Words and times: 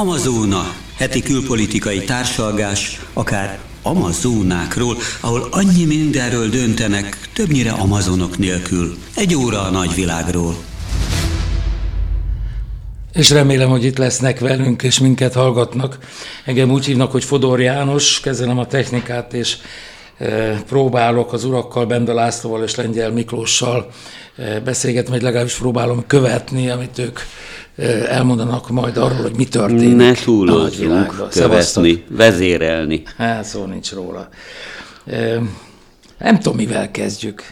Amazóna, 0.00 0.74
heti 0.96 1.22
külpolitikai 1.22 2.04
társalgás, 2.04 3.00
akár 3.12 3.58
Amazónákról, 3.82 4.96
ahol 5.20 5.48
annyi 5.50 5.84
mindenről 5.84 6.48
döntenek, 6.48 7.28
többnyire 7.34 7.70
amazonok 7.70 8.38
nélkül. 8.38 8.96
Egy 9.16 9.34
óra 9.34 9.62
a 9.62 9.70
nagyvilágról. 9.70 10.54
És 13.12 13.30
remélem, 13.30 13.68
hogy 13.68 13.84
itt 13.84 13.98
lesznek 13.98 14.38
velünk, 14.38 14.82
és 14.82 14.98
minket 14.98 15.34
hallgatnak. 15.34 15.98
Engem 16.44 16.70
úgy 16.70 16.84
hívnak, 16.84 17.12
hogy 17.12 17.24
Fodor 17.24 17.60
János, 17.60 18.20
kezelem 18.20 18.58
a 18.58 18.66
technikát, 18.66 19.34
és 19.34 19.56
e, 20.18 20.62
próbálok 20.68 21.32
az 21.32 21.44
urakkal, 21.44 21.86
Benda 21.86 22.14
Lászlóval 22.14 22.62
és 22.62 22.74
Lengyel 22.74 23.10
Miklóssal 23.10 23.90
e, 24.36 24.60
beszélgetni, 24.60 25.10
vagy 25.10 25.22
legalábbis 25.22 25.54
próbálom 25.54 26.04
követni, 26.06 26.70
amit 26.70 26.98
ők 26.98 27.20
elmondanak 28.08 28.70
majd 28.70 28.96
arról, 28.96 29.22
hogy 29.22 29.36
mi 29.36 29.44
történik. 29.44 29.96
Ne 29.96 30.12
túlozzunk, 30.12 31.28
követni, 31.30 32.04
vezérelni. 32.08 33.02
Hát 33.16 33.44
szó 33.44 33.64
nincs 33.64 33.92
róla. 33.92 34.28
Nem 36.18 36.38
tudom, 36.38 36.56
mivel 36.56 36.90
kezdjük. 36.90 37.42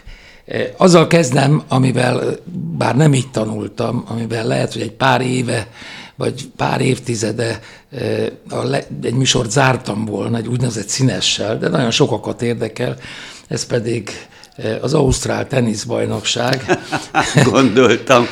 Azzal 0.77 1.07
kezdem, 1.07 1.63
amivel, 1.67 2.35
bár 2.77 2.95
nem 2.95 3.13
így 3.13 3.29
tanultam, 3.31 4.05
amivel 4.07 4.45
lehet, 4.47 4.73
hogy 4.73 4.81
egy 4.81 4.91
pár 4.91 5.21
éve, 5.21 5.67
vagy 6.15 6.47
pár 6.55 6.81
évtizede 6.81 7.59
egy 9.01 9.13
műsort 9.13 9.51
zártam 9.51 10.05
volna, 10.05 10.37
egy 10.37 10.47
úgynevezett 10.47 10.87
színessel, 10.87 11.57
de 11.57 11.69
nagyon 11.69 11.91
sokakat 11.91 12.41
érdekel, 12.41 12.95
ez 13.47 13.65
pedig 13.65 14.09
az 14.81 14.93
Ausztrál 14.93 15.47
teniszbajnokság. 15.47 16.79
Gondoltam. 17.51 18.25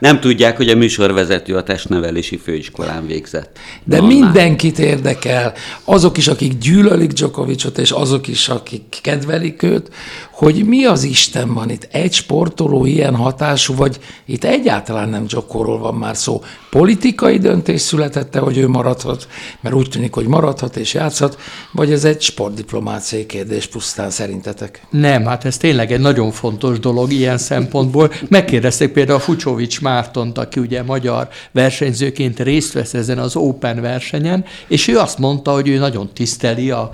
Nem 0.00 0.20
tudják, 0.20 0.56
hogy 0.56 0.68
a 0.68 0.76
műsorvezető 0.76 1.56
a 1.56 1.62
testnevelési 1.62 2.36
főiskolán 2.36 3.06
végzett. 3.06 3.58
De 3.84 3.96
Normál. 3.96 4.18
mindenkit 4.18 4.78
érdekel, 4.78 5.52
azok 5.84 6.16
is, 6.16 6.28
akik 6.28 6.58
gyűlölik 6.58 7.12
Djokovicot, 7.12 7.78
és 7.78 7.90
azok 7.90 8.28
is, 8.28 8.48
akik 8.48 8.98
kedvelik 9.02 9.62
őt, 9.62 9.90
hogy 10.30 10.64
mi 10.64 10.84
az 10.84 11.02
Isten 11.02 11.54
van 11.54 11.70
itt? 11.70 11.88
Egy 11.92 12.12
sportoló 12.12 12.86
ilyen 12.86 13.14
hatású, 13.14 13.74
vagy 13.74 13.98
itt 14.26 14.44
egyáltalán 14.44 15.08
nem 15.08 15.26
Djokoról 15.26 15.78
van 15.78 15.94
már 15.94 16.16
szó. 16.16 16.42
Politikai 16.70 17.38
döntés 17.38 17.80
születette, 17.80 18.38
hogy 18.38 18.58
ő 18.58 18.68
maradhat, 18.68 19.28
mert 19.60 19.74
úgy 19.74 19.88
tűnik, 19.88 20.14
hogy 20.14 20.26
maradhat 20.26 20.76
és 20.76 20.94
játszhat, 20.94 21.38
vagy 21.72 21.92
ez 21.92 22.04
egy 22.04 22.20
sportdiplomáciai 22.20 23.26
kérdés 23.26 23.66
pusztán 23.66 24.10
szerintetek? 24.10 24.86
Nem, 24.90 25.24
hát 25.24 25.44
ez 25.44 25.56
tényleg 25.56 25.92
egy 25.92 26.00
nagyon 26.00 26.30
fontos 26.30 26.78
dolog 26.78 27.12
ilyen 27.12 27.38
szempontból. 27.38 28.12
Megkérdezték 28.28 28.92
például 28.92 29.18
a 29.18 29.22
Fucsovics 29.22 29.80
Mártont, 29.90 30.38
aki 30.38 30.60
ugye 30.60 30.82
magyar 30.82 31.28
versenyzőként 31.52 32.40
részt 32.40 32.72
vesz 32.72 32.94
ezen 32.94 33.18
az 33.18 33.36
Open 33.36 33.80
versenyen, 33.80 34.44
és 34.68 34.88
ő 34.88 34.98
azt 34.98 35.18
mondta, 35.18 35.52
hogy 35.52 35.68
ő 35.68 35.78
nagyon 35.78 36.10
tiszteli 36.14 36.70
a 36.70 36.90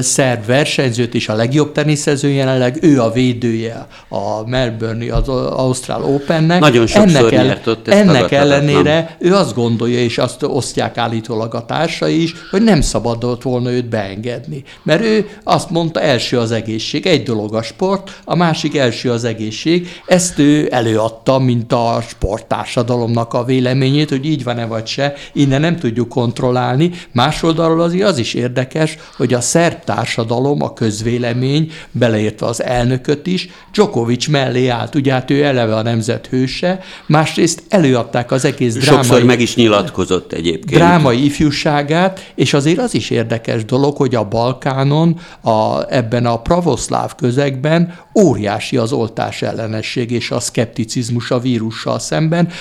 szerb 0.00 0.46
versenyzőt 0.46 1.14
és 1.14 1.28
a 1.28 1.34
legjobb 1.34 1.72
teniszező 1.72 2.28
jelenleg, 2.28 2.78
ő 2.80 3.00
a 3.00 3.10
védője 3.10 3.86
a 4.08 4.48
Melbourne, 4.48 5.14
az 5.14 5.28
Ausztrál 5.28 6.02
Opennek. 6.02 6.60
Nagyon 6.60 6.86
sokszor 6.86 7.32
ennek, 7.32 7.66
el, 7.66 7.98
ennek 7.98 8.30
ellenére 8.30 9.16
ő 9.18 9.34
azt 9.34 9.54
gondolja, 9.54 9.98
és 9.98 10.18
azt 10.18 10.42
osztják 10.42 10.98
állítólag 10.98 11.54
a 11.54 11.64
társai 11.64 12.22
is, 12.22 12.34
hogy 12.50 12.62
nem 12.62 12.80
szabadott 12.80 13.42
volna 13.42 13.70
őt 13.70 13.88
beengedni. 13.88 14.62
Mert 14.82 15.02
ő 15.02 15.28
azt 15.44 15.70
mondta, 15.70 16.00
első 16.00 16.38
az 16.38 16.50
egészség, 16.50 17.06
egy 17.06 17.22
dolog 17.22 17.54
a 17.54 17.62
sport, 17.62 18.20
a 18.24 18.34
másik 18.34 18.76
első 18.76 19.10
az 19.10 19.24
egészség. 19.24 19.88
Ezt 20.06 20.38
ő 20.38 20.68
előadta, 20.70 21.38
mint 21.38 21.72
a 21.72 22.02
sporttársadalomnak 22.32 23.34
a 23.34 23.44
véleményét, 23.44 24.08
hogy 24.08 24.26
így 24.26 24.44
van-e 24.44 24.66
vagy 24.66 24.86
se, 24.86 25.14
innen 25.32 25.60
nem 25.60 25.76
tudjuk 25.76 26.08
kontrollálni. 26.08 26.90
Más 27.12 27.42
oldalról 27.42 27.80
azért 27.80 28.08
az 28.08 28.18
is 28.18 28.34
érdekes, 28.34 28.96
hogy 29.16 29.34
a 29.34 29.40
szerb 29.40 29.84
társadalom, 29.84 30.62
a 30.62 30.72
közvélemény, 30.72 31.70
beleértve 31.90 32.46
az 32.46 32.62
elnököt 32.62 33.26
is, 33.26 33.48
Djokovic 33.72 34.26
mellé 34.26 34.68
állt. 34.68 34.94
Ugye 34.94 35.12
hát 35.12 35.30
ő 35.30 35.44
eleve 35.44 35.76
a 35.76 35.82
nemzet 35.82 36.26
hőse, 36.26 36.80
másrészt 37.06 37.62
előadták 37.68 38.30
az 38.30 38.44
egész 38.44 38.74
drámai... 38.74 39.04
Sokszor 39.04 39.24
meg 39.24 39.40
is 39.40 39.54
nyilatkozott 39.54 40.32
egyébként. 40.32 40.80
Drámai 40.80 41.24
ifjúságát, 41.24 42.32
és 42.34 42.54
azért 42.54 42.78
az 42.78 42.94
is 42.94 43.10
érdekes 43.10 43.64
dolog, 43.64 43.96
hogy 43.96 44.14
a 44.14 44.28
Balkánon, 44.28 45.18
a, 45.40 45.92
ebben 45.94 46.26
a 46.26 46.40
pravoszláv 46.40 47.14
közegben 47.14 47.94
óriási 48.18 48.76
az 48.76 48.92
oltás 48.92 49.42
ellenesség 49.42 50.10
és 50.10 50.30
a 50.30 50.40
szkepticizmus 50.40 51.30
a 51.30 51.38
vírussal 51.38 51.98
szemben. 51.98 52.20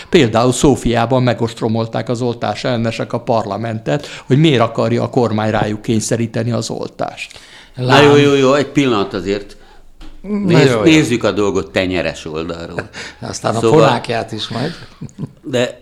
Például 0.10 0.52
Szófiában 0.52 1.24
megostromolták 1.24 2.10
az 2.10 2.22
oltás 2.22 2.64
ellenesek 2.64 3.14
a 3.14 3.20
parlamentet, 3.20 4.08
hogy 4.26 4.38
miért 4.38 4.62
akarja 4.62 5.04
a 5.04 5.10
kormány 5.10 5.52
rájuk 5.52 5.82
kényszeríteni 5.82 6.52
az 6.52 6.70
oltást. 6.70 7.40
Lám. 7.76 8.04
Na 8.04 8.10
jó, 8.10 8.16
jó, 8.16 8.34
jó, 8.34 8.54
egy 8.54 8.68
pillanat 8.68 9.14
azért. 9.14 9.58
Nézz, 10.22 10.72
jó, 10.72 10.82
nézzük 10.82 11.24
jó. 11.24 11.30
a 11.30 11.32
dolgot 11.32 11.72
tenyeres 11.72 12.26
oldalról. 12.26 12.90
Aztán 13.20 13.54
szóval, 13.54 13.70
a 13.70 13.74
polákját 13.74 14.32
is 14.32 14.48
majd. 14.48 14.72
De 15.44 15.82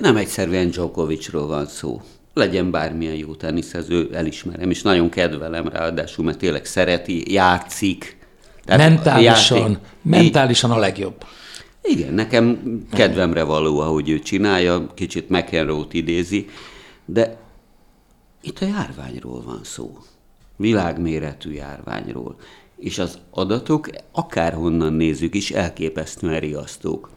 nem 0.00 0.16
egyszerűen 0.16 0.70
Djokovicról 0.70 1.46
van 1.46 1.66
szó. 1.66 2.00
Legyen 2.34 2.70
bármilyen 2.70 3.14
jó 3.14 3.34
teniszező, 3.34 4.10
elismerem, 4.12 4.70
és 4.70 4.82
nagyon 4.82 5.08
kedvelem 5.08 5.68
ráadásul, 5.68 6.24
mert 6.24 6.38
tényleg 6.38 6.64
szereti, 6.64 7.32
játszik. 7.32 8.16
Tehát 8.64 8.88
mentálisan, 8.88 9.58
játék, 9.58 9.78
mentálisan 10.02 10.70
a 10.70 10.78
legjobb. 10.78 11.24
Igen, 11.88 12.14
nekem 12.14 12.60
kedvemre 12.92 13.42
való, 13.42 13.80
ahogy 13.80 14.08
ő 14.08 14.18
csinálja, 14.18 14.86
kicsit 14.94 15.28
McEnroe-t 15.28 15.92
idézi, 15.92 16.48
de 17.04 17.40
itt 18.42 18.58
a 18.58 18.66
járványról 18.66 19.42
van 19.42 19.60
szó. 19.62 19.98
Világméretű 20.56 21.52
járványról. 21.52 22.36
És 22.76 22.98
az 22.98 23.18
adatok, 23.30 23.88
akárhonnan 24.12 24.92
nézzük 24.92 25.34
is, 25.34 25.50
elképesztően 25.50 26.40
riasztók. 26.40 27.10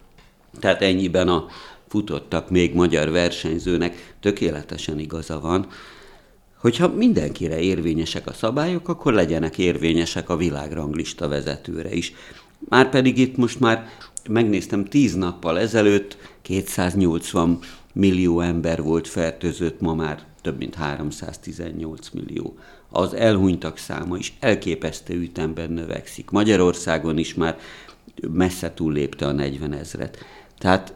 Tehát 0.59 0.81
ennyiben 0.81 1.27
a 1.27 1.45
futottak 1.87 2.49
még 2.49 2.73
magyar 2.73 3.09
versenyzőnek 3.09 4.15
tökéletesen 4.19 4.99
igaza 4.99 5.39
van, 5.39 5.67
hogyha 6.57 6.87
mindenkire 6.87 7.59
érvényesek 7.59 8.27
a 8.27 8.33
szabályok, 8.33 8.87
akkor 8.87 9.13
legyenek 9.13 9.57
érvényesek 9.57 10.29
a 10.29 10.37
világranglista 10.37 11.27
vezetőre 11.27 11.93
is. 11.93 12.13
Márpedig 12.69 13.17
itt 13.17 13.37
most 13.37 13.59
már 13.59 13.87
megnéztem 14.29 14.85
tíz 14.85 15.15
nappal 15.15 15.59
ezelőtt, 15.59 16.17
280 16.41 17.59
millió 17.93 18.39
ember 18.39 18.81
volt 18.81 19.07
fertőzött, 19.07 19.81
ma 19.81 19.93
már 19.93 20.19
több 20.41 20.57
mint 20.57 20.75
318 20.75 22.09
millió. 22.09 22.57
Az 22.89 23.13
elhunytak 23.13 23.77
száma 23.77 24.17
is 24.17 24.33
elképesztő 24.39 25.13
ütemben 25.13 25.71
növekszik. 25.71 26.29
Magyarországon 26.29 27.17
is 27.17 27.33
már 27.33 27.57
messze 28.31 28.73
túllépte 28.73 29.25
a 29.25 29.31
40 29.31 29.73
ezret. 29.73 30.17
Tehát 30.57 30.93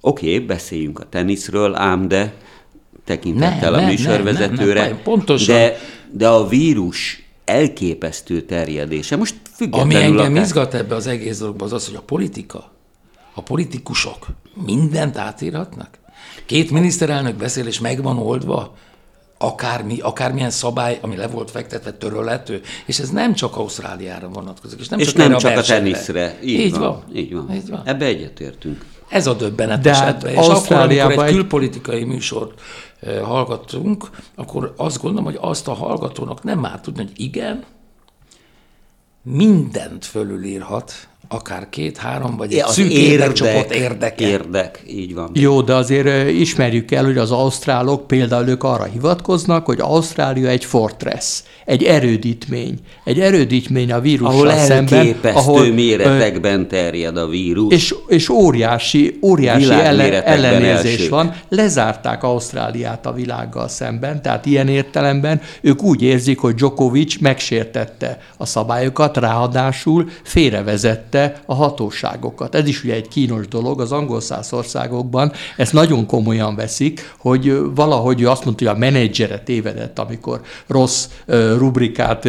oké, 0.00 0.34
okay, 0.34 0.46
beszéljünk 0.46 0.98
a 0.98 1.08
teniszről, 1.08 1.74
ám 1.74 2.08
de 2.08 2.34
tekintettel 3.04 3.70
ne, 3.70 3.78
a 3.78 3.86
műsorvezetőre, 3.86 4.80
ne, 4.80 4.86
ne, 4.86 4.92
ne, 4.92 5.02
pontosan. 5.02 5.54
De, 5.54 5.76
de 6.10 6.28
a 6.28 6.48
vírus 6.48 7.21
elképesztő 7.44 8.42
terjedése. 8.42 9.16
Most 9.16 9.34
Ami 9.70 9.94
engem 9.94 10.32
akár... 10.32 10.42
izgat 10.42 10.74
ebbe 10.74 10.94
az 10.94 11.06
egész 11.06 11.38
dologban, 11.38 11.66
az 11.66 11.72
az, 11.72 11.86
hogy 11.86 11.96
a 11.96 12.02
politika, 12.02 12.70
a 13.34 13.42
politikusok 13.42 14.26
mindent 14.64 15.16
átírhatnak. 15.16 15.98
Két 16.46 16.70
miniszterelnök 16.70 17.36
beszél, 17.36 17.66
és 17.66 17.80
megvan 17.80 18.18
oldva, 18.18 18.76
akármi, 19.38 19.98
akármilyen 20.00 20.50
szabály, 20.50 20.98
ami 21.02 21.16
le 21.16 21.26
volt 21.26 21.50
fektetve, 21.50 21.92
törölhető, 21.92 22.60
és 22.86 22.98
ez 22.98 23.10
nem 23.10 23.34
csak 23.34 23.56
Ausztráliára 23.56 24.28
vonatkozik, 24.28 24.80
és 24.80 24.88
nem 24.88 24.98
és 24.98 25.06
csak, 25.06 25.16
nem 25.16 25.36
csak 25.36 25.56
a, 25.56 25.58
a 25.58 25.62
teniszre. 25.62 26.38
Így, 26.42 26.60
így, 26.60 26.70
van, 26.70 26.80
van. 26.80 27.04
így 27.14 27.32
van. 27.34 27.54
Így 27.54 27.68
van. 27.68 27.82
Ebbe 27.84 28.04
egyetértünk. 28.04 28.84
Ez 29.12 29.26
a 29.26 29.34
döbbenetes 29.34 29.98
De 29.98 30.04
hát. 30.04 30.24
És 30.24 30.36
akkor, 30.36 30.76
amikor 30.76 31.26
egy 31.26 31.34
külpolitikai 31.34 32.04
műsort 32.04 32.60
hallgatunk, 33.22 34.10
akkor 34.34 34.74
azt 34.76 35.00
gondolom, 35.00 35.24
hogy 35.24 35.38
azt 35.40 35.68
a 35.68 35.72
hallgatónak 35.72 36.42
nem 36.42 36.58
már 36.58 36.80
tudni, 36.80 37.02
hogy 37.02 37.20
igen, 37.20 37.64
mindent 39.22 40.04
fölülírhat, 40.04 41.08
akár 41.32 41.66
két, 41.70 41.96
három, 41.96 42.36
vagy 42.36 42.54
egy 42.54 42.66
szűk 42.66 42.92
érdek, 42.92 43.70
érdeke. 43.70 44.28
Érdek, 44.28 44.82
így 44.86 45.14
van. 45.14 45.30
Jó, 45.34 45.60
de 45.60 45.74
azért 45.74 46.30
ismerjük 46.30 46.90
el, 46.90 47.04
hogy 47.04 47.18
az 47.18 47.30
ausztrálok 47.30 48.06
például 48.06 48.48
ők 48.48 48.64
arra 48.64 48.84
hivatkoznak, 48.84 49.66
hogy 49.66 49.80
Ausztrália 49.80 50.48
egy 50.48 50.64
fortress, 50.64 51.42
egy 51.64 51.84
erődítmény. 51.84 52.78
Egy 53.04 53.20
erődítmény 53.20 53.92
a 53.92 54.00
vírussal 54.00 54.48
ahol 54.48 54.56
szemben. 54.56 55.16
Ahol 55.22 55.66
méretekben 55.66 56.68
terjed 56.68 57.16
a 57.16 57.28
vírus. 57.28 57.74
És, 57.74 57.94
és 58.06 58.28
óriási, 58.28 59.18
óriási 59.22 59.70
ellen, 59.70 60.12
ellenérzés 60.12 60.92
elsők. 60.92 61.10
van. 61.10 61.34
Lezárták 61.48 62.22
Ausztráliát 62.22 63.06
a 63.06 63.12
világgal 63.12 63.68
szemben, 63.68 64.22
tehát 64.22 64.46
ilyen 64.46 64.68
értelemben 64.68 65.40
ők 65.60 65.82
úgy 65.82 66.02
érzik, 66.02 66.38
hogy 66.38 66.54
Djokovic 66.54 67.18
megsértette 67.20 68.18
a 68.36 68.46
szabályokat, 68.46 69.16
ráadásul 69.16 70.08
félrevezette 70.22 71.21
illetve 71.22 71.42
a 71.46 71.54
hatóságokat. 71.54 72.54
Ez 72.54 72.68
is 72.68 72.84
ugye 72.84 72.94
egy 72.94 73.08
kínos 73.08 73.48
dolog, 73.48 73.80
az 73.80 73.92
angol 73.92 74.20
száz 74.20 74.52
országokban 74.52 75.32
ezt 75.56 75.72
nagyon 75.72 76.06
komolyan 76.06 76.54
veszik, 76.54 77.14
hogy 77.18 77.74
valahogy 77.74 78.20
ő 78.20 78.28
azt 78.28 78.44
mondta, 78.44 78.64
hogy 78.64 78.74
a 78.76 78.78
menedzsere 78.78 79.38
tévedett, 79.38 79.98
amikor 79.98 80.40
rossz 80.66 81.06
rubrikát 81.56 82.28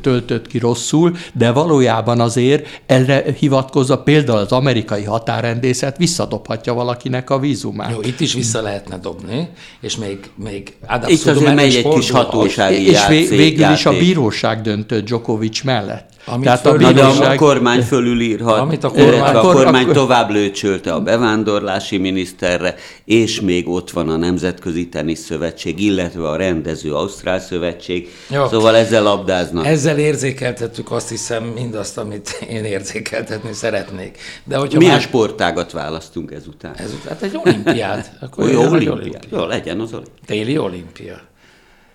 töltött 0.00 0.46
ki 0.46 0.58
rosszul, 0.58 1.16
de 1.32 1.50
valójában 1.50 2.20
azért 2.20 2.80
erre 2.86 3.24
hivatkozva 3.38 3.98
például 3.98 4.38
az 4.38 4.52
amerikai 4.52 5.04
határrendészet 5.04 5.96
visszadobhatja 5.96 6.74
valakinek 6.74 7.30
a 7.30 7.38
vízumát. 7.38 7.90
Jó, 7.90 8.00
itt 8.02 8.20
is 8.20 8.34
vissza 8.34 8.62
lehetne 8.62 8.98
dobni, 8.98 9.48
és 9.80 9.96
még, 9.96 10.18
még 10.34 10.74
Itt 11.06 11.26
azért 11.26 11.54
megy 11.54 11.74
egy 11.74 11.88
kis 11.88 12.10
hatósági 12.10 12.86
És 12.86 13.06
végül 13.28 13.70
is 13.70 13.86
a 13.86 13.90
bíróság 13.90 14.60
döntött 14.60 15.04
Djokovic 15.04 15.62
mellett. 15.62 16.15
Amit 16.28 16.44
Tehát 16.44 16.66
a, 16.66 16.76
bíróság... 16.76 17.32
a 17.32 17.34
kormány 17.34 17.82
fölülírhat, 17.82 18.58
amit 18.58 18.84
a 18.84 18.90
kormány, 18.90 19.34
a 19.34 19.40
kormány 19.40 19.86
tovább 19.86 20.30
lőcsölte 20.30 20.92
a 20.92 21.00
bevándorlási 21.00 21.98
miniszterre, 21.98 22.74
és 23.04 23.40
még 23.40 23.68
ott 23.68 23.90
van 23.90 24.08
a 24.08 24.16
Nemzetközi 24.16 24.88
Tenisz 24.88 25.24
Szövetség, 25.24 25.80
illetve 25.80 26.28
a 26.28 26.36
rendező 26.36 26.94
Ausztrál 26.94 27.40
Szövetség, 27.40 28.08
Jó. 28.30 28.48
szóval 28.48 28.76
ezzel 28.76 29.02
labdáznak. 29.02 29.66
Ezzel 29.66 29.98
érzékeltettük 29.98 30.90
azt 30.90 31.08
hiszem 31.08 31.44
mindazt, 31.44 31.98
amit 31.98 32.46
én 32.50 32.64
érzékeltetni 32.64 33.52
szeretnék. 33.52 34.18
De 34.44 34.56
hogyha 34.56 34.78
Milyen 34.78 34.92
már... 34.92 35.02
sportágat 35.02 35.72
választunk 35.72 36.32
ezután? 36.32 36.74
Ezután 36.76 37.08
hát 37.08 37.22
egy 37.22 37.40
olimpiát. 37.44 38.12
Akkor 38.20 38.50
jó, 38.50 38.60
olimpia. 38.60 38.92
olimpia. 38.92 39.38
Jó, 39.38 39.44
legyen 39.44 39.80
az 39.80 39.92
olimpia. 39.92 40.24
Téli 40.26 40.58
olimpia. 40.58 41.20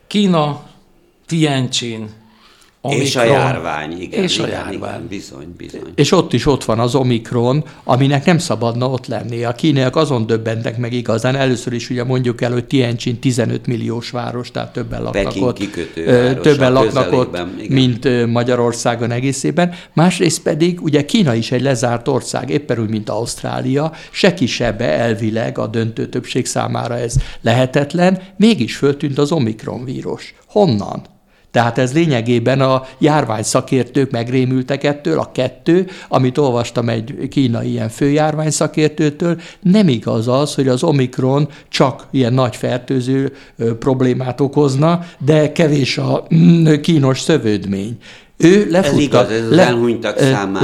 Kína, 0.07 0.63
Tianjin, 1.27 2.09
Omikron, 2.83 3.05
és 3.05 3.15
a 3.15 3.23
járvány, 3.23 4.01
igen. 4.01 4.23
És 4.23 4.37
igen, 4.37 4.49
a 4.49 4.51
járvány. 4.51 4.73
Igen, 4.73 5.07
bizony, 5.07 5.55
bizony. 5.57 5.81
És 5.95 6.11
ott 6.11 6.33
is 6.33 6.45
ott 6.45 6.63
van 6.63 6.79
az 6.79 6.95
Omikron, 6.95 7.63
aminek 7.83 8.25
nem 8.25 8.37
szabadna 8.37 8.89
ott 8.89 9.07
lenni. 9.07 9.43
A 9.43 9.51
kínaiak 9.51 9.95
azon 9.95 10.25
döbbentek 10.25 10.77
meg 10.77 10.93
igazán. 10.93 11.35
Először 11.35 11.73
is 11.73 11.89
ugye 11.89 12.03
mondjuk 12.03 12.41
el, 12.41 12.51
hogy 12.51 12.65
Tianjin 12.65 13.19
15 13.19 13.67
milliós 13.67 14.09
város, 14.09 14.51
tehát 14.51 14.73
többen 14.73 15.03
laknak 15.03 15.23
Peking 15.23 15.45
ott. 15.45 15.59
többen 16.41 16.73
laknak 16.73 17.11
ott, 17.11 17.33
igen. 17.33 17.49
mint 17.67 18.27
Magyarországon 18.27 19.11
egészében. 19.11 19.73
Másrészt 19.93 20.41
pedig 20.41 20.81
ugye 20.81 21.05
Kína 21.05 21.33
is 21.33 21.51
egy 21.51 21.61
lezárt 21.61 22.07
ország, 22.07 22.49
éppen 22.49 22.79
úgy, 22.79 22.89
mint 22.89 23.09
Ausztrália. 23.09 23.91
Se 24.11 24.33
kisebbe 24.33 24.85
elvileg 24.85 25.57
a 25.57 25.67
döntő 25.67 26.07
többség 26.07 26.45
számára 26.45 26.97
ez 26.97 27.15
lehetetlen, 27.41 28.21
mégis 28.37 28.75
föltűnt 28.75 29.17
az 29.17 29.31
Omikron 29.31 29.83
vírus. 29.83 30.33
Honnan? 30.47 31.19
Tehát 31.51 31.77
ez 31.77 31.93
lényegében 31.93 32.61
a 32.61 32.83
járvány 32.97 33.43
szakértők 33.43 34.11
megrémültek 34.11 34.83
ettől, 34.83 35.19
a 35.19 35.31
kettő, 35.31 35.87
amit 36.09 36.37
olvastam 36.37 36.89
egy 36.89 37.27
kínai 37.29 37.69
ilyen 37.69 37.89
főjárvány 37.89 38.49
szakértőtől, 38.49 39.39
nem 39.61 39.87
igaz 39.87 40.27
az, 40.27 40.55
hogy 40.55 40.67
az 40.67 40.83
Omikron 40.83 41.49
csak 41.69 42.07
ilyen 42.11 42.33
nagy 42.33 42.55
fertőző 42.55 43.33
problémát 43.79 44.41
okozna, 44.41 45.05
de 45.19 45.51
kevés 45.51 45.97
a 45.97 46.27
mm, 46.35 46.73
kínos 46.81 47.19
szövődmény. 47.19 47.97
Ő 48.43 48.67
lefutta, 48.69 48.97
ez 48.97 49.03
igaz, 49.03 49.29
ez 49.29 49.49
le, 49.49 49.75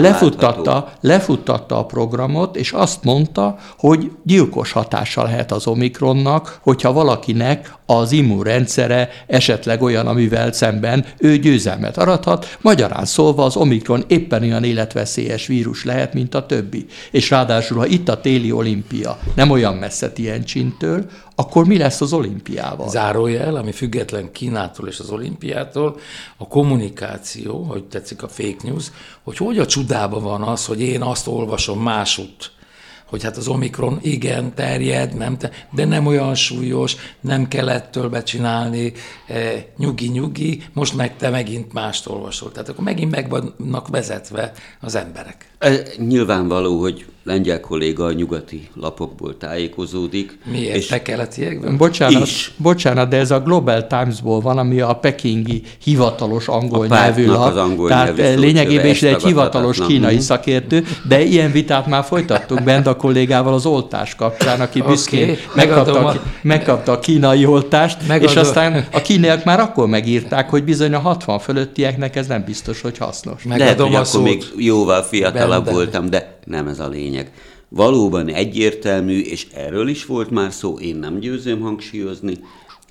lefuttatta, 0.01 0.91
lefuttatta 1.01 1.77
a 1.77 1.85
programot, 1.85 2.55
és 2.55 2.71
azt 2.71 3.03
mondta, 3.03 3.57
hogy 3.77 4.11
gyilkos 4.23 4.71
hatása 4.71 5.23
lehet 5.23 5.51
az 5.51 5.67
Omikronnak, 5.67 6.59
hogyha 6.61 6.93
valakinek 6.93 7.75
az 7.85 8.11
immunrendszere 8.11 9.09
esetleg 9.27 9.81
olyan, 9.81 10.07
amivel 10.07 10.51
szemben 10.51 11.05
ő 11.17 11.37
győzelmet 11.37 11.97
arathat. 11.97 12.57
Magyarán 12.61 13.05
szólva 13.05 13.43
az 13.43 13.55
Omikron 13.55 14.03
éppen 14.07 14.41
olyan 14.41 14.63
életveszélyes 14.63 15.47
vírus 15.47 15.83
lehet, 15.83 16.13
mint 16.13 16.35
a 16.35 16.45
többi. 16.45 16.85
És 17.11 17.29
ráadásul, 17.29 17.77
ha 17.77 17.85
itt 17.85 18.09
a 18.09 18.21
téli 18.21 18.51
olimpia 18.51 19.17
nem 19.35 19.49
olyan 19.49 19.75
messze 19.75 20.11
Tiencsintől, 20.11 21.05
akkor 21.39 21.65
mi 21.65 21.77
lesz 21.77 22.01
az 22.01 22.13
olimpiával? 22.13 22.89
Zárójel, 22.89 23.55
ami 23.55 23.71
független 23.71 24.31
Kínától 24.31 24.87
és 24.87 24.99
az 24.99 25.09
olimpiától, 25.09 25.99
a 26.37 26.47
kommunikáció, 26.47 27.63
hogy 27.63 27.83
tetszik 27.83 28.23
a 28.23 28.27
fake 28.27 28.63
news, 28.63 28.91
hogy 29.23 29.37
hogy 29.37 29.59
a 29.59 29.65
csudába 29.65 30.19
van 30.19 30.41
az, 30.41 30.65
hogy 30.65 30.81
én 30.81 31.01
azt 31.01 31.27
olvasom 31.27 31.81
másút, 31.81 32.51
hogy 33.09 33.23
hát 33.23 33.37
az 33.37 33.47
Omikron 33.47 33.99
igen, 34.01 34.53
terjed, 34.53 35.13
nem 35.13 35.37
te, 35.37 35.51
de 35.71 35.85
nem 35.85 36.05
olyan 36.05 36.35
súlyos, 36.35 36.95
nem 37.21 37.47
kell 37.47 37.69
ettől 37.69 38.09
becsinálni, 38.09 38.93
e, 39.27 39.65
nyugi-nyugi, 39.77 40.63
most 40.73 40.95
meg 40.95 41.15
te 41.17 41.29
megint 41.29 41.73
mást 41.73 42.07
olvasol. 42.07 42.51
Tehát 42.51 42.69
akkor 42.69 42.83
megint 42.83 43.11
meg 43.11 43.29
vannak 43.29 43.87
vezetve 43.87 44.51
az 44.81 44.95
emberek. 44.95 45.49
E, 45.59 45.81
nyilvánvaló, 45.97 46.79
hogy 46.79 47.05
lengyel 47.27 47.59
kolléga 47.59 48.05
a 48.05 48.11
nyugati 48.11 48.67
lapokból 48.75 49.37
tájékozódik. 49.37 50.37
Miért? 50.51 50.75
És 50.75 50.85
Te 50.85 51.01
keletiekben? 51.01 51.77
Bocsánat, 51.77 52.21
is. 52.21 52.53
bocsánat, 52.57 53.09
de 53.09 53.17
ez 53.17 53.31
a 53.31 53.39
Global 53.39 53.87
Times-ból 53.87 54.39
van, 54.39 54.57
ami 54.57 54.79
a 54.79 54.93
pekingi 54.93 55.61
hivatalos 55.83 56.47
angol 56.47 56.85
a 56.89 56.95
nyelvű 56.95 57.25
lap. 57.25 57.49
Az 57.49 57.57
angol 57.57 57.87
tehát 57.87 58.17
nyelvű 58.17 58.39
lényegében 58.39 58.85
is 58.85 59.03
egy 59.03 59.23
hivatalos 59.23 59.79
kínai 59.87 60.19
szakértő, 60.19 60.83
de 61.07 61.21
ilyen 61.21 61.51
vitát 61.51 61.87
már 61.87 62.03
folytattuk 62.03 62.63
bent 62.63 62.87
a 62.87 62.95
kollégával 62.97 63.53
az 63.53 63.65
oltás 63.65 64.15
kapcsán, 64.15 64.61
aki 64.61 64.81
büszkén 64.81 65.23
okay, 65.23 65.37
megkapta, 65.55 66.05
a, 66.05 66.21
megkapta 66.41 66.91
a 66.91 66.99
kínai 66.99 67.45
oltást, 67.45 68.07
megadom. 68.07 68.29
és 68.29 68.35
aztán 68.35 68.87
a 68.91 69.01
kínaiak 69.01 69.43
már 69.43 69.59
akkor 69.59 69.87
megírták, 69.87 70.49
hogy 70.49 70.63
bizony 70.63 70.93
a 70.93 70.99
60 70.99 71.39
fölöttieknek 71.39 72.15
ez 72.15 72.27
nem 72.27 72.43
biztos, 72.43 72.81
hogy 72.81 72.97
hasznos. 72.97 73.43
Megadom 73.43 73.91
Lehet, 73.91 74.07
hogy 74.07 74.21
akkor 74.21 74.29
még 74.29 74.43
jóval 74.57 75.01
fiatalabb 75.01 75.49
Benden. 75.49 75.73
voltam, 75.73 76.09
de 76.09 76.39
nem 76.45 76.67
ez 76.67 76.79
a 76.79 76.87
lényeg. 76.87 77.31
Valóban 77.69 78.27
egyértelmű, 78.27 79.19
és 79.19 79.47
erről 79.55 79.87
is 79.87 80.05
volt 80.05 80.29
már 80.29 80.51
szó, 80.51 80.79
én 80.79 80.95
nem 80.95 81.19
győzöm 81.19 81.61
hangsúlyozni, 81.61 82.37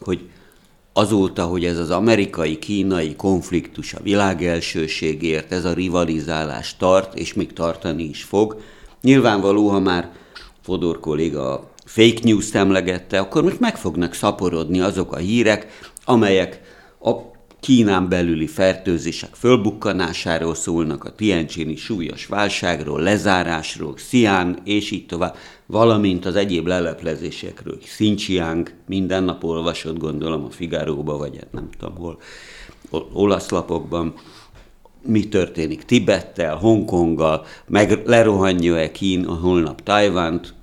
hogy 0.00 0.20
azóta, 0.92 1.44
hogy 1.44 1.64
ez 1.64 1.78
az 1.78 1.90
amerikai-kínai 1.90 3.14
konfliktus 3.16 3.94
a 3.94 4.02
világelsőségért, 4.02 5.52
ez 5.52 5.64
a 5.64 5.72
rivalizálás 5.72 6.76
tart, 6.76 7.18
és 7.18 7.34
még 7.34 7.52
tartani 7.52 8.02
is 8.02 8.22
fog, 8.22 8.60
nyilvánvaló, 9.06 9.68
ha 9.68 9.80
már 9.80 10.10
Fodor 10.62 11.00
kolléga 11.00 11.52
a 11.52 11.70
fake 11.84 12.20
news 12.22 12.54
emlegette, 12.54 13.18
akkor 13.18 13.42
most 13.42 13.60
meg 13.60 13.76
fognak 13.76 14.14
szaporodni 14.14 14.80
azok 14.80 15.12
a 15.12 15.16
hírek, 15.16 15.66
amelyek 16.04 16.60
a 17.00 17.10
Kínán 17.60 18.08
belüli 18.08 18.46
fertőzések 18.46 19.34
fölbukkanásáról 19.34 20.54
szólnak, 20.54 21.04
a 21.04 21.10
Tianjini 21.10 21.76
súlyos 21.76 22.26
válságról, 22.26 23.00
lezárásról, 23.00 23.94
Xi'an 23.96 24.56
és 24.64 24.90
így 24.90 25.06
tovább, 25.06 25.36
valamint 25.66 26.24
az 26.24 26.36
egyéb 26.36 26.66
leleplezésekről. 26.66 27.78
Xinjiang, 27.78 28.70
minden 28.86 29.24
nap 29.24 29.44
olvasott, 29.44 29.98
gondolom 29.98 30.44
a 30.44 30.50
Figaróba, 30.50 31.16
vagy 31.16 31.36
hát 31.36 31.52
nem 31.52 31.68
tudom 31.78 31.96
hol, 31.96 32.18
olasz 33.12 33.48
lapokban, 33.50 34.14
mi 35.02 35.28
történik 35.28 35.84
Tibettel, 35.84 36.56
Hongkonggal, 36.56 37.44
meg 37.68 38.02
lerohanja-e 38.04 38.90
Kína 38.90 39.34
holnap 39.34 39.82
Tajvánt, 39.82 40.54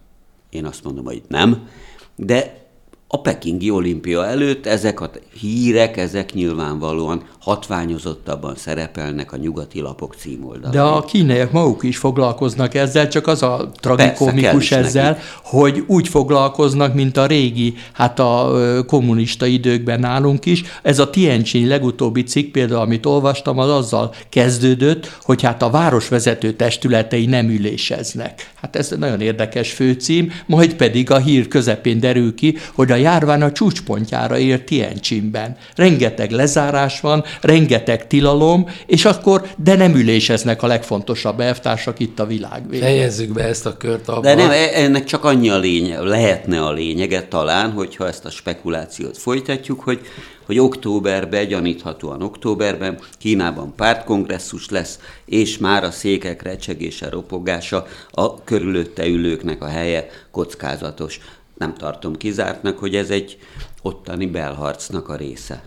én 0.50 0.66
azt 0.66 0.84
mondom, 0.84 1.06
hogy 1.06 1.22
nem, 1.28 1.68
de 2.16 2.62
a 3.08 3.22
pekingi 3.22 3.70
olimpia 3.70 4.26
előtt 4.26 4.66
ezek 4.66 5.02
a 5.02 5.12
hírek, 5.40 5.98
ezek 5.98 6.34
nyilvánvalóan 6.34 7.24
hatványozottabban 7.44 8.56
szerepelnek 8.56 9.32
a 9.32 9.38
nyugati 9.38 9.80
lapok 9.80 10.16
címoldalán. 10.16 10.72
De 10.72 10.82
a 10.82 11.04
kínaiak 11.04 11.52
maguk 11.52 11.84
is 11.84 11.98
foglalkoznak 11.98 12.76
ezzel, 12.76 13.08
csak 13.08 13.28
az 13.28 13.44
a 13.44 13.72
tragikomikus 13.76 14.70
Persze, 14.70 14.78
ezzel, 14.78 15.12
neki. 15.12 15.22
hogy 15.44 15.84
úgy 15.88 16.08
foglalkoznak, 16.08 16.94
mint 16.94 17.18
a 17.18 17.26
régi, 17.26 17.74
hát 17.94 18.20
a 18.20 18.52
kommunista 18.88 19.46
időkben 19.46 20.00
nálunk 20.00 20.46
is. 20.46 20.64
Ez 20.82 21.00
a 21.00 21.10
Tianjin 21.10 21.68
legutóbbi 21.68 22.24
cikk 22.24 22.52
például, 22.52 22.82
amit 22.82 23.06
olvastam, 23.06 23.58
az 23.58 23.70
azzal 23.70 24.14
kezdődött, 24.30 25.18
hogy 25.22 25.42
hát 25.42 25.62
a 25.62 25.70
városvezető 25.70 26.52
testületei 26.52 27.26
nem 27.26 27.50
üléseznek. 27.50 28.52
Hát 28.62 28.76
ez 28.76 28.90
nagyon 29.00 29.22
érdekes 29.22 29.72
főcím, 29.72 30.32
majd 30.46 30.74
pedig 30.74 31.12
a 31.12 31.18
hír 31.18 31.48
közepén 31.48 32.00
derül 32.00 32.36
ki, 32.36 32.58
hogy 32.74 32.92
a 32.92 32.96
járvány 32.96 33.42
a 33.42 33.52
csúcspontjára 33.52 34.38
ér 34.38 34.64
Tianjinben. 34.64 35.58
Rengeteg 35.76 36.32
lezárás 36.32 37.00
van, 37.00 37.24
rengeteg 37.42 38.08
tilalom, 38.08 38.70
és 38.86 39.06
akkor, 39.06 39.48
de 39.58 39.76
nem 39.76 39.96
üléseznek 39.96 40.64
a 40.64 40.68
legfontosabb 40.68 41.40
elvtársak 41.40 42.00
itt 42.00 42.20
a 42.20 42.26
világ 42.26 42.70
végén. 42.70 42.86
Fejezzük 42.86 43.34
be 43.34 43.44
ezt 43.44 43.66
a 43.66 43.78
kört 43.78 44.08
abban. 44.08 44.22
De 44.22 44.36
nem, 44.36 44.50
e- 44.50 44.72
ennek 44.74 45.04
csak 45.04 45.24
annyi 45.24 45.50
a 45.50 45.58
lényeg, 45.58 46.02
lehetne 46.02 46.66
a 46.66 46.72
lényege 46.72 47.24
talán, 47.24 47.72
hogyha 47.72 48.08
ezt 48.08 48.26
a 48.26 48.30
spekulációt 48.30 49.18
folytatjuk, 49.18 49.80
hogy 49.80 50.00
hogy 50.46 50.60
októberben, 50.60 51.48
gyaníthatóan 51.48 52.22
októberben 52.22 53.00
Kínában 53.18 53.76
pártkongresszus 53.76 54.70
lesz, 54.70 55.00
és 55.26 55.58
már 55.58 55.84
a 55.84 55.92
székek 55.92 56.42
recsegése, 56.42 57.10
ropogása, 57.10 57.86
a 58.12 58.44
körülötte 58.44 59.06
ülőknek 59.06 59.62
a 59.62 59.68
helye 59.68 60.08
kockázatos. 60.32 61.20
Nem 61.58 61.74
tartom 61.74 62.16
kizártnak, 62.16 62.78
hogy 62.78 62.96
ez 62.96 63.10
egy 63.10 63.38
ottani 63.82 64.26
belharcnak 64.26 65.10
a 65.10 65.16
része. 65.16 65.64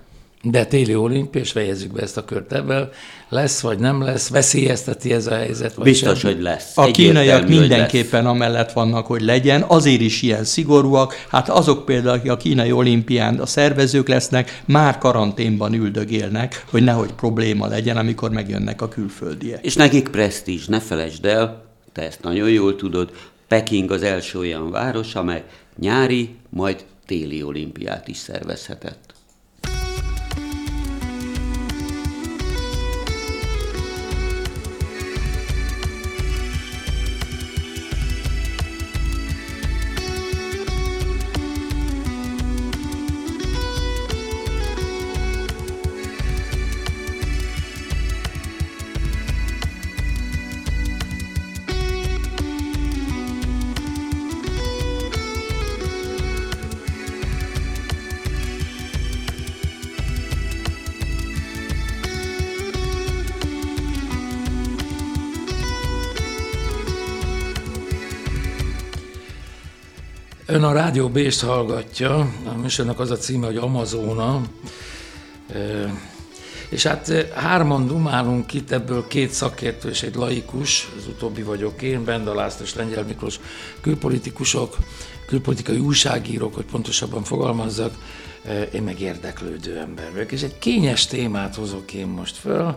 De 0.51 0.65
téli 0.65 0.95
olimpia, 0.95 1.41
és 1.41 1.51
fejezzük 1.51 1.93
be 1.93 2.03
ezt 2.03 2.17
a 2.17 2.25
kört 2.25 2.53
ebben, 2.53 2.89
lesz 3.29 3.61
vagy 3.61 3.79
nem 3.79 4.03
lesz, 4.03 4.29
veszélyezteti 4.29 5.13
ez 5.13 5.27
a 5.27 5.35
helyzet? 5.35 5.75
Vagy 5.75 5.85
Biztos, 5.85 6.19
sem? 6.19 6.33
hogy 6.33 6.43
lesz. 6.43 6.79
A 6.79 6.91
kínaiak 6.91 7.49
mindenképpen 7.49 8.23
lesz. 8.23 8.33
amellett 8.33 8.73
vannak, 8.73 9.07
hogy 9.07 9.21
legyen, 9.21 9.63
azért 9.63 10.01
is 10.01 10.23
ilyen 10.23 10.45
szigorúak. 10.45 11.15
Hát 11.29 11.49
azok 11.49 11.85
például, 11.85 12.19
akik 12.19 12.31
a 12.31 12.37
kínai 12.37 12.73
olimpián 12.73 13.39
a 13.39 13.47
szervezők 13.47 14.09
lesznek, 14.09 14.63
már 14.65 14.99
karanténban 14.99 15.75
üldögélnek, 15.75 16.65
hogy 16.71 16.83
nehogy 16.83 17.13
probléma 17.13 17.67
legyen, 17.67 17.97
amikor 17.97 18.31
megjönnek 18.31 18.83
a 18.83 18.89
külföldiek. 18.89 19.65
És 19.65 19.75
nekik 19.75 20.09
presztízs, 20.09 20.67
ne 20.67 20.81
felejtsd 20.81 21.25
el, 21.25 21.65
te 21.93 22.03
ezt 22.03 22.23
nagyon 22.23 22.51
jól 22.51 22.77
tudod, 22.77 23.11
Peking 23.49 23.91
az 23.91 24.03
első 24.03 24.39
olyan 24.39 24.71
város, 24.71 25.15
amely 25.15 25.45
nyári, 25.79 26.35
majd 26.49 26.85
téli 27.07 27.43
olimpiát 27.43 28.09
is 28.09 28.17
szervezhetett. 28.17 29.15
A 70.67 70.73
Rádió 70.73 71.09
Bést 71.09 71.41
hallgatja, 71.41 72.19
a 72.45 72.57
műsornak 72.61 73.01
az 73.01 73.11
a 73.11 73.17
címe, 73.17 73.47
hogy 73.47 73.57
Amazona. 73.57 74.43
És 76.69 76.83
hát 76.83 77.31
hárman 77.35 77.87
dumálunk 77.87 78.55
itt, 78.55 78.71
ebből 78.71 79.07
két 79.07 79.31
szakértő 79.31 79.89
és 79.89 80.03
egy 80.03 80.15
laikus, 80.15 80.89
az 80.97 81.07
utóbbi 81.07 81.43
vagyok 81.43 81.83
én, 81.83 82.05
Benda 82.05 82.35
László 82.35 82.65
és 82.65 82.75
Lengyel 82.75 83.05
Miklós 83.05 83.41
külpolitikusok, 83.81 84.77
külpolitikai 85.27 85.79
újságírók, 85.79 86.55
hogy 86.55 86.65
pontosabban 86.65 87.23
fogalmazzak, 87.25 87.95
én 88.73 88.83
meg 88.83 89.01
érdeklődő 89.01 89.79
ember 89.79 90.13
vagyok. 90.13 90.33
És 90.33 90.43
egy 90.43 90.59
kényes 90.59 91.07
témát 91.07 91.55
hozok 91.55 91.93
én 91.93 92.07
most 92.07 92.37
föl, 92.37 92.77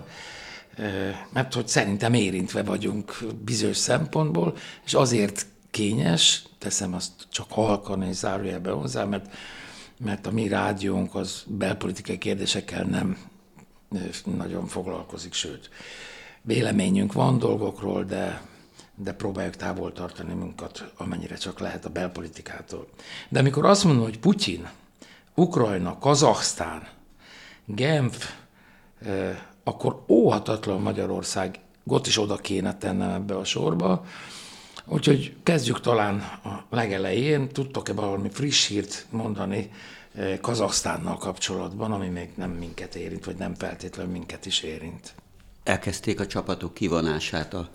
mert 1.33 1.53
hogy 1.53 1.67
szerintem 1.67 2.13
érintve 2.13 2.63
vagyunk 2.63 3.17
bizonyos 3.45 3.77
szempontból, 3.77 4.55
és 4.85 4.93
azért 4.93 5.45
kényes, 5.71 6.43
teszem 6.57 6.93
azt 6.93 7.11
csak 7.29 7.51
halkan 7.51 8.03
és 8.03 8.15
zárójelben 8.15 8.73
hozzá, 8.73 9.03
mert, 9.03 9.33
mert 9.99 10.27
a 10.27 10.31
mi 10.31 10.47
rádiónk 10.47 11.15
az 11.15 11.43
belpolitikai 11.47 12.17
kérdésekkel 12.17 12.83
nem 12.83 13.17
nagyon 14.23 14.67
foglalkozik, 14.67 15.33
sőt, 15.33 15.69
véleményünk 16.41 17.13
van 17.13 17.37
dolgokról, 17.37 18.03
de, 18.03 18.41
de 18.95 19.13
próbáljuk 19.13 19.55
távol 19.55 19.93
tartani 19.93 20.33
munkat, 20.33 20.91
amennyire 20.97 21.35
csak 21.35 21.59
lehet 21.59 21.85
a 21.85 21.89
belpolitikától. 21.89 22.87
De 23.29 23.39
amikor 23.39 23.65
azt 23.65 23.83
mondom, 23.83 24.03
hogy 24.03 24.19
Putyin, 24.19 24.69
Ukrajna, 25.35 25.97
Kazaksztán, 25.99 26.87
Genf, 27.65 28.33
akkor 29.63 30.03
óhatatlan 30.07 30.81
Magyarország, 30.81 31.59
ott 31.85 32.07
is 32.07 32.17
oda 32.17 32.35
kéne 32.35 32.77
tennem 32.77 33.09
ebbe 33.09 33.37
a 33.37 33.43
sorba, 33.43 34.05
Úgyhogy 34.89 35.33
kezdjük 35.43 35.81
talán 35.81 36.15
a 36.43 36.75
legelején. 36.75 37.49
Tudtok-e 37.49 37.93
valami 37.93 38.29
friss 38.31 38.67
hírt 38.67 39.05
mondani 39.09 39.71
eh, 40.13 40.37
Kazaksztánnal 40.41 41.17
kapcsolatban, 41.17 41.91
ami 41.91 42.07
még 42.07 42.29
nem 42.35 42.51
minket 42.51 42.95
érint, 42.95 43.25
vagy 43.25 43.35
nem 43.35 43.55
feltétlenül 43.55 44.11
minket 44.11 44.45
is 44.45 44.61
érint? 44.61 45.13
Elkezdték 45.63 46.19
a 46.19 46.27
csapatok 46.27 46.73
kivonását 46.73 47.53
az 47.53 47.65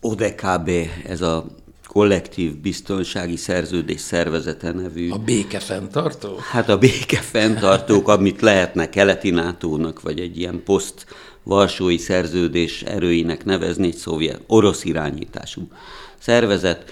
ODKB, 0.00 0.70
ez 1.06 1.20
a 1.20 1.46
kollektív 1.86 2.56
biztonsági 2.56 3.36
szerződés 3.36 4.00
szervezete 4.00 4.72
nevű. 4.72 5.10
A 5.10 5.18
béke 5.18 5.58
fenntartó? 5.58 6.36
Hát 6.50 6.68
a 6.68 6.78
béke 6.78 7.20
fenntartók, 7.20 8.08
amit 8.08 8.40
lehetne 8.40 8.88
keleti 8.88 9.30
nato 9.30 9.92
vagy 10.02 10.20
egy 10.20 10.38
ilyen 10.38 10.62
poszt 10.64 11.06
Varsói 11.42 11.98
szerződés 11.98 12.82
erőinek 12.82 13.44
nevezni, 13.44 13.86
egy 13.86 13.96
szovjet, 13.96 14.40
orosz 14.46 14.84
irányítású 14.84 15.68
szervezet, 16.24 16.90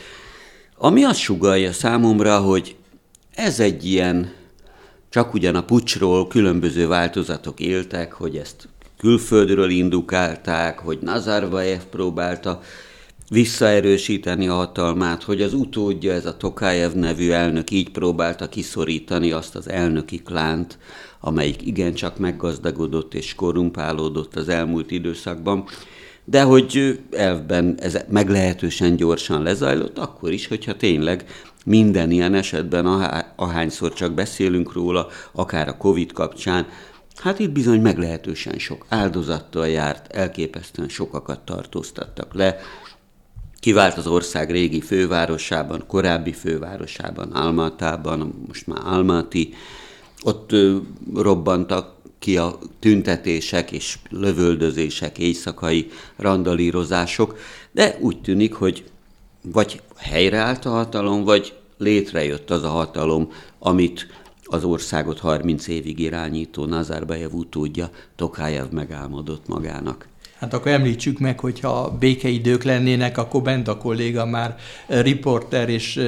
ami 0.77 1.05
azt 1.05 1.19
sugalja 1.19 1.73
számomra, 1.73 2.39
hogy 2.39 2.77
ez 3.35 3.61
egy 3.61 3.85
ilyen, 3.85 4.33
csak 5.11 5.35
ugyan 5.35 5.55
a 5.55 5.65
pucsról 5.65 6.27
különböző 6.27 6.87
változatok 6.87 7.61
éltek, 7.61 8.13
hogy 8.13 8.37
ezt 8.37 8.69
külföldről 8.99 9.71
indukálták, 9.71 10.79
hogy 10.79 10.99
Nazarbayev 11.01 11.81
próbálta 11.91 12.61
visszaerősíteni 13.29 14.49
a 14.49 14.55
hatalmát, 14.55 15.23
hogy 15.23 15.43
az 15.43 15.55
utódja, 15.55 16.13
ez 16.13 16.27
a 16.27 16.37
Tokájev 16.37 16.93
nevű 16.93 17.31
elnök 17.31 17.71
így 17.71 17.91
próbálta 17.91 18.49
kiszorítani 18.49 19.31
azt 19.31 19.55
az 19.55 19.69
elnöki 19.69 20.23
klánt, 20.23 20.79
amelyik 21.21 21.67
igencsak 21.67 22.19
meggazdagodott 22.19 23.15
és 23.15 23.35
korrumpálódott 23.35 24.37
az 24.37 24.49
elmúlt 24.49 24.91
időszakban, 24.91 25.65
de 26.25 26.43
hogy 26.43 27.01
elvben 27.11 27.77
ez 27.81 27.99
meglehetősen 28.09 28.97
gyorsan 28.97 29.43
lezajlott, 29.43 29.99
akkor 29.99 30.33
is, 30.33 30.47
hogyha 30.47 30.77
tényleg 30.77 31.25
minden 31.65 32.11
ilyen 32.11 32.35
esetben, 32.35 32.87
ahányszor 33.37 33.93
csak 33.93 34.13
beszélünk 34.13 34.73
róla, 34.73 35.09
akár 35.33 35.69
a 35.69 35.77
Covid 35.77 36.13
kapcsán, 36.13 36.67
hát 37.17 37.39
itt 37.39 37.51
bizony 37.51 37.81
meglehetősen 37.81 38.59
sok 38.59 38.87
áldozattal 38.89 39.69
járt, 39.69 40.13
elképesztően 40.13 40.89
sokakat 40.89 41.41
tartóztattak 41.41 42.35
le, 42.35 42.59
kivált 43.61 43.97
az 43.97 44.07
ország 44.07 44.51
régi 44.51 44.81
fővárosában, 44.81 45.85
korábbi 45.87 46.33
fővárosában, 46.33 47.31
Almatában, 47.31 48.45
most 48.47 48.67
már 48.67 48.81
Almaty, 48.85 49.55
ott 50.23 50.51
robbantak 51.15 51.95
ki 52.23 52.37
a 52.37 52.59
tüntetések 52.79 53.73
és 53.73 53.99
lövöldözések, 54.11 55.19
éjszakai 55.19 55.91
randalírozások, 56.17 57.39
de 57.73 57.97
úgy 58.01 58.21
tűnik, 58.21 58.55
hogy 58.55 58.85
vagy 59.43 59.81
helyreállt 59.97 60.65
a 60.65 60.71
hatalom, 60.71 61.25
vagy 61.25 61.55
létrejött 61.79 62.51
az 62.51 62.63
a 62.63 62.69
hatalom, 62.69 63.33
amit 63.59 64.07
az 64.45 64.65
országot 64.65 65.19
30 65.19 65.69
évig 65.69 65.99
irányító 65.99 66.65
Nazarbayev 66.65 67.33
utódja 67.33 67.91
Tokájev 68.17 68.71
megálmodott 68.71 69.49
magának. 69.49 70.09
Hát 70.43 70.55
akkor 70.55 70.73
említsük 70.73 71.19
meg, 71.19 71.41
hogyha 71.41 71.97
békeidők 71.99 72.63
lennének, 72.63 73.19
akkor 73.19 73.43
bent 73.43 73.69
a 73.69 73.77
kolléga 73.77 74.27
már 74.27 74.57
riporter 74.87 75.69
és 75.69 76.01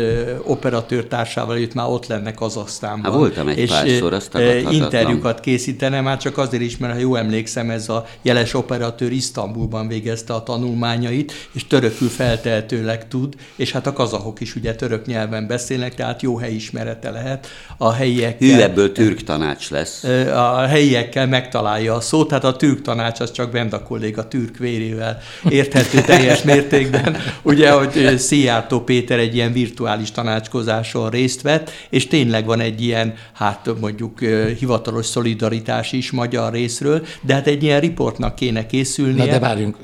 operatőr 0.42 1.04
társával 1.04 1.56
itt 1.56 1.74
már 1.74 1.86
ott 1.88 2.06
lenne 2.06 2.32
Kazasztánban. 2.32 3.10
Hát 3.10 3.20
voltam 3.20 3.48
egy 3.48 3.58
és 3.58 3.70
párszor, 3.70 4.12
azt 4.12 4.38
interjúkat 4.70 5.40
készítene, 5.40 6.00
már 6.00 6.16
csak 6.16 6.38
azért 6.38 6.62
is, 6.62 6.76
mert 6.76 6.92
ha 6.92 6.98
jól 6.98 7.18
emlékszem, 7.18 7.70
ez 7.70 7.88
a 7.88 8.06
jeles 8.22 8.54
operatőr 8.54 9.12
Isztambulban 9.12 9.88
végezte 9.88 10.32
a 10.32 10.42
tanulmányait, 10.42 11.32
és 11.52 11.66
törökül 11.66 12.08
feltehetőleg 12.08 13.08
tud, 13.08 13.34
és 13.56 13.72
hát 13.72 13.86
a 13.86 13.92
kazahok 13.92 14.40
is 14.40 14.56
ugye 14.56 14.74
török 14.74 15.06
nyelven 15.06 15.46
beszélnek, 15.46 15.94
tehát 15.94 16.22
jó 16.22 16.36
helyismerete 16.36 17.10
lehet. 17.10 17.46
A 17.76 17.92
helyiekkel... 17.92 18.48
Hű, 18.48 18.60
ebből 18.60 18.92
türk 18.92 19.22
tanács 19.22 19.70
lesz. 19.70 20.04
A 20.34 20.66
helyiekkel 20.66 21.26
megtalálja 21.26 21.94
a 21.94 22.00
szót, 22.00 22.28
tehát 22.28 22.44
a 22.44 22.56
türk 22.56 22.82
tanács 22.82 23.20
az 23.20 23.32
csak 23.32 23.50
bent 23.50 23.72
a 23.72 23.82
kolléga 23.82 24.23
türk 24.28 24.58
vérével 24.58 25.18
érthető 25.48 26.00
teljes 26.00 26.42
mértékben. 26.42 27.16
Ugye, 27.42 27.70
hogy 27.70 28.18
Szijjártó 28.18 28.80
Péter 28.80 29.18
egy 29.18 29.34
ilyen 29.34 29.52
virtuális 29.52 30.10
tanácskozáson 30.10 31.10
részt 31.10 31.42
vett, 31.42 31.70
és 31.90 32.06
tényleg 32.06 32.46
van 32.46 32.60
egy 32.60 32.82
ilyen, 32.82 33.14
hát 33.32 33.70
mondjuk 33.80 34.18
hivatalos 34.58 35.06
szolidaritás 35.06 35.92
is 35.92 36.10
magyar 36.10 36.52
részről, 36.52 37.06
de 37.20 37.34
hát 37.34 37.46
egy 37.46 37.62
ilyen 37.62 37.80
riportnak 37.80 38.34
kéne 38.34 38.66
készülnie. 38.66 39.24
Na 39.24 39.30
de 39.30 39.38
várjunk, 39.38 39.76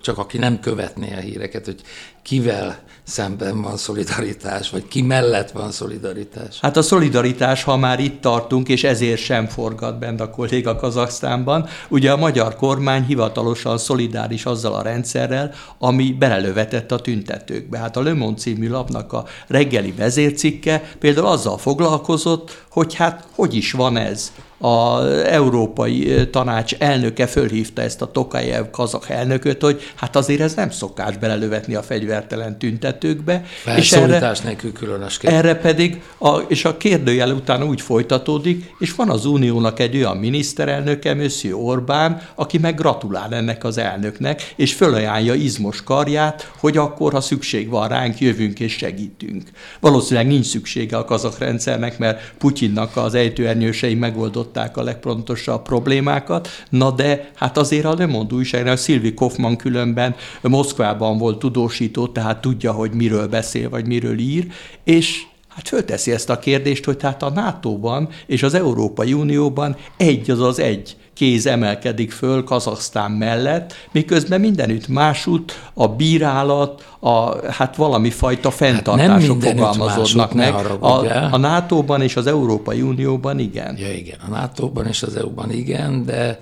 csak 0.00 0.18
aki 0.18 0.38
nem 0.38 0.60
követné 0.60 1.14
a 1.16 1.20
híreket, 1.20 1.64
hogy 1.64 1.80
kivel 2.22 2.78
szemben 3.04 3.62
van 3.62 3.76
szolidaritás, 3.76 4.70
vagy 4.70 4.88
ki 4.88 5.02
mellett 5.02 5.50
van 5.50 5.70
szolidaritás? 5.70 6.58
Hát 6.60 6.76
a 6.76 6.82
szolidaritás, 6.82 7.62
ha 7.62 7.76
már 7.76 8.00
itt 8.00 8.20
tartunk, 8.20 8.68
és 8.68 8.84
ezért 8.84 9.20
sem 9.20 9.46
forgat 9.46 9.98
bent 9.98 10.20
a 10.20 10.30
kolléga 10.30 10.76
Kazaksztánban, 10.76 11.68
ugye 11.88 12.12
a 12.12 12.16
magyar 12.16 12.56
kormány 12.56 13.04
hivatalosan 13.04 13.78
szolidáris 13.78 14.44
azzal 14.44 14.74
a 14.74 14.82
rendszerrel, 14.82 15.52
ami 15.78 16.12
belelövetett 16.12 16.92
a 16.92 17.00
tüntetőkbe. 17.00 17.78
Hát 17.78 17.96
a 17.96 18.02
Le 18.02 18.12
Monde 18.12 18.38
című 18.38 18.68
lapnak 18.68 19.12
a 19.12 19.24
reggeli 19.46 19.92
vezércikke 19.92 20.90
például 20.98 21.26
azzal 21.26 21.58
foglalkozott, 21.58 22.64
hogy 22.78 22.94
hát 22.94 23.24
hogy 23.34 23.54
is 23.54 23.72
van 23.72 23.96
ez 23.96 24.32
az 24.58 25.06
Európai 25.10 26.28
Tanács 26.30 26.74
elnöke 26.74 27.26
fölhívta 27.26 27.82
ezt 27.82 28.02
a 28.02 28.10
Tokajev 28.10 28.70
kazak 28.70 29.08
elnököt, 29.08 29.62
hogy 29.62 29.80
hát 29.94 30.16
azért 30.16 30.40
ez 30.40 30.54
nem 30.54 30.70
szokás 30.70 31.16
belelövetni 31.16 31.74
a 31.74 31.82
fegyvertelen 31.82 32.58
tüntetőkbe. 32.58 33.44
És 33.76 33.92
erre, 33.92 34.32
nélkül 34.44 34.72
különösképpen. 34.72 35.36
Erre 35.36 35.54
pedig, 35.54 36.02
a, 36.18 36.36
és 36.36 36.64
a 36.64 36.76
kérdőjel 36.76 37.30
után 37.30 37.62
úgy 37.62 37.80
folytatódik, 37.80 38.74
és 38.78 38.94
van 38.94 39.10
az 39.10 39.24
Uniónak 39.24 39.80
egy 39.80 39.96
olyan 39.96 40.16
miniszterelnöke, 40.16 41.14
Monsieur 41.14 41.60
Orbán, 41.62 42.22
aki 42.34 42.58
meg 42.58 42.74
gratulál 42.74 43.34
ennek 43.34 43.64
az 43.64 43.78
elnöknek, 43.78 44.52
és 44.56 44.74
fölajánlja 44.74 45.34
izmos 45.34 45.82
karját, 45.82 46.52
hogy 46.58 46.76
akkor, 46.76 47.12
ha 47.12 47.20
szükség 47.20 47.68
van 47.68 47.88
ránk, 47.88 48.18
jövünk 48.18 48.60
és 48.60 48.72
segítünk. 48.72 49.42
Valószínűleg 49.80 50.26
nincs 50.26 50.46
szüksége 50.46 50.96
a 50.96 51.04
kazak 51.04 51.38
rendszernek, 51.38 51.98
mert 51.98 52.32
Putyinnak 52.68 52.96
az 52.96 53.14
ejtőernyősei 53.14 53.94
megoldották 53.94 54.76
a 54.76 54.82
legfontosabb 54.82 55.62
problémákat, 55.62 56.48
na 56.70 56.90
de 56.90 57.30
hát 57.34 57.58
azért 57.58 57.84
a 57.84 57.94
Le 57.94 58.06
Monde 58.06 58.34
újságnál 58.34 58.76
Szilvi 58.76 59.14
Kaufmann 59.14 59.56
különben 59.56 60.14
Moszkvában 60.42 61.18
volt 61.18 61.38
tudósító, 61.38 62.06
tehát 62.06 62.40
tudja, 62.40 62.72
hogy 62.72 62.90
miről 62.90 63.28
beszél, 63.28 63.68
vagy 63.68 63.86
miről 63.86 64.18
ír, 64.18 64.46
és 64.84 65.22
Hát 65.58 65.68
fölteszi 65.68 66.12
ezt 66.12 66.30
a 66.30 66.38
kérdést, 66.38 66.84
hogy 66.84 66.96
tehát 66.96 67.22
a 67.22 67.30
NATO-ban 67.30 68.08
és 68.26 68.42
az 68.42 68.54
Európai 68.54 69.12
Unióban 69.12 69.76
egy 69.96 70.30
az 70.30 70.40
az 70.40 70.58
egy 70.58 70.96
kéz 71.14 71.46
emelkedik 71.46 72.12
föl 72.12 72.44
Kazaksztán 72.44 73.10
mellett, 73.10 73.74
miközben 73.92 74.40
mindenütt 74.40 74.88
másút 74.88 75.70
a 75.74 75.88
bírálat, 75.88 76.84
a, 77.00 77.46
hát 77.50 77.76
valami 77.76 78.10
fajta 78.10 78.50
fenntartások 78.50 79.42
hát 79.42 79.52
fogalmazódnak 79.52 80.34
meg. 80.34 80.54
A, 80.78 81.04
a 81.30 81.36
NATO-ban 81.36 82.02
és 82.02 82.16
az 82.16 82.26
Európai 82.26 82.82
Unióban 82.82 83.38
igen. 83.38 83.76
Ja 83.78 83.92
igen, 83.92 84.18
a 84.26 84.30
NATO-ban 84.30 84.86
és 84.86 85.02
az 85.02 85.16
EU-ban 85.16 85.52
igen, 85.52 86.04
de 86.04 86.38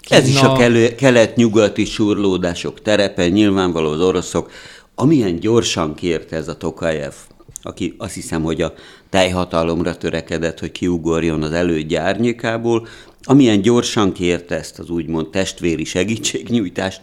Kína... 0.00 0.20
Ez 0.20 0.28
is 0.28 0.42
a 0.42 0.52
kelet-nyugati 0.96 1.84
surlódások 1.84 2.82
terepe, 2.82 3.28
nyilvánvaló 3.28 3.90
az 3.90 4.00
oroszok, 4.00 4.50
amilyen 4.94 5.40
gyorsan 5.40 5.94
kérte 5.94 6.36
ez 6.36 6.48
a 6.48 6.56
Tokajev, 6.56 7.14
aki 7.62 7.94
azt 7.98 8.14
hiszem, 8.14 8.42
hogy 8.42 8.62
a 8.62 8.74
teljhatalomra 9.08 9.96
törekedett, 9.96 10.58
hogy 10.58 10.72
kiugorjon 10.72 11.42
az 11.42 11.52
elődje 11.52 12.00
árnyékából, 12.00 12.86
amilyen 13.22 13.60
gyorsan 13.60 14.12
kérte 14.12 14.54
ezt 14.54 14.78
az 14.78 14.90
úgymond 14.90 15.28
testvéri 15.28 15.84
segítségnyújtást, 15.84 17.00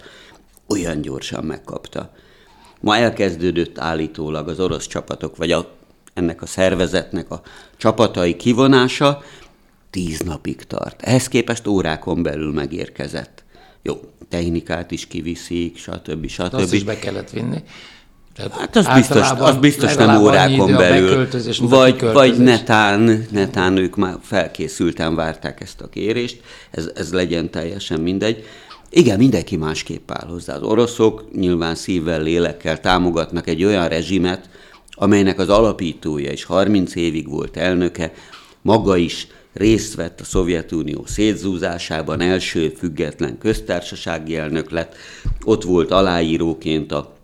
olyan 0.67 1.01
gyorsan 1.01 1.43
megkapta. 1.43 2.13
Ma 2.81 2.97
elkezdődött 2.97 3.79
állítólag 3.79 4.47
az 4.47 4.59
orosz 4.59 4.87
csapatok, 4.87 5.37
vagy 5.37 5.51
a, 5.51 5.75
ennek 6.13 6.41
a 6.41 6.45
szervezetnek 6.45 7.31
a 7.31 7.41
csapatai 7.77 8.35
kivonása, 8.35 9.23
tíz 9.89 10.19
napig 10.19 10.63
tart. 10.63 11.01
Ehhez 11.01 11.27
képest 11.27 11.67
órákon 11.67 12.23
belül 12.23 12.53
megérkezett. 12.53 13.43
Jó, 13.81 13.99
technikát 14.29 14.91
is 14.91 15.07
kiviszik, 15.07 15.77
stb. 15.77 16.27
stb. 16.27 16.53
Azt 16.53 16.73
is 16.73 16.83
be 16.83 16.99
kellett 16.99 17.29
vinni. 17.29 17.63
Tehát 18.37 18.53
hát 18.53 18.75
az 18.75 18.87
biztos, 18.93 19.29
az 19.37 19.55
biztos 19.55 19.95
nem 19.95 20.21
órákon 20.21 20.71
belül. 20.71 21.27
Vagy, 21.59 22.01
vagy 22.01 22.37
netán, 22.37 23.25
netán 23.31 23.77
ők 23.77 23.95
már 23.95 24.15
felkészülten 24.21 25.15
várták 25.15 25.61
ezt 25.61 25.81
a 25.81 25.89
kérést, 25.89 26.41
ez, 26.71 26.89
ez 26.95 27.13
legyen 27.13 27.49
teljesen 27.49 27.99
mindegy. 27.99 28.45
Igen, 28.89 29.17
mindenki 29.17 29.55
másképp 29.55 30.11
áll 30.11 30.27
hozzá. 30.27 30.55
Az 30.55 30.61
oroszok 30.61 31.23
nyilván 31.35 31.75
szívvel, 31.75 32.21
lélekkel 32.21 32.79
támogatnak 32.79 33.47
egy 33.47 33.63
olyan 33.63 33.87
rezsimet, 33.87 34.49
amelynek 34.91 35.39
az 35.39 35.49
alapítója 35.49 36.31
is 36.31 36.43
30 36.43 36.95
évig 36.95 37.29
volt 37.29 37.57
elnöke, 37.57 38.13
maga 38.61 38.97
is 38.97 39.27
részt 39.53 39.95
vett 39.95 40.19
a 40.19 40.23
Szovjetunió 40.23 41.03
szétzúzásában, 41.05 42.21
első 42.21 42.73
független 42.77 43.37
köztársasági 43.37 44.35
elnök 44.35 44.69
lett, 44.69 44.95
ott 45.43 45.63
volt 45.63 45.91
aláíróként 45.91 46.91
a 46.91 47.16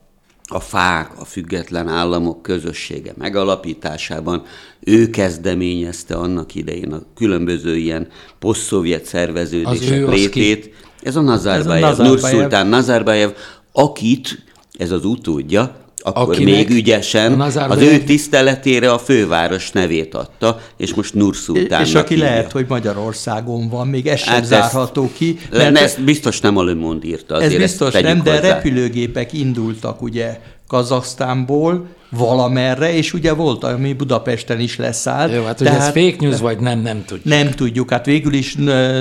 a 0.53 0.59
fák, 0.59 1.11
a 1.19 1.25
független 1.25 1.87
államok 1.87 2.41
közössége 2.41 3.13
megalapításában. 3.17 4.43
Ő 4.79 5.09
kezdeményezte 5.09 6.15
annak 6.15 6.55
idején 6.55 6.93
a 6.93 7.01
különböző 7.15 7.77
ilyen 7.77 8.07
posztszovjet 8.39 9.05
szerveződések 9.05 10.07
létét. 10.07 10.73
Ez 11.01 11.15
a 11.15 11.21
Nazarbayev, 11.21 11.97
Nursultán 11.97 12.67
Nazarbayev, 12.67 13.29
akit, 13.71 14.43
ez 14.77 14.91
az 14.91 15.05
utódja, 15.05 15.82
akkor 16.03 16.33
Akinek 16.33 16.55
még 16.55 16.69
ügyesen 16.69 17.41
az 17.41 17.81
ő 17.81 17.97
tiszteletére 17.99 18.91
a 18.91 18.97
főváros 18.97 19.71
nevét 19.71 20.15
adta, 20.15 20.59
és 20.77 20.93
most 20.93 21.13
Nurszultánnak 21.13 21.87
És 21.87 21.95
aki 21.95 22.13
hívja. 22.13 22.29
lehet, 22.29 22.51
hogy 22.51 22.65
Magyarországon 22.69 23.69
van, 23.69 23.87
még 23.87 24.07
ez 24.07 24.19
sem 24.19 24.33
hát 24.33 24.45
zárható 24.45 25.03
ezt, 25.03 25.13
ki. 25.13 25.39
Mert 25.51 25.77
ezt 25.77 26.03
biztos 26.03 26.39
nem 26.39 26.57
a 26.57 26.63
Le 26.63 26.73
Monde 26.73 27.07
írta. 27.07 27.41
Ez 27.41 27.55
biztos 27.55 27.93
nem, 27.93 28.23
de 28.23 28.35
hozzá. 28.35 28.53
repülőgépek 28.53 29.33
indultak 29.33 30.01
ugye 30.01 30.39
Kazaksztánból, 30.67 31.87
valamerre, 32.17 32.93
és 32.93 33.13
ugye 33.13 33.33
volt, 33.33 33.63
ami 33.63 33.93
Budapesten 33.93 34.59
is 34.59 34.77
leszállt. 34.77 35.33
Jó, 35.33 35.43
hát 35.43 35.57
tehát, 35.57 35.79
ez 35.79 35.85
fake 35.85 36.15
news, 36.19 36.39
vagy 36.39 36.59
nem, 36.59 36.79
nem 36.79 37.05
tudjuk. 37.05 37.25
Nem 37.25 37.51
tudjuk. 37.51 37.89
Hát 37.89 38.05
végül 38.05 38.33
is 38.33 38.55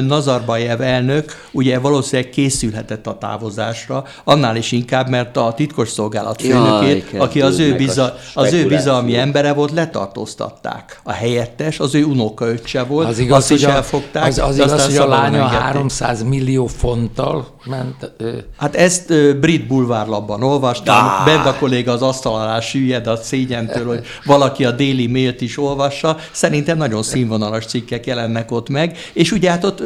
Nazarbayev 0.07 0.81
elnök 0.81 1.49
ugye 1.53 1.79
valószínűleg 1.79 2.31
készülhetett 2.31 3.07
a 3.07 3.19
távozásra, 3.19 4.05
annál 4.25 4.57
is 4.57 4.73
inkább, 4.73 5.09
mert 5.09 5.37
a 5.37 5.53
titkos 5.57 5.89
szolgálat 5.89 6.43
főnökét, 6.43 7.15
aki 7.19 7.41
az 7.41 7.59
ő, 7.59 7.77
biza, 7.77 8.17
az 8.35 8.53
ő 8.53 8.67
bizalmi 8.67 9.17
embere 9.17 9.53
volt, 9.53 9.71
letartóztatták. 9.71 11.01
A 11.03 11.13
helyettes, 11.13 11.79
az 11.79 11.95
ő 11.95 12.05
unokaöccse 12.05 12.83
volt, 12.83 13.09
az 13.09 13.19
igaz, 13.19 13.39
azt 13.39 13.51
is 13.51 13.63
elfogták. 13.63 14.27
Az, 14.27 14.39
az 14.39 14.57
igaz, 14.57 14.85
hogy 14.87 14.97
a 14.97 15.09
lánya 15.09 15.45
300 15.45 16.23
millió 16.23 16.67
fonttal 16.67 17.47
ment. 17.65 18.13
Hát 18.59 18.77
ezt 18.77 19.39
brit 19.41 19.67
bulvárlapban 19.67 20.43
olvastam, 20.43 21.11
Benda 21.25 21.49
a 21.49 21.55
kolléga 21.59 21.93
az 21.93 22.03
asztal 22.03 22.35
alá 22.35 22.61
süllyed 22.61 23.02
a 23.07 23.17
szégyentől, 23.17 23.87
hogy 23.87 24.07
valaki 24.25 24.65
a 24.65 24.71
déli 24.71 25.07
mailt 25.07 25.41
is 25.41 25.59
olvassa. 25.59 26.17
Szerintem 26.33 26.77
nagyon 26.77 27.03
színvonalas 27.03 27.67
cikkek 27.67 28.07
jelennek 28.07 28.51
ott 28.51 28.69
meg, 28.69 28.99
és 29.13 29.33
ugye 29.33 29.51
hát 29.51 29.65
ott 29.65 29.83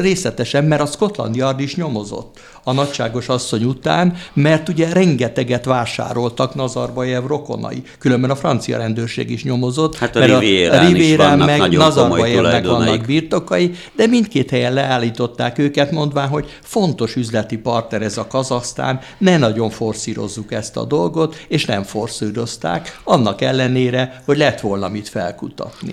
részletesen, 0.00 0.64
mert 0.64 0.82
a 0.82 0.86
Scotland 0.86 1.36
Yard 1.36 1.60
is 1.60 1.76
nyomozott 1.76 2.38
a 2.68 2.72
nagyságos 2.72 3.28
asszony 3.28 3.64
után, 3.64 4.16
mert 4.32 4.68
ugye 4.68 4.92
rengeteget 4.92 5.64
vásároltak 5.64 6.54
Nazarbayev 6.54 7.26
rokonai. 7.26 7.82
Különben 7.98 8.30
a 8.30 8.36
francia 8.36 8.78
rendőrség 8.78 9.30
is 9.30 9.44
nyomozott, 9.44 9.96
hát 9.96 10.16
a 10.16 10.18
mert 10.18 10.32
a 10.32 10.38
Rivérán 10.38 11.38
meg 11.38 11.70
Nazarbayevnek 11.70 12.66
vannak 12.66 13.06
birtokai, 13.06 13.70
de 13.96 14.06
mindkét 14.06 14.50
helyen 14.50 14.72
leállították 14.72 15.58
őket, 15.58 15.90
mondván, 15.90 16.28
hogy 16.28 16.58
fontos 16.62 17.16
üzleti 17.16 17.56
partner 17.56 18.02
ez 18.02 18.18
a 18.18 18.26
Kazasztán, 18.26 19.00
ne 19.18 19.38
nagyon 19.38 19.70
forszírozzuk 19.70 20.52
ezt 20.52 20.76
a 20.76 20.84
dolgot, 20.84 21.44
és 21.48 21.64
nem 21.64 21.82
forszírozták, 21.82 23.00
annak 23.04 23.40
ellenére, 23.40 24.22
hogy 24.24 24.36
lett 24.36 24.60
volna 24.60 24.88
mit 24.88 25.08
felkutatni. 25.08 25.90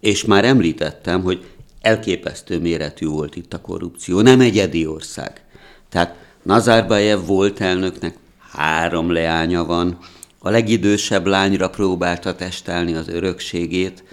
És 0.00 0.24
már 0.24 0.44
említettem, 0.44 1.22
hogy 1.22 1.44
elképesztő 1.80 2.60
méretű 2.60 3.06
volt 3.06 3.36
itt 3.36 3.52
a 3.54 3.60
korrupció, 3.60 4.20
nem 4.20 4.40
egyedi 4.40 4.86
ország. 4.86 5.42
Tehát 5.88 6.16
Nazarbayev 6.42 7.26
volt 7.26 7.60
elnöknek 7.60 8.16
három 8.50 9.10
leánya 9.10 9.64
van, 9.64 9.98
a 10.38 10.50
legidősebb 10.50 11.26
lányra 11.26 11.70
próbálta 11.70 12.34
testelni 12.34 12.94
az 12.94 13.08
örökségét, 13.08 14.04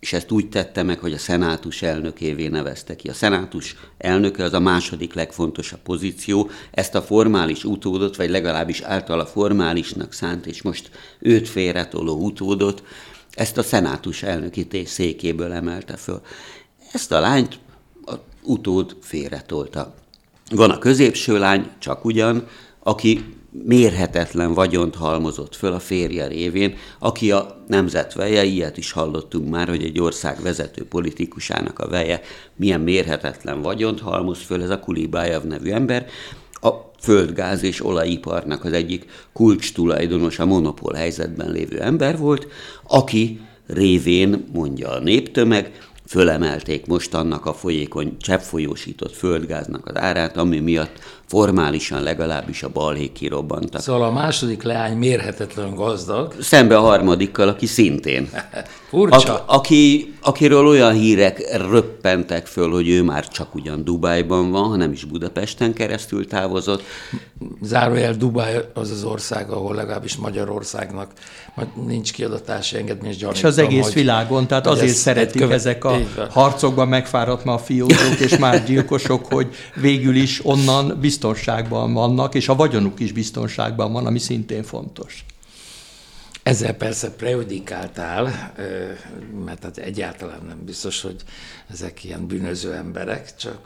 és 0.00 0.12
ezt 0.12 0.30
úgy 0.30 0.48
tette 0.48 0.82
meg, 0.82 0.98
hogy 0.98 1.12
a 1.12 1.18
szenátus 1.18 1.82
elnökévé 1.82 2.48
nevezte 2.48 2.96
ki. 2.96 3.08
A 3.08 3.12
szenátus 3.12 3.76
elnöke 3.98 4.44
az 4.44 4.52
a 4.52 4.60
második 4.60 5.14
legfontosabb 5.14 5.80
pozíció, 5.80 6.50
ezt 6.70 6.94
a 6.94 7.02
formális 7.02 7.64
utódot, 7.64 8.16
vagy 8.16 8.30
legalábbis 8.30 8.80
általa 8.80 9.26
formálisnak 9.26 10.12
szánt, 10.12 10.46
és 10.46 10.62
most 10.62 10.90
őt 11.18 11.48
félretoló 11.48 12.24
utódot, 12.24 12.82
ezt 13.30 13.58
a 13.58 13.62
szenátus 13.62 14.22
elnöki 14.22 14.84
székéből 14.84 15.52
emelte 15.52 15.96
föl. 15.96 16.20
Ezt 16.92 17.12
a 17.12 17.20
lányt 17.20 17.58
a 18.04 18.14
utód 18.42 18.96
félretolta. 19.00 19.94
Van 20.50 20.70
a 20.70 20.78
középső 20.78 21.38
lány, 21.38 21.70
csak 21.78 22.04
ugyan, 22.04 22.46
aki 22.82 23.24
mérhetetlen 23.64 24.54
vagyont 24.54 24.94
halmozott 24.94 25.56
föl 25.56 25.72
a 25.72 25.78
férje 25.78 26.26
révén, 26.26 26.76
aki 26.98 27.30
a 27.30 27.64
nemzet 27.66 28.14
veje, 28.14 28.44
ilyet 28.44 28.76
is 28.76 28.92
hallottunk 28.92 29.48
már, 29.48 29.68
hogy 29.68 29.82
egy 29.82 30.00
ország 30.00 30.42
vezető 30.42 30.84
politikusának 30.84 31.78
a 31.78 31.88
veje 31.88 32.20
milyen 32.56 32.80
mérhetetlen 32.80 33.62
vagyont 33.62 34.00
halmoz 34.00 34.38
föl, 34.38 34.62
ez 34.62 34.70
a 34.70 34.80
Kulibájev 34.80 35.42
nevű 35.42 35.70
ember, 35.70 36.06
a 36.52 36.70
földgáz 37.00 37.62
és 37.62 37.84
olajiparnak 37.84 38.64
az 38.64 38.72
egyik 38.72 39.06
kulcs 39.32 39.72
tulajdonos, 39.72 40.38
a 40.38 40.46
monopól 40.46 40.94
helyzetben 40.94 41.50
lévő 41.50 41.80
ember 41.80 42.18
volt, 42.18 42.46
aki 42.86 43.40
révén, 43.66 44.44
mondja 44.52 44.90
a 44.90 45.00
néptömeg, 45.00 45.85
fölemelték 46.06 46.86
most 46.86 47.14
annak 47.14 47.46
a 47.46 47.54
folyékony 47.54 48.16
cseppfolyósított 48.18 49.16
földgáznak 49.16 49.86
az 49.86 49.96
árát, 49.96 50.36
ami 50.36 50.58
miatt 50.58 50.98
formálisan 51.26 52.02
legalábbis 52.02 52.62
a 52.62 52.68
balhék 52.68 53.12
kirobbantak. 53.12 53.80
Szóval 53.80 54.02
a 54.02 54.12
második 54.12 54.62
leány 54.62 54.96
mérhetetlen 54.96 55.74
gazdag. 55.74 56.34
Szembe 56.40 56.76
a 56.76 56.80
harmadikkal, 56.80 57.48
aki 57.48 57.66
szintén. 57.66 58.28
Furcsa. 58.88 59.34
A, 59.34 59.44
aki, 59.54 60.14
akiről 60.20 60.66
olyan 60.66 60.92
hírek 60.92 61.56
röppentek 61.70 62.46
föl, 62.46 62.70
hogy 62.70 62.88
ő 62.88 63.02
már 63.02 63.28
csak 63.28 63.54
ugyan 63.54 63.84
Dubájban 63.84 64.50
van, 64.50 64.68
hanem 64.68 64.92
is 64.92 65.04
Budapesten 65.04 65.72
keresztül 65.72 66.26
távozott. 66.26 66.82
Zárójel 67.62 68.14
Dubáj 68.14 68.68
az 68.74 68.90
az 68.90 69.04
ország, 69.04 69.50
ahol 69.50 69.74
legalábbis 69.74 70.16
Magyarországnak 70.16 71.10
nincs 71.86 72.12
kiadatási 72.12 72.76
engedmény, 72.76 73.10
és 73.10 73.26
És 73.32 73.44
az 73.44 73.58
egész 73.58 73.84
hogy, 73.84 73.94
világon, 73.94 74.46
tehát 74.46 74.66
azért 74.66 74.94
szeretik 74.94 75.40
követ, 75.40 75.56
ezek 75.56 75.84
a 75.84 75.98
harcokban 76.30 76.88
megfáradt 76.88 77.62
fiózók 77.64 78.18
és 78.18 78.36
más 78.36 78.62
gyilkosok, 78.62 79.26
hogy 79.32 79.54
végül 79.74 80.16
is 80.16 80.40
onnan 80.46 80.98
biztonságban 81.16 81.92
vannak, 81.92 82.34
és 82.34 82.48
a 82.48 82.54
vagyonuk 82.54 83.00
is 83.00 83.12
biztonságban 83.12 83.92
van, 83.92 84.06
ami 84.06 84.18
szintén 84.18 84.62
fontos. 84.62 85.24
Ezzel 86.46 86.72
persze 86.72 87.10
prejudikáltál, 87.10 88.52
mert 89.44 89.62
hát 89.62 89.76
egyáltalán 89.76 90.40
nem 90.48 90.64
biztos, 90.64 91.02
hogy 91.02 91.16
ezek 91.72 92.04
ilyen 92.04 92.26
bűnöző 92.26 92.72
emberek, 92.72 93.36
csak... 93.36 93.58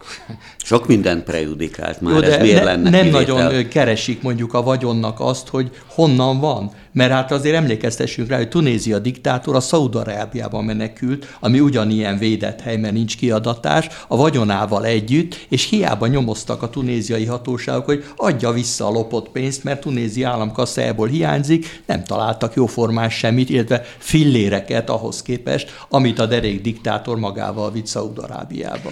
Sok 0.56 0.86
mindent 0.86 1.24
prejudikált 1.24 2.00
már, 2.00 2.12
Jó, 2.12 2.20
ez 2.20 2.40
miért 2.40 2.58
ne, 2.58 2.64
lenne 2.64 2.90
Nem 2.90 3.04
kivétel? 3.04 3.34
nagyon 3.34 3.68
keresik 3.68 4.22
mondjuk 4.22 4.54
a 4.54 4.62
vagyonnak 4.62 5.20
azt, 5.20 5.48
hogy 5.48 5.70
honnan 5.86 6.40
van. 6.40 6.72
Mert 6.92 7.12
hát 7.12 7.32
azért 7.32 7.56
emlékeztessünk 7.56 8.28
rá, 8.28 8.36
hogy 8.36 8.48
Tunézia 8.48 8.98
diktátor 8.98 9.54
a 9.54 9.60
Szaudarábiában 9.60 10.64
menekült, 10.64 11.36
ami 11.40 11.60
ugyanilyen 11.60 12.18
védett 12.18 12.60
hely, 12.60 12.76
mert 12.76 12.94
nincs 12.94 13.16
kiadatás, 13.16 13.88
a 14.08 14.16
vagyonával 14.16 14.84
együtt, 14.84 15.46
és 15.48 15.68
hiába 15.68 16.06
nyomoztak 16.06 16.62
a 16.62 16.70
tunéziai 16.70 17.24
hatóságok, 17.24 17.84
hogy 17.84 18.04
adja 18.16 18.52
vissza 18.52 18.86
a 18.86 18.90
lopott 18.90 19.28
pénzt, 19.28 19.64
mert 19.64 19.80
Tunézia 19.80 20.28
államkasszájából 20.28 21.06
hiányzik, 21.06 21.82
nem 21.86 22.04
találtak 22.04 22.56
jóformás 22.70 23.18
semmit, 23.18 23.50
illetve 23.50 23.84
filléreket 23.98 24.90
ahhoz 24.90 25.22
képest, 25.22 25.70
amit 25.88 26.18
a 26.18 26.26
derék 26.26 26.60
diktátor 26.60 27.18
magával 27.18 27.72
vitt 27.72 27.86
Szaudarábiába. 27.86 28.90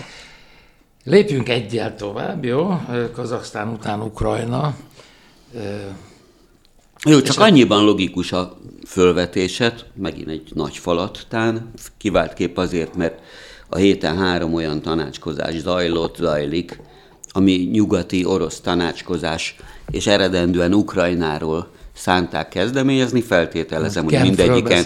Lépjünk 1.05 1.49
egyel 1.49 1.97
tovább, 1.97 2.45
jó? 2.45 2.81
Kazaksztán 3.13 3.69
után 3.69 4.01
Ukrajna. 4.01 4.75
Jó, 7.05 7.21
csak 7.21 7.41
annyiban 7.41 7.85
logikus 7.85 8.33
a 8.33 8.57
fölvetéset, 8.87 9.87
megint 9.95 10.29
egy 10.29 10.51
nagy 10.55 10.77
falattán, 10.77 11.71
kivált 11.97 12.33
kép 12.33 12.59
azért, 12.59 12.97
mert 12.97 13.21
a 13.69 13.77
héten 13.77 14.17
három 14.17 14.55
olyan 14.55 14.83
tanácskozás 14.83 15.55
zajlott, 15.59 16.17
zajlik, 16.17 16.81
ami 17.29 17.53
nyugati 17.53 18.25
orosz 18.25 18.61
tanácskozás, 18.61 19.57
és 19.91 20.07
eredendően 20.07 20.75
Ukrajnáról 20.75 21.71
szánták 21.99 22.49
kezdeményezni, 22.49 23.21
feltételezem, 23.21 24.05
hogy 24.05 24.21
mindegyiken. 24.21 24.85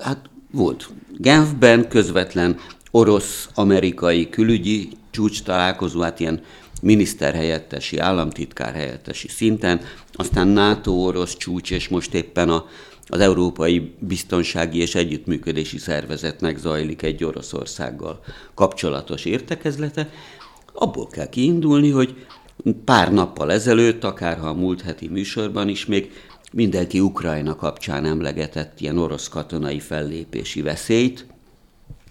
Hát 0.00 0.18
volt. 0.50 0.88
Genfben 1.18 1.88
közvetlen 1.88 2.58
orosz-amerikai 2.90 4.28
külügyi 4.28 4.88
csúcs 5.10 5.42
találkozó, 5.42 6.00
hát 6.00 6.20
ilyen 6.20 6.40
miniszterhelyettesi, 6.82 7.98
államtitkár 7.98 8.74
helyettesi 8.74 9.28
szinten, 9.28 9.80
aztán 10.12 10.48
NATO-orosz 10.48 11.36
csúcs, 11.36 11.70
és 11.70 11.88
most 11.88 12.14
éppen 12.14 12.48
a, 12.48 12.66
az 13.06 13.20
Európai 13.20 13.94
Biztonsági 13.98 14.78
és 14.78 14.94
Együttműködési 14.94 15.78
Szervezetnek 15.78 16.58
zajlik 16.58 17.02
egy 17.02 17.24
Oroszországgal 17.24 18.20
kapcsolatos 18.54 19.24
értekezlete. 19.24 20.10
Abból 20.72 21.06
kell 21.06 21.28
kiindulni, 21.28 21.90
hogy 21.90 22.26
pár 22.84 23.12
nappal 23.12 23.52
ezelőtt, 23.52 24.04
akár 24.04 24.38
ha 24.38 24.46
a 24.46 24.54
múlt 24.54 24.82
heti 24.82 25.08
műsorban 25.08 25.68
is 25.68 25.86
még 25.86 26.12
mindenki 26.52 27.00
Ukrajna 27.00 27.56
kapcsán 27.56 28.04
emlegetett 28.04 28.80
ilyen 28.80 28.98
orosz 28.98 29.28
katonai 29.28 29.80
fellépési 29.80 30.62
veszélyt, 30.62 31.26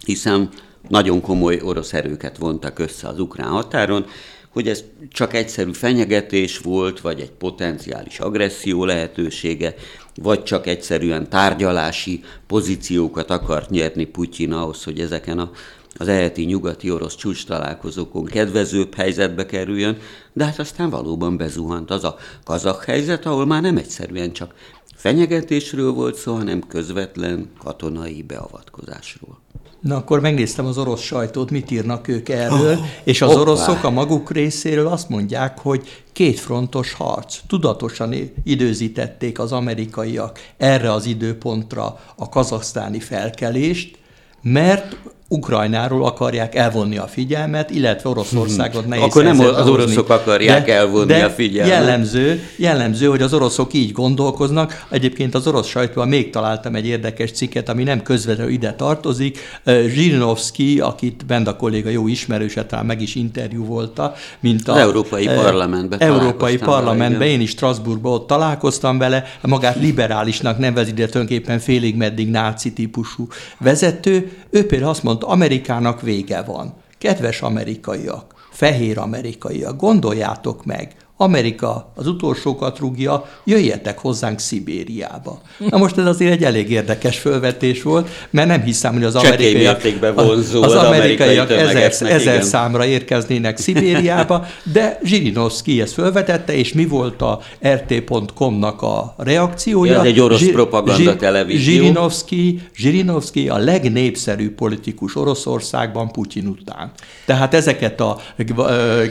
hiszen 0.06 0.50
nagyon 0.88 1.22
komoly 1.22 1.60
orosz 1.64 1.94
erőket 1.94 2.38
vontak 2.38 2.80
össze 2.80 3.08
az 3.08 3.20
ukrán 3.20 3.50
határon, 3.50 4.06
hogy 4.50 4.68
ez 4.68 4.84
csak 5.10 5.34
egyszerű 5.34 5.72
fenyegetés 5.72 6.58
volt, 6.58 7.02
vagy 7.02 7.20
egy 7.20 7.32
potenciális 7.32 8.20
agresszió 8.20 8.86
lehetősége, 8.86 9.74
vagy 10.16 10.44
csak 10.44 10.68
egyszerűen 10.68 11.30
tárgyalási 11.30 12.24
pozíciókat 12.48 13.30
akart 13.30 13.70
nyerni 13.70 14.06
Putyin 14.06 14.52
ahhoz, 14.52 14.84
hogy 14.84 15.00
ezeken 15.00 15.40
a, 15.40 15.52
az 15.98 16.08
eheti 16.08 16.44
nyugati 16.44 16.92
orosz 16.92 17.16
csúcs 17.16 17.46
találkozókon 17.46 18.26
kedvezőbb 18.26 18.94
helyzetbe 18.96 19.46
kerüljön, 19.46 19.98
de 20.34 20.46
hát 20.46 20.60
aztán 20.60 20.90
valóban 20.90 21.38
bezuhant 21.38 21.92
az 21.92 22.04
a 22.04 22.16
kazak 22.44 22.84
helyzet, 22.84 23.26
ahol 23.26 23.46
már 23.46 23.62
nem 23.62 23.78
egyszerűen 23.78 24.32
csak 24.32 24.54
fenyegetésről 24.96 25.92
volt 25.92 26.16
szó, 26.16 26.34
hanem 26.34 26.62
közvetlen 26.68 27.50
katonai 27.64 28.22
beavatkozásról. 28.22 29.44
Na 29.80 29.96
akkor 29.96 30.20
megnéztem 30.20 30.66
az 30.66 30.78
orosz 30.78 31.02
sajtót, 31.02 31.52
mit 31.52 31.72
írnak 31.72 32.08
ők 32.08 32.30
erről, 32.30 32.78
oh, 32.78 32.86
és 33.04 33.22
az 33.22 33.30
hoppá. 33.30 33.42
oroszok 33.42 33.84
a 33.84 33.90
maguk 33.90 34.32
részéről 34.32 34.88
azt 34.88 35.10
mondják, 35.10 35.60
hogy 35.60 36.04
kétfrontos 36.14 36.94
harc. 36.94 37.40
Tudatosan 37.48 38.14
időzítették 38.44 39.40
az 39.40 39.52
amerikaiak 39.52 40.40
erre 40.58 40.92
az 40.92 41.06
időpontra 41.06 42.00
a 42.16 42.30
kazasztáni 42.30 43.00
felkelést, 43.00 43.98
mert 44.42 44.98
Ukrajnáról 45.36 46.06
akarják 46.06 46.56
elvonni 46.56 46.98
a 46.98 47.08
figyelmet, 47.08 47.70
illetve 47.70 48.10
Oroszországot 48.10 48.88
nehéz 48.88 49.04
Akkor 49.04 49.24
nem 49.24 49.40
az 49.40 49.68
oroszok 49.68 50.10
akarják 50.10 50.66
de, 50.66 50.74
elvonni 50.74 51.06
de 51.06 51.26
a 51.26 51.30
figyelmet. 51.30 51.74
Jellemző, 51.74 52.44
jellemző, 52.58 53.06
hogy 53.08 53.22
az 53.22 53.34
oroszok 53.34 53.74
így 53.74 53.92
gondolkoznak. 53.92 54.86
Egyébként 54.90 55.36
az 55.36 55.48
orosz 55.48 55.68
sajtóban 55.68 56.08
még 56.08 56.30
találtam 56.30 56.76
egy 56.76 56.88
érdekes 56.88 57.32
cikket, 57.32 57.70
ami 57.70 57.84
nem 57.84 58.02
közvetlenül 58.02 58.52
ide 58.52 58.74
tartozik. 58.74 59.40
Zsirinovszki, 59.88 60.80
akit 60.80 61.26
Benda 61.26 61.56
kolléga 61.56 61.90
jó 61.90 62.08
ismerőse, 62.08 62.66
talán 62.66 62.86
meg 62.86 63.02
is 63.02 63.16
interjú 63.16 63.66
volta, 63.66 64.14
mint 64.40 64.68
az 64.68 64.78
Európai 64.78 65.26
Parlamentben 65.26 66.00
Európai 66.00 66.58
Parlamentben, 66.58 67.28
én 67.28 67.42
is 67.42 67.50
Strasbourgban 67.50 68.12
ott 68.12 68.28
találkoztam 68.28 68.98
vele, 68.98 69.24
magát 69.42 69.76
liberálisnak 69.76 70.58
nevezi, 70.58 70.92
de 70.92 71.06
tulajdonképpen 71.06 71.60
félig 71.60 71.96
meddig 71.96 72.30
náci 72.30 72.74
típusú 72.74 73.28
vezető. 73.60 74.32
Ő 74.50 74.66
például 74.66 74.90
azt 74.90 75.04
mondta, 75.04 75.25
Amerikának 75.26 76.02
vége 76.02 76.42
van. 76.42 76.74
Kedves 76.98 77.42
amerikaiak, 77.42 78.34
fehér 78.52 78.98
amerikaiak, 78.98 79.78
gondoljátok 79.78 80.66
meg, 80.66 80.96
Amerika 81.18 81.92
az 81.96 82.08
utolsókat 82.08 82.80
rúgja, 82.80 83.26
jöjjetek 83.44 84.00
hozzánk 84.00 84.40
Szibériába. 84.40 85.42
Na 85.70 85.78
most 85.78 85.98
ez 85.98 86.06
azért 86.06 86.32
egy 86.32 86.44
elég 86.44 86.72
érdekes 86.72 87.18
fölvetés 87.20 87.84
volt, 87.84 88.10
mert 88.30 88.48
nem 88.48 88.62
hiszem, 88.62 88.94
hogy 88.94 89.04
az 89.04 89.16
amerikaiak, 89.16 89.82
vonzó 90.16 90.64
az, 90.64 90.72
az, 90.72 90.84
amerikaiak 90.84 91.52
ezer, 91.52 91.94
ezer 92.02 92.44
számra 92.44 92.86
érkeznének 92.86 93.58
Szibériába, 93.58 94.46
de 94.74 95.00
Zsirinovszki 95.04 95.82
ezt 95.82 95.94
fölvetette, 95.94 96.54
és 96.54 96.74
mi 96.74 96.86
volt 96.86 97.22
a 97.22 97.40
RT.com-nak 97.68 98.82
a 98.82 99.16
reakciója? 99.18 100.00
Ez 100.00 100.06
egy 100.06 100.20
orosz 100.20 100.40
Zsir, 100.40 100.54
propaganda 100.54 101.02
Zsir, 101.04 101.16
televízió. 101.16 101.74
Zsirinovszki, 101.74 102.62
Zsirinovszki 102.76 103.50
a 103.50 103.58
legnépszerűbb 103.58 104.56
politikus 104.56 105.16
Oroszországban 105.16 106.12
Putyin 106.12 106.48
után. 106.48 106.92
Tehát 107.26 107.54
ezeket 107.54 108.00
a 108.00 108.20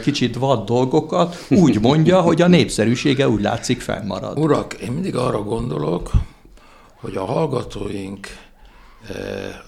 kicsit 0.02 0.36
vad 0.36 0.64
dolgokat 0.64 1.44
úgy 1.48 1.80
mondja, 1.80 1.92
mondja, 1.94 2.20
hogy 2.20 2.42
a 2.42 2.48
népszerűsége 2.48 3.28
úgy 3.28 3.40
látszik 3.40 3.80
fennmarad. 3.80 4.38
Urak, 4.38 4.74
én 4.74 4.92
mindig 4.92 5.16
arra 5.16 5.42
gondolok, 5.42 6.10
hogy 6.94 7.16
a 7.16 7.24
hallgatóink 7.24 8.28
eh, 9.08 9.16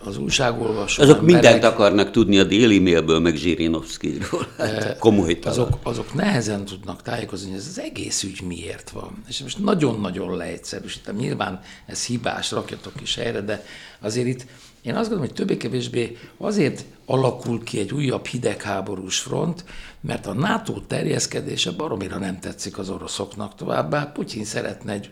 az 0.05 0.19
újságolvasó 0.19 1.03
Azok 1.03 1.19
emberek, 1.19 1.43
mindent 1.43 1.65
akarnak 1.65 2.11
tudni 2.11 2.39
a 2.39 2.45
déli 2.45 2.79
mailből, 2.79 3.19
meg 3.19 3.35
Zsirinovszkiról. 3.35 4.47
Hát, 4.59 4.73
eh, 4.73 4.97
komoly 4.99 5.39
azok, 5.45 5.79
azok 5.83 6.15
nehezen 6.15 6.65
tudnak 6.65 7.03
tájékozni, 7.03 7.51
hogy 7.51 7.59
ez 7.59 7.67
az 7.69 7.81
egész 7.81 8.23
ügy 8.23 8.43
miért 8.43 8.91
van. 8.91 9.23
És 9.29 9.41
most 9.41 9.59
nagyon-nagyon 9.59 10.37
leegyszerűsítem. 10.37 11.17
Nyilván 11.17 11.61
ez 11.87 12.05
hibás, 12.05 12.51
rakjatok 12.51 12.93
is 13.03 13.15
helyre, 13.15 13.41
de 13.41 13.65
azért 14.01 14.27
itt 14.27 14.47
én 14.87 14.95
azt 14.95 15.09
gondolom, 15.09 15.27
hogy 15.27 15.33
többé-kevésbé 15.33 16.17
azért 16.39 16.85
alakul 17.07 17.63
ki 17.65 17.79
egy 17.79 17.93
újabb 17.93 18.27
hidegháborús 18.27 19.19
front, 19.19 19.65
mert 20.01 20.27
a 20.27 20.33
NATO 20.33 20.81
terjeszkedése 20.87 21.71
baromira 21.71 22.19
nem 22.19 22.41
tetszik 22.41 22.79
az 22.79 22.91
oroszoknak 22.91 23.55
továbbá. 23.55 24.13
Putyin 24.13 24.45
szeretne 24.45 24.93
egy 24.93 25.11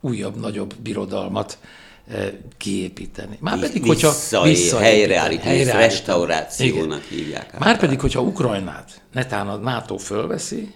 újabb, 0.00 0.40
nagyobb 0.40 0.74
birodalmat 0.74 1.58
eh, 2.08 2.32
kiépíteni. 2.56 3.38
Már 3.40 3.58
pedig, 3.58 3.86
hogyha 3.86 4.12
vissza, 4.42 4.78
helyreállítani, 4.78 5.64
restaurációnak 5.64 7.02
hívják. 7.02 7.58
Már 7.58 7.78
pedig, 7.78 8.00
hogyha 8.00 8.20
Ukrajnát 8.20 9.02
netán 9.12 9.48
a 9.48 9.56
NATO 9.56 9.96
fölveszi, 9.96 10.74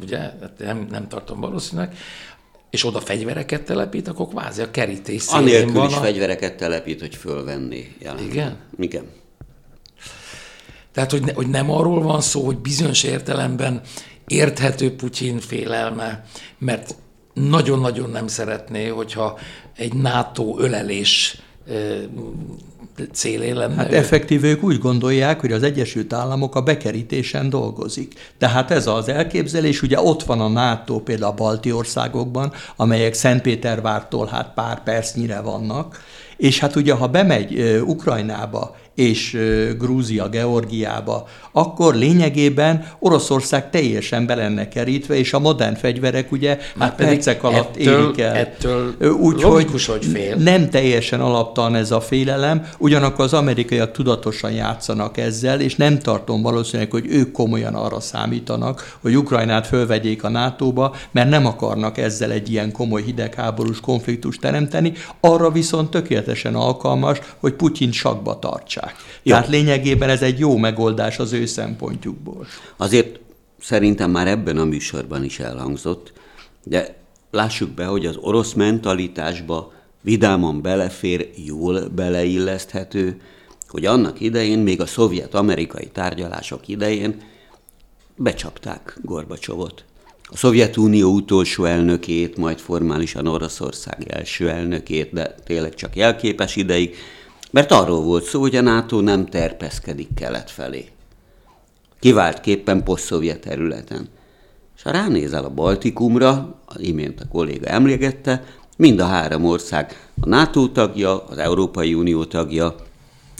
ugye, 0.00 0.18
hát 0.18 0.52
nem, 0.58 0.86
nem 0.90 1.08
tartom 1.08 1.40
valószínűleg, 1.40 1.96
és 2.70 2.84
oda 2.84 3.00
fegyvereket 3.00 3.62
telepít, 3.62 4.08
akkor 4.08 4.28
kvázi 4.28 4.62
a 4.62 4.70
kerítés 4.70 5.26
Anélkül 5.26 5.72
van 5.72 5.88
is 5.88 5.96
a... 5.96 6.00
fegyvereket 6.00 6.56
telepít, 6.56 7.00
hogy 7.00 7.14
fölvenni. 7.14 7.96
Jelen. 7.98 8.24
Igen? 8.24 8.56
Igen. 8.78 9.04
Tehát, 10.92 11.10
hogy, 11.10 11.24
ne, 11.24 11.32
hogy 11.32 11.48
nem 11.48 11.70
arról 11.70 12.02
van 12.02 12.20
szó, 12.20 12.44
hogy 12.44 12.58
bizonyos 12.58 13.02
értelemben 13.02 13.80
érthető 14.26 14.94
Putyin 14.94 15.38
félelme, 15.38 16.24
mert 16.58 16.94
nagyon-nagyon 17.34 18.10
nem 18.10 18.26
szeretné, 18.26 18.86
hogyha 18.86 19.38
egy 19.76 19.94
NATO 19.94 20.54
ölelés 20.58 21.42
célé 23.12 23.50
lenne. 23.50 23.74
Hát 23.74 23.92
effektív 23.92 24.58
úgy 24.62 24.78
gondolják, 24.78 25.40
hogy 25.40 25.52
az 25.52 25.62
Egyesült 25.62 26.12
Államok 26.12 26.54
a 26.54 26.62
bekerítésen 26.62 27.50
dolgozik. 27.50 28.14
Tehát 28.38 28.70
ez 28.70 28.86
az 28.86 29.08
elképzelés, 29.08 29.82
ugye 29.82 30.00
ott 30.00 30.22
van 30.22 30.40
a 30.40 30.48
NATO 30.48 30.98
például 30.98 31.30
a 31.30 31.34
balti 31.34 31.72
országokban, 31.72 32.52
amelyek 32.76 33.14
Szentpétervártól 33.14 34.26
hát 34.26 34.54
pár 34.54 34.82
percnyire 34.82 35.40
vannak, 35.40 36.04
és 36.36 36.58
hát 36.58 36.76
ugye, 36.76 36.92
ha 36.92 37.06
bemegy 37.06 37.80
Ukrajnába 37.86 38.76
és 38.94 39.38
Grúzia, 39.78 40.28
Georgiába, 40.28 41.28
akkor 41.52 41.94
lényegében 41.94 42.86
Oroszország 42.98 43.70
teljesen 43.70 44.26
be 44.26 44.34
lenne 44.34 44.68
kerítve, 44.68 45.16
és 45.16 45.32
a 45.32 45.38
modern 45.38 45.74
fegyverek 45.74 46.32
ugye 46.32 46.58
Már 46.74 46.88
hát 46.88 46.96
percek 46.96 47.42
alatt 47.42 47.76
ettől, 47.76 48.04
érik 48.04 48.20
el. 48.20 48.34
Ettől 48.34 48.94
Úgyhogy 49.20 49.66
hogy 49.86 50.04
fél. 50.04 50.36
nem 50.36 50.70
teljesen 50.70 51.20
alaptalan 51.20 51.74
ez 51.74 51.90
a 51.90 52.00
félelem, 52.00 52.66
ugyanakkor 52.78 53.24
az 53.24 53.32
amerikaiak 53.32 53.92
tudatosan 53.92 54.52
játszanak 54.52 55.16
ezzel, 55.16 55.60
és 55.60 55.76
nem 55.76 55.98
tartom 55.98 56.42
valószínűleg, 56.42 56.90
hogy 56.90 57.06
ők 57.08 57.32
komolyan 57.32 57.74
arra 57.74 58.00
számítanak, 58.00 58.96
hogy 59.00 59.16
Ukrajnát 59.16 59.66
fölvegyék 59.66 60.24
a 60.24 60.28
NATO-ba, 60.28 60.94
mert 61.10 61.28
nem 61.28 61.46
akarnak 61.46 61.98
ezzel 61.98 62.30
egy 62.30 62.50
ilyen 62.50 62.72
komoly 62.72 63.02
hidegháborús 63.02 63.80
konfliktust 63.80 64.40
teremteni, 64.40 64.92
arra 65.20 65.50
viszont 65.50 65.90
tökéletesen 65.90 66.54
alkalmas, 66.54 67.18
hogy 67.38 67.52
Putyin 67.52 67.92
sakba 67.92 68.38
tartsák. 68.38 68.94
Jó. 69.22 69.32
Tehát 69.32 69.48
lényegében 69.48 70.08
ez 70.08 70.22
egy 70.22 70.38
jó 70.38 70.56
megoldás 70.56 71.18
az 71.18 71.32
ő 71.40 71.46
szempontjukból. 71.46 72.46
Azért 72.76 73.18
szerintem 73.60 74.10
már 74.10 74.28
ebben 74.28 74.58
a 74.58 74.64
műsorban 74.64 75.24
is 75.24 75.38
elhangzott, 75.38 76.12
de 76.64 76.96
lássuk 77.30 77.70
be, 77.70 77.84
hogy 77.84 78.06
az 78.06 78.16
orosz 78.16 78.52
mentalitásba 78.52 79.72
vidáman 80.00 80.62
belefér, 80.62 81.30
jól 81.46 81.88
beleilleszthető, 81.88 83.20
hogy 83.68 83.86
annak 83.86 84.20
idején, 84.20 84.58
még 84.58 84.80
a 84.80 84.86
szovjet-amerikai 84.86 85.86
tárgyalások 85.92 86.68
idején 86.68 87.22
becsapták 88.16 88.98
Gorbacsovot. 89.02 89.84
A 90.32 90.36
Szovjetunió 90.36 91.10
utolsó 91.10 91.64
elnökét, 91.64 92.36
majd 92.36 92.58
formálisan 92.58 93.26
Oroszország 93.26 94.08
első 94.08 94.50
elnökét, 94.50 95.12
de 95.12 95.34
tényleg 95.44 95.74
csak 95.74 95.96
jelképes 95.96 96.56
ideig, 96.56 96.96
mert 97.50 97.72
arról 97.72 98.02
volt 98.02 98.24
szó, 98.24 98.40
hogy 98.40 98.56
a 98.56 98.60
NATO 98.60 99.00
nem 99.00 99.26
terpeszkedik 99.26 100.08
kelet 100.14 100.50
felé. 100.50 100.88
Kiváltképpen 102.00 102.82
poszt-szovjet 102.82 103.40
területen. 103.40 104.08
És 104.76 104.82
ha 104.82 104.90
ránézel 104.90 105.44
a 105.44 105.50
Baltikumra, 105.50 106.60
imént 106.76 107.20
a 107.20 107.28
kolléga 107.28 107.66
emlegette, 107.66 108.44
mind 108.76 109.00
a 109.00 109.04
három 109.04 109.44
ország 109.44 110.10
a 110.20 110.28
NATO 110.28 110.68
tagja, 110.68 111.24
az 111.24 111.38
Európai 111.38 111.94
Unió 111.94 112.24
tagja, 112.24 112.74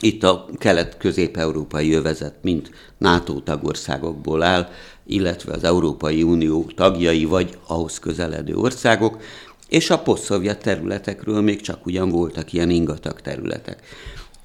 itt 0.00 0.22
a 0.22 0.46
kelet-közép-európai 0.58 1.92
övezet 1.92 2.34
mind 2.42 2.70
NATO 2.98 3.40
tagországokból 3.40 4.42
áll, 4.42 4.68
illetve 5.06 5.52
az 5.52 5.64
Európai 5.64 6.22
Unió 6.22 6.70
tagjai 6.74 7.24
vagy 7.24 7.58
ahhoz 7.66 7.98
közeledő 7.98 8.56
országok, 8.56 9.22
és 9.68 9.90
a 9.90 9.98
posztszovjet 9.98 10.62
területekről 10.62 11.40
még 11.40 11.60
csak 11.60 11.86
ugyan 11.86 12.08
voltak 12.08 12.52
ilyen 12.52 12.70
ingatag 12.70 13.20
területek. 13.20 13.82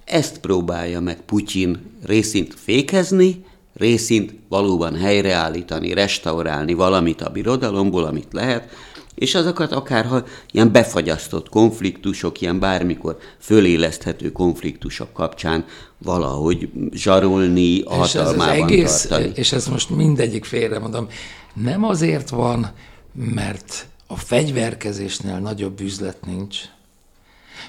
Ezt 0.06 0.40
próbálja 0.40 1.00
meg 1.00 1.22
Putyin 1.22 1.98
részint 2.06 2.54
fékezni, 2.54 3.46
részint 3.76 4.34
valóban 4.50 4.96
helyreállítani, 4.96 5.94
restaurálni 5.94 6.74
valamit 6.74 7.22
a 7.22 7.30
birodalomból, 7.30 8.04
amit 8.04 8.28
lehet, 8.32 8.70
és 9.16 9.36
azokat 9.36 9.72
akárha 9.72 10.24
ilyen 10.52 10.72
befagyasztott 10.72 11.50
konfliktusok, 11.50 12.42
ilyen 12.42 12.60
bármikor 12.60 13.18
föléleszthető 13.40 14.32
konfliktusok 14.32 15.14
kapcsán 15.14 15.66
valahogy 15.98 16.70
zsarolni, 16.92 17.82
a 17.82 17.94
és 18.04 18.14
hatalmában 18.14 18.56
ez 18.56 18.64
egész, 18.64 19.02
tartani. 19.02 19.32
És 19.36 19.52
ez 19.52 19.68
most 19.68 19.90
mindegyik 19.90 20.46
félre 20.46 20.80
mondom, 20.80 21.08
nem 21.54 21.84
azért 21.84 22.30
van, 22.30 22.72
mert 23.14 23.88
a 24.08 24.16
fegyverkezésnél 24.16 25.40
nagyobb 25.40 25.80
üzlet 25.80 26.26
nincs, 26.26 26.60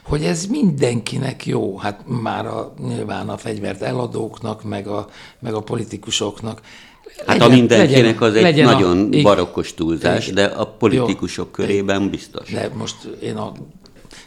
hogy 0.07 0.25
ez 0.25 0.47
mindenkinek 0.47 1.47
jó, 1.47 1.79
hát 1.79 2.01
már 2.07 2.47
a, 2.47 2.75
nyilván 2.87 3.29
a 3.29 3.37
fegyvert 3.37 3.83
eladóknak, 3.83 4.65
meg 4.65 4.87
a, 4.87 5.07
meg 5.39 5.55
a 5.55 5.61
politikusoknak. 5.61 6.61
Hát 7.17 7.27
legyen, 7.27 7.51
a 7.51 7.55
mindenkinek 7.55 8.21
az 8.21 8.35
egy 8.35 8.63
nagyon 8.63 9.09
a, 9.13 9.23
barokkos 9.23 9.75
túlzás, 9.75 10.29
igen, 10.29 10.35
de 10.35 10.45
a 10.45 10.67
politikusok 10.67 11.47
jó, 11.47 11.65
körében 11.65 12.11
biztos. 12.11 12.51
De 12.51 12.71
most 12.75 12.97
én 13.23 13.37
a 13.37 13.53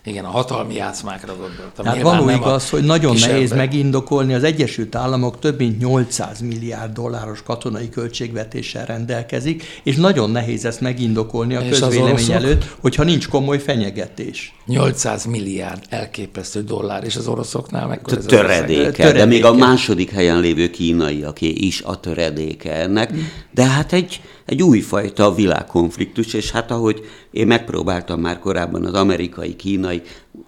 igen, 0.09 0.25
a 0.25 0.29
hatalmi 0.29 0.73
játszmákra 0.73 1.35
gondoltam. 1.35 1.85
Hát 1.85 2.01
való 2.01 2.29
igaz, 2.29 2.69
hogy 2.69 2.83
nagyon 2.83 3.11
kisebben. 3.11 3.35
nehéz 3.35 3.53
megindokolni. 3.53 4.33
Az 4.33 4.43
Egyesült 4.43 4.95
Államok 4.95 5.39
több 5.39 5.57
mint 5.57 5.79
800 5.79 6.39
milliárd 6.39 6.93
dolláros 6.93 7.43
katonai 7.43 7.89
költségvetéssel 7.89 8.85
rendelkezik, 8.85 9.63
és 9.83 9.95
nagyon 9.95 10.29
nehéz 10.29 10.65
ezt 10.65 10.81
megindokolni 10.81 11.55
a 11.55 11.61
és 11.61 11.79
közvélemény 11.79 12.31
előtt, 12.31 12.75
hogyha 12.79 13.03
nincs 13.03 13.27
komoly 13.27 13.59
fenyegetés. 13.59 14.53
800 14.65 15.25
milliárd 15.25 15.83
elképesztő 15.89 16.63
dollár, 16.63 17.03
és 17.03 17.15
az 17.15 17.27
oroszoknál 17.27 17.87
meg 17.87 18.01
töredéke, 18.01 18.91
töredéke, 18.91 19.11
de 19.11 19.25
még 19.25 19.45
a 19.45 19.53
második 19.53 20.11
helyen 20.11 20.39
lévő 20.39 20.69
kínaiaké 20.69 21.47
is 21.47 21.81
a 21.81 21.99
töredéke 21.99 22.73
ennek, 22.73 23.13
de 23.51 23.65
hát 23.65 23.93
egy, 23.93 24.21
egy 24.45 24.63
újfajta 24.63 25.33
világkonfliktus, 25.33 26.33
és 26.33 26.51
hát 26.51 26.71
ahogy 26.71 27.01
én 27.31 27.47
megpróbáltam 27.47 28.19
már 28.19 28.39
korábban 28.39 28.85
az 28.85 28.93
amerikai-kínai 28.93 29.98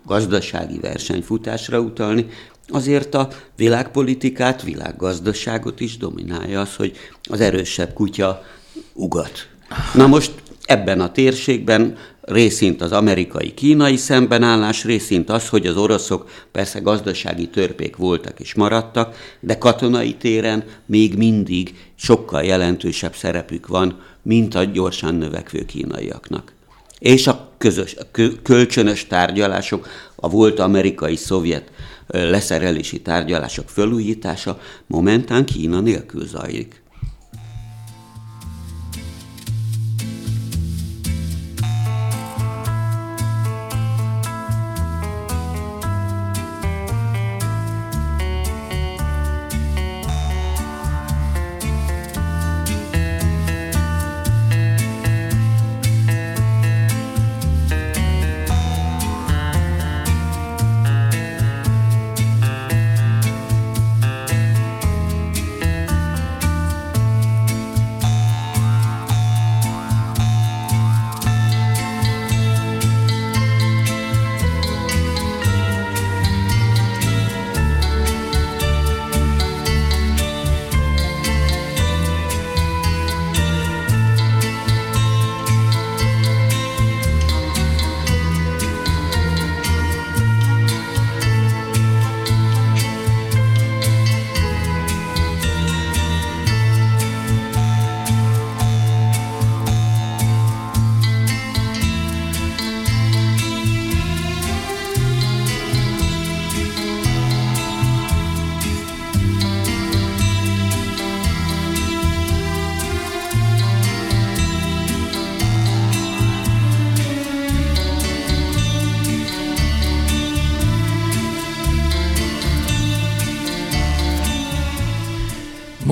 gazdasági 0.05 0.79
versenyfutásra 0.79 1.79
utalni, 1.79 2.25
azért 2.67 3.15
a 3.15 3.27
világpolitikát, 3.55 4.63
világgazdaságot 4.63 5.79
is 5.79 5.97
dominálja 5.97 6.61
az, 6.61 6.75
hogy 6.75 6.97
az 7.29 7.39
erősebb 7.41 7.93
kutya 7.93 8.43
ugat. 8.93 9.47
Na 9.93 10.07
most 10.07 10.31
ebben 10.65 11.01
a 11.01 11.11
térségben 11.11 11.97
részint 12.21 12.81
az 12.81 12.91
amerikai-kínai 12.91 13.95
szembenállás, 13.95 14.83
részint 14.83 15.29
az, 15.29 15.49
hogy 15.49 15.67
az 15.67 15.77
oroszok 15.77 16.29
persze 16.51 16.79
gazdasági 16.79 17.49
törpék 17.49 17.95
voltak 17.95 18.39
és 18.39 18.53
maradtak, 18.53 19.15
de 19.39 19.57
katonai 19.57 20.15
téren 20.15 20.63
még 20.85 21.17
mindig 21.17 21.75
sokkal 21.95 22.43
jelentősebb 22.43 23.15
szerepük 23.15 23.67
van, 23.67 23.99
mint 24.21 24.55
a 24.55 24.63
gyorsan 24.63 25.15
növekvő 25.15 25.65
kínaiaknak 25.65 26.53
és 27.01 27.27
a 27.27 27.49
közös, 27.57 27.95
a 27.95 28.05
kölcsönös 28.43 29.07
tárgyalások, 29.07 29.87
a 30.15 30.29
volt 30.29 30.59
amerikai-szovjet 30.59 31.71
leszerelési 32.07 33.01
tárgyalások 33.01 33.69
felújítása 33.69 34.59
momentán 34.87 35.45
Kína 35.45 35.79
nélkül 35.79 36.27
zajlik. 36.27 36.80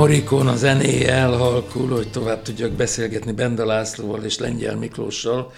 Morikon 0.10 0.48
a 0.48 0.56
zenéje 0.56 1.12
elhalkul, 1.14 1.90
hogy 1.90 2.12
tovább 2.12 2.42
tudjak 2.42 2.72
beszélgetni 2.72 3.32
Benda 3.32 3.66
Lászlóval 3.66 4.24
és 4.24 4.38
Lengyel 4.38 4.76
Miklóssal, 4.76 5.52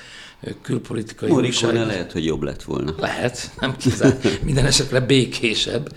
külpolitikai 0.61 1.29
Morikon 1.29 1.69
újság- 1.69 1.87
lehet, 1.87 2.11
hogy 2.11 2.25
jobb 2.25 2.41
lett 2.41 2.63
volna. 2.63 2.93
Lehet, 2.97 3.51
nem 3.59 3.75
kizár. 3.77 4.17
Minden 4.43 4.65
esetre 4.65 4.99
békésebb. 4.99 5.95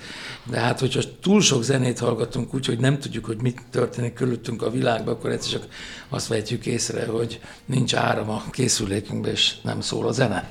De 0.50 0.58
hát, 0.58 0.80
hogyha 0.80 1.00
túl 1.22 1.40
sok 1.40 1.62
zenét 1.62 1.98
hallgatunk 1.98 2.54
úgy, 2.54 2.66
hogy 2.66 2.78
nem 2.78 2.98
tudjuk, 2.98 3.24
hogy 3.24 3.42
mit 3.42 3.60
történik 3.70 4.12
körülöttünk 4.12 4.62
a 4.62 4.70
világban, 4.70 5.14
akkor 5.14 5.30
egyszer 5.30 5.50
csak 5.52 5.66
azt 6.08 6.28
vehetjük 6.28 6.66
észre, 6.66 7.06
hogy 7.06 7.40
nincs 7.64 7.94
áram 7.94 8.30
a 8.30 8.44
készülékünkben, 8.50 9.32
és 9.32 9.54
nem 9.62 9.80
szól 9.80 10.06
a 10.06 10.12
zene. 10.12 10.50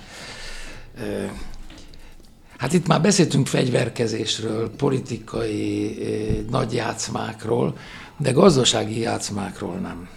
Hát 2.63 2.73
itt 2.73 2.87
már 2.87 3.01
beszéltünk 3.01 3.47
fegyverkezésről, 3.47 4.71
politikai 4.75 5.97
eh, 6.01 6.35
nagy 6.49 6.73
játszmákról, 6.73 7.77
de 8.17 8.31
gazdasági 8.31 8.99
játszmákról 8.99 9.75
nem. 9.75 10.09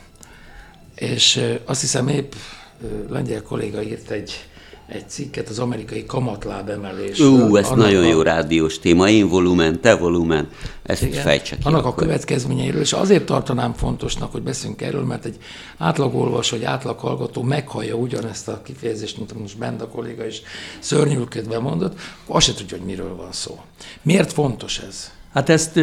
És 0.94 1.36
eh, 1.36 1.58
azt 1.64 1.80
hiszem 1.80 2.08
épp 2.08 2.32
eh, 2.32 2.88
lengyel 3.08 3.42
kolléga 3.42 3.82
írt 3.82 4.10
egy, 4.10 4.48
egy 4.88 5.08
cikket 5.08 5.48
az 5.48 5.58
amerikai 5.58 6.04
kamatláb 6.06 6.68
emelésről. 6.68 7.28
Ú, 7.28 7.56
ez 7.56 7.66
Annak 7.66 7.84
nagyon 7.84 8.04
a- 8.04 8.08
jó 8.08 8.22
rádiós 8.22 8.78
téma. 8.78 9.08
Én 9.08 9.28
volumen, 9.28 9.80
te 9.80 9.94
volumen. 9.96 10.48
Ezt 10.82 11.02
igen, 11.02 11.22
fejtse 11.22 11.56
ki. 11.56 11.62
annak 11.64 11.84
a 11.84 11.88
akkor. 11.88 12.02
következményeiről, 12.02 12.80
és 12.80 12.92
azért 12.92 13.26
tartanám 13.26 13.72
fontosnak, 13.72 14.32
hogy 14.32 14.42
beszélünk 14.42 14.82
erről, 14.82 15.04
mert 15.04 15.24
egy 15.24 15.36
átlagolvasó, 15.78 16.56
vagy 16.56 16.64
átlag 16.66 16.98
hallgató 16.98 17.42
meghallja 17.42 17.94
ugyanezt 17.94 18.48
a 18.48 18.62
kifejezést, 18.62 19.16
mint 19.16 19.38
most 19.38 19.58
Benda 19.58 19.88
kolléga 19.88 20.26
is 20.26 20.42
szörnyűködve 20.78 21.58
mondott, 21.58 21.98
azt 22.26 22.46
se 22.46 22.54
tudja, 22.54 22.76
hogy 22.76 22.86
miről 22.86 23.16
van 23.16 23.32
szó. 23.32 23.60
Miért 24.02 24.32
fontos 24.32 24.78
ez? 24.78 25.10
Hát 25.34 25.48
ezt 25.48 25.80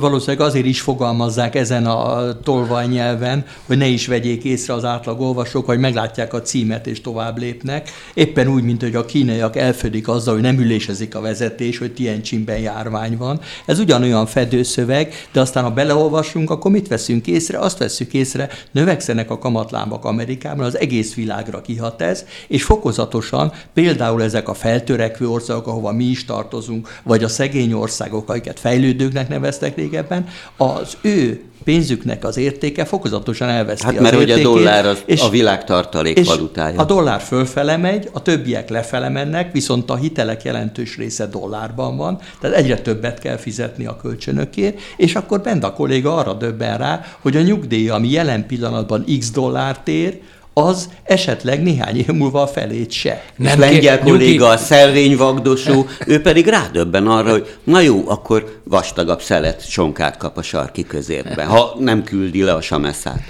valószínűleg 0.00 0.46
azért 0.46 0.66
is 0.66 0.80
fogalmazzák 0.80 1.54
ezen 1.54 1.86
a 1.86 2.32
tolvajnyelven, 2.40 3.44
hogy 3.66 3.76
ne 3.76 3.86
is 3.86 4.06
vegyék 4.06 4.44
észre 4.44 4.74
az 4.74 4.84
átlag 4.84 5.20
olvasók, 5.20 5.66
hogy 5.66 5.78
meglátják 5.78 6.34
a 6.34 6.42
címet 6.42 6.86
és 6.86 7.00
tovább 7.00 7.38
lépnek. 7.38 7.90
Éppen 8.14 8.48
úgy, 8.48 8.62
mint 8.62 8.82
hogy 8.82 8.94
a 8.94 9.04
kínaiak 9.04 9.56
elfödik 9.56 10.08
azzal, 10.08 10.34
hogy 10.34 10.42
nem 10.42 10.58
ülésezik 10.58 11.14
a 11.14 11.20
vezetés, 11.20 11.78
hogy 11.78 11.92
Tientsinben 11.92 12.58
járvány 12.58 13.16
van. 13.16 13.40
Ez 13.66 13.78
ugyanolyan 13.78 14.26
fedőszöveg, 14.26 15.14
de 15.32 15.40
aztán 15.40 15.64
ha 15.64 15.70
beleolvasunk, 15.70 16.50
akkor 16.50 16.70
mit 16.70 16.88
veszünk 16.88 17.26
észre? 17.26 17.58
Azt 17.58 17.78
veszük 17.78 18.12
észre, 18.14 18.48
növekszenek 18.70 19.30
a 19.30 19.38
kamatlábak 19.38 20.04
Amerikában, 20.04 20.64
az 20.64 20.78
egész 20.78 21.14
világra 21.14 21.60
kihat 21.60 22.02
ez, 22.02 22.24
és 22.48 22.62
fokozatosan 22.62 23.52
például 23.74 24.22
ezek 24.22 24.48
a 24.48 24.54
feltörekvő 24.54 25.28
országok, 25.28 25.66
ahova 25.66 25.92
mi 25.92 26.04
is 26.04 26.24
tartozunk, 26.24 26.88
vagy 27.02 27.24
a 27.24 27.28
szegény 27.28 27.72
országok, 27.72 28.28
amiket 28.28 28.58
fejlődőknek 28.92 29.28
neveztek 29.28 29.76
régebben, 29.76 30.26
az 30.56 30.96
ő 31.00 31.42
pénzüknek 31.64 32.24
az 32.24 32.36
értéke 32.36 32.84
fokozatosan 32.84 33.48
elveszti 33.48 33.84
Hát 33.84 33.94
az 33.94 34.00
mert 34.00 34.14
hogy 34.14 34.24
a 34.24 34.26
értékét, 34.28 34.52
dollár 34.52 34.86
az 34.86 35.02
és- 35.06 35.20
a 35.22 35.28
világ 35.28 35.64
tartalék 35.64 36.18
és 36.18 36.26
valutája. 36.26 36.80
a 36.80 36.84
dollár 36.84 37.20
fölfele 37.20 37.76
megy, 37.76 38.08
a 38.12 38.22
többiek 38.22 38.68
lefele 38.68 39.08
mennek, 39.08 39.52
viszont 39.52 39.90
a 39.90 39.96
hitelek 39.96 40.42
jelentős 40.42 40.96
része 40.96 41.26
dollárban 41.26 41.96
van, 41.96 42.18
tehát 42.40 42.56
egyre 42.56 42.78
többet 42.80 43.18
kell 43.18 43.36
fizetni 43.36 43.86
a 43.86 43.96
kölcsönökért, 43.96 44.80
és 44.96 45.14
akkor 45.14 45.40
bent 45.40 45.64
a 45.64 45.72
kolléga 45.72 46.14
arra 46.16 46.32
döbben 46.32 46.78
rá, 46.78 47.04
hogy 47.20 47.36
a 47.36 47.40
nyugdíj, 47.40 47.88
ami 47.88 48.10
jelen 48.10 48.46
pillanatban 48.46 49.04
x 49.18 49.30
dollárt 49.30 49.88
ér, 49.88 50.20
az 50.54 50.88
esetleg 51.02 51.62
néhány 51.62 51.96
év 51.96 52.06
múlva 52.06 52.42
a 52.42 52.46
felét 52.46 52.90
se. 52.90 53.24
Nem 53.36 53.48
Nem 53.58 53.58
lengyel 53.58 53.98
ké- 53.98 54.04
kolléga, 54.08 54.48
a 54.48 54.56
szelvényvagdosó, 54.56 55.86
ő 56.06 56.20
pedig 56.20 56.46
rádöbben 56.46 57.06
arra, 57.06 57.30
hogy 57.30 57.56
na 57.64 57.80
jó, 57.80 58.02
akkor 58.08 58.60
vastagabb 58.64 59.22
szelet 59.22 59.68
sonkát 59.68 60.16
kap 60.16 60.36
a 60.36 60.42
sarki 60.42 60.86
közérben, 60.86 61.46
ha 61.46 61.74
nem 61.78 62.04
küldi 62.04 62.42
le 62.42 62.54
a 62.54 62.60
sameszát. 62.60 63.20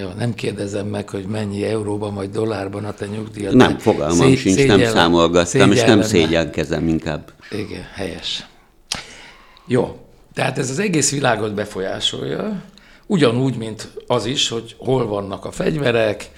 Jó, 0.00 0.08
nem 0.18 0.34
kérdezem 0.34 0.86
meg, 0.86 1.08
hogy 1.08 1.24
mennyi 1.24 1.64
euróban 1.64 2.14
vagy 2.14 2.30
dollárban 2.30 2.84
a 2.84 2.92
te 2.92 3.06
nyugdíjad. 3.06 3.54
Nem, 3.54 3.78
fogalmam 3.78 4.16
szé- 4.28 4.38
sincs, 4.38 4.56
nem 4.56 4.66
szégyellem- 4.66 4.92
számolgattam, 4.94 5.72
és 5.72 5.82
nem 5.82 6.02
szégyenkezem 6.02 6.88
inkább. 6.88 7.32
Igen, 7.50 7.86
helyes. 7.94 8.46
Jó, 9.66 9.96
tehát 10.34 10.58
ez 10.58 10.70
az 10.70 10.78
egész 10.78 11.10
világot 11.10 11.54
befolyásolja, 11.54 12.62
ugyanúgy, 13.06 13.56
mint 13.56 13.88
az 14.06 14.26
is, 14.26 14.48
hogy 14.48 14.74
hol 14.78 15.06
vannak 15.06 15.44
a 15.44 15.50
fegyverek, 15.50 16.30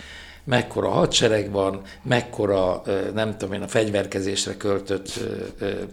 mekkora 0.45 0.89
hadsereg 0.89 1.51
van, 1.51 1.81
mekkora, 2.03 2.83
nem 3.15 3.37
tudom 3.37 3.55
én, 3.55 3.63
a 3.63 3.69
fegyverkezésre 3.69 4.57
költött 4.57 5.21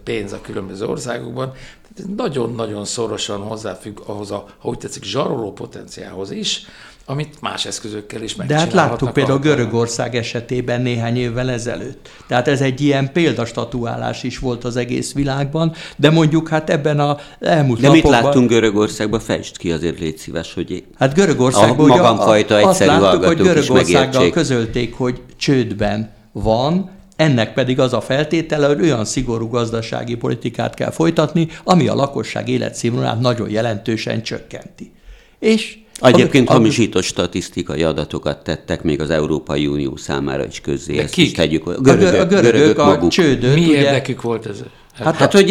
pénz 0.04 0.34
a 0.34 0.42
különböző 0.42 0.86
országokban. 0.86 1.54
Tehát 1.96 2.16
nagyon-nagyon 2.16 2.86
szorosan 2.86 3.42
hozzáfügg 3.42 4.00
ahhoz 4.06 4.32
a, 4.32 4.46
ha 4.58 4.70
úgy 4.70 4.78
tetszik, 4.78 5.04
zsaroló 5.04 5.54
potenciálhoz 5.54 6.32
is, 6.32 6.66
amit 7.10 7.42
más 7.42 7.66
eszközökkel 7.66 8.22
is 8.22 8.36
De 8.36 8.58
hát 8.58 8.74
láttuk 8.74 9.14
például 9.14 9.38
a- 9.38 9.42
Görögország 9.42 10.16
esetében 10.16 10.82
néhány 10.82 11.18
évvel 11.18 11.50
ezelőtt. 11.50 12.10
Tehát 12.28 12.48
ez 12.48 12.62
egy 12.62 12.82
ilyen 12.82 13.12
példastatuálás 13.12 14.24
is 14.24 14.40
volt 14.40 14.64
az 14.64 14.76
egész 14.76 15.14
világban, 15.14 15.74
de 15.96 16.10
mondjuk 16.10 16.50
hát 16.50 16.70
ebben 16.70 17.00
a 17.00 17.18
elmúlt 17.40 17.80
De 17.80 17.90
mit 17.90 18.04
napokban... 18.04 18.24
láttunk 18.24 18.50
Görögországban? 18.50 19.20
Fejtsd 19.20 19.58
ki 19.58 19.72
azért, 19.72 20.00
légy 20.00 20.18
szíves, 20.18 20.54
hogy 20.54 20.84
Hát 20.98 21.14
Görögországban 21.14 21.92
A 21.92 21.96
magamfajta 21.96 22.56
azt 22.56 22.82
egyszerű 22.82 23.00
láttuk, 23.00 23.26
hogy 23.26 23.38
Görögországgal 23.38 24.30
közölték, 24.30 24.94
hogy 24.94 25.22
csődben 25.38 26.12
van, 26.32 26.90
ennek 27.16 27.54
pedig 27.54 27.80
az 27.80 27.94
a 27.94 28.02
feltétele, 28.02 28.68
hogy 28.68 28.82
olyan 28.82 29.06
szigorú 29.06 29.48
gazdasági 29.48 30.16
politikát 30.16 30.74
kell 30.74 30.92
folytatni, 30.92 31.48
ami 31.64 31.88
a 31.88 31.96
lakosság 31.96 32.48
életszínvonalát 32.48 33.20
nagyon 33.20 33.50
jelentősen 33.50 34.24
csökkenti. 34.24 34.92
És 35.40 35.78
Egyébként 36.02 36.50
ami- 36.50 36.58
hamisított 36.60 37.04
statisztikai 37.04 37.84
adatokat 37.84 38.44
tettek 38.44 38.84
még 38.84 39.02
az 39.02 39.10
Európai 39.10 39.68
Unió 39.68 39.96
számára 39.96 40.46
is 40.46 40.62
közzé. 40.62 40.96
De 40.96 41.02
Ezt 41.04 41.14
kik? 41.14 41.26
is 41.26 41.32
tegyük. 41.32 41.68
A 41.68 41.72
a 41.72 41.74
görögök, 41.82 42.10
görögök, 42.10 42.22
a 42.22 42.26
görögök, 42.28 42.52
görögök 42.54 42.78
a 42.80 42.86
maguk. 42.86 43.10
csődöt, 43.12 43.56
Mi 43.56 43.66
ugye, 43.66 43.78
érdekük 43.78 44.22
volt 44.22 44.46
ez? 44.46 44.60
Hát 44.94 45.16
Hát, 45.16 45.32
hogy 45.34 45.50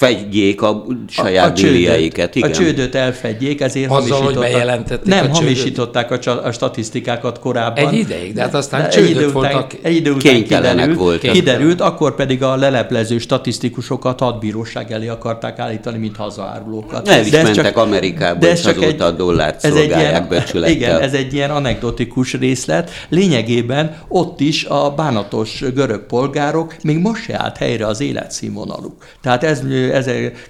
elfedjék 0.00 0.62
a 0.62 0.84
saját 1.08 1.54
billieiket. 1.60 2.34
a 2.34 2.38
Igen. 2.38 2.52
csődöt 2.52 2.94
elfedjék, 2.94 3.60
ezért 3.60 3.90
Azzal, 3.90 4.00
hogy 4.00 4.10
hamisították. 4.10 4.52
bejelentették 4.52 5.06
Nem, 5.06 5.18
a 5.18 5.20
csődöt? 5.22 5.36
hamisították 5.36 6.10
a, 6.10 6.18
csa- 6.18 6.44
a 6.44 6.52
statisztikákat 6.52 7.38
korábban. 7.38 7.88
Egy 7.88 7.94
ideig, 7.98 8.34
de 8.34 8.40
hát 8.40 8.54
aztán 8.54 8.82
De 8.82 8.88
csődöt 8.88 9.08
egy 9.08 9.14
idő 9.16 9.26
után, 9.26 9.32
voltak. 9.52 9.72
egy 9.82 9.94
idő 9.94 10.10
után 10.10 10.32
Kénytelenek 10.32 10.72
kiderült, 10.74 10.98
voltak. 10.98 11.30
kiderült, 11.32 11.80
akkor 11.80 12.14
pedig 12.14 12.42
a 12.42 12.56
leleplező 12.56 13.18
statisztikusokat 13.18 14.20
hadbíróság 14.20 14.92
elé 14.92 15.08
akarták 15.08 15.58
állítani, 15.58 15.98
mint 15.98 16.16
hazaárulókat. 16.16 17.08
El 17.08 17.20
is 17.20 17.30
De 17.30 17.42
mentek 17.42 17.76
Amerikába, 17.76 18.38
de 18.38 18.50
ez 18.50 18.58
és 18.58 18.64
csak 18.64 18.76
azóta 18.82 19.04
a 19.04 19.10
dollárt 19.10 19.64
ez 19.64 19.70
egy 19.74 19.78
szolgálják 19.78 20.10
ilyen- 20.10 20.28
becsülettel. 20.28 20.74
Igen, 20.76 21.00
ez 21.00 21.12
egy 21.12 21.34
ilyen 21.34 21.50
anekdotikus 21.50 22.32
részlet. 22.34 22.90
Lényegében 23.08 23.96
ott 24.08 24.40
is 24.40 24.64
a 24.64 24.90
bánatos 24.96 25.62
görög 25.74 26.06
polgárok 26.06 26.76
még 26.82 26.98
most 26.98 27.22
se 27.22 27.38
állt 27.42 27.56
helyre 27.56 27.86
az 27.86 28.00
életszínvonaluk. 28.00 29.04
Tehát 29.22 29.44
ez, 29.44 29.58
ez 29.58 29.85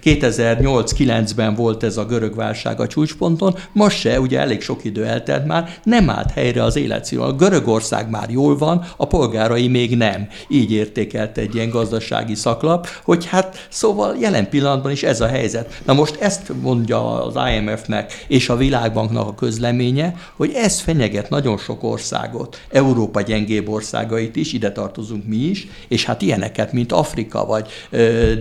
2008-9-ben 0.04 1.54
volt 1.54 1.82
ez 1.82 1.96
a 1.96 2.04
görög 2.04 2.34
válság 2.34 2.80
a 2.80 2.86
csúcsponton, 2.86 3.54
most 3.72 3.98
se, 3.98 4.20
ugye 4.20 4.40
elég 4.40 4.62
sok 4.62 4.84
idő 4.84 5.04
eltelt 5.04 5.46
már, 5.46 5.78
nem 5.82 6.10
állt 6.10 6.30
helyre 6.30 6.62
az 6.62 6.76
életszínvonal. 6.76 7.34
Görögország 7.36 8.10
már 8.10 8.30
jól 8.30 8.58
van, 8.58 8.84
a 8.96 9.06
polgárai 9.06 9.68
még 9.68 9.96
nem. 9.96 10.28
Így 10.48 10.72
értékelt 10.72 11.38
egy 11.38 11.54
ilyen 11.54 11.70
gazdasági 11.70 12.34
szaklap, 12.34 12.86
hogy 13.04 13.26
hát 13.26 13.66
szóval 13.68 14.16
jelen 14.20 14.48
pillanatban 14.48 14.92
is 14.92 15.02
ez 15.02 15.20
a 15.20 15.26
helyzet. 15.26 15.80
Na 15.84 15.92
most 15.92 16.20
ezt 16.20 16.52
mondja 16.62 17.24
az 17.24 17.34
IMF-nek 17.56 18.24
és 18.28 18.48
a 18.48 18.56
Világbanknak 18.56 19.28
a 19.28 19.34
közleménye, 19.34 20.14
hogy 20.36 20.52
ez 20.54 20.80
fenyeget 20.80 21.30
nagyon 21.30 21.58
sok 21.58 21.82
országot, 21.82 22.60
Európa 22.70 23.20
gyengébb 23.20 23.68
országait 23.68 24.36
is, 24.36 24.52
ide 24.52 24.72
tartozunk 24.72 25.26
mi 25.26 25.36
is, 25.36 25.66
és 25.88 26.04
hát 26.04 26.22
ilyeneket, 26.22 26.72
mint 26.72 26.92
Afrika 26.92 27.46
vagy 27.46 27.68
ö, 27.90 28.34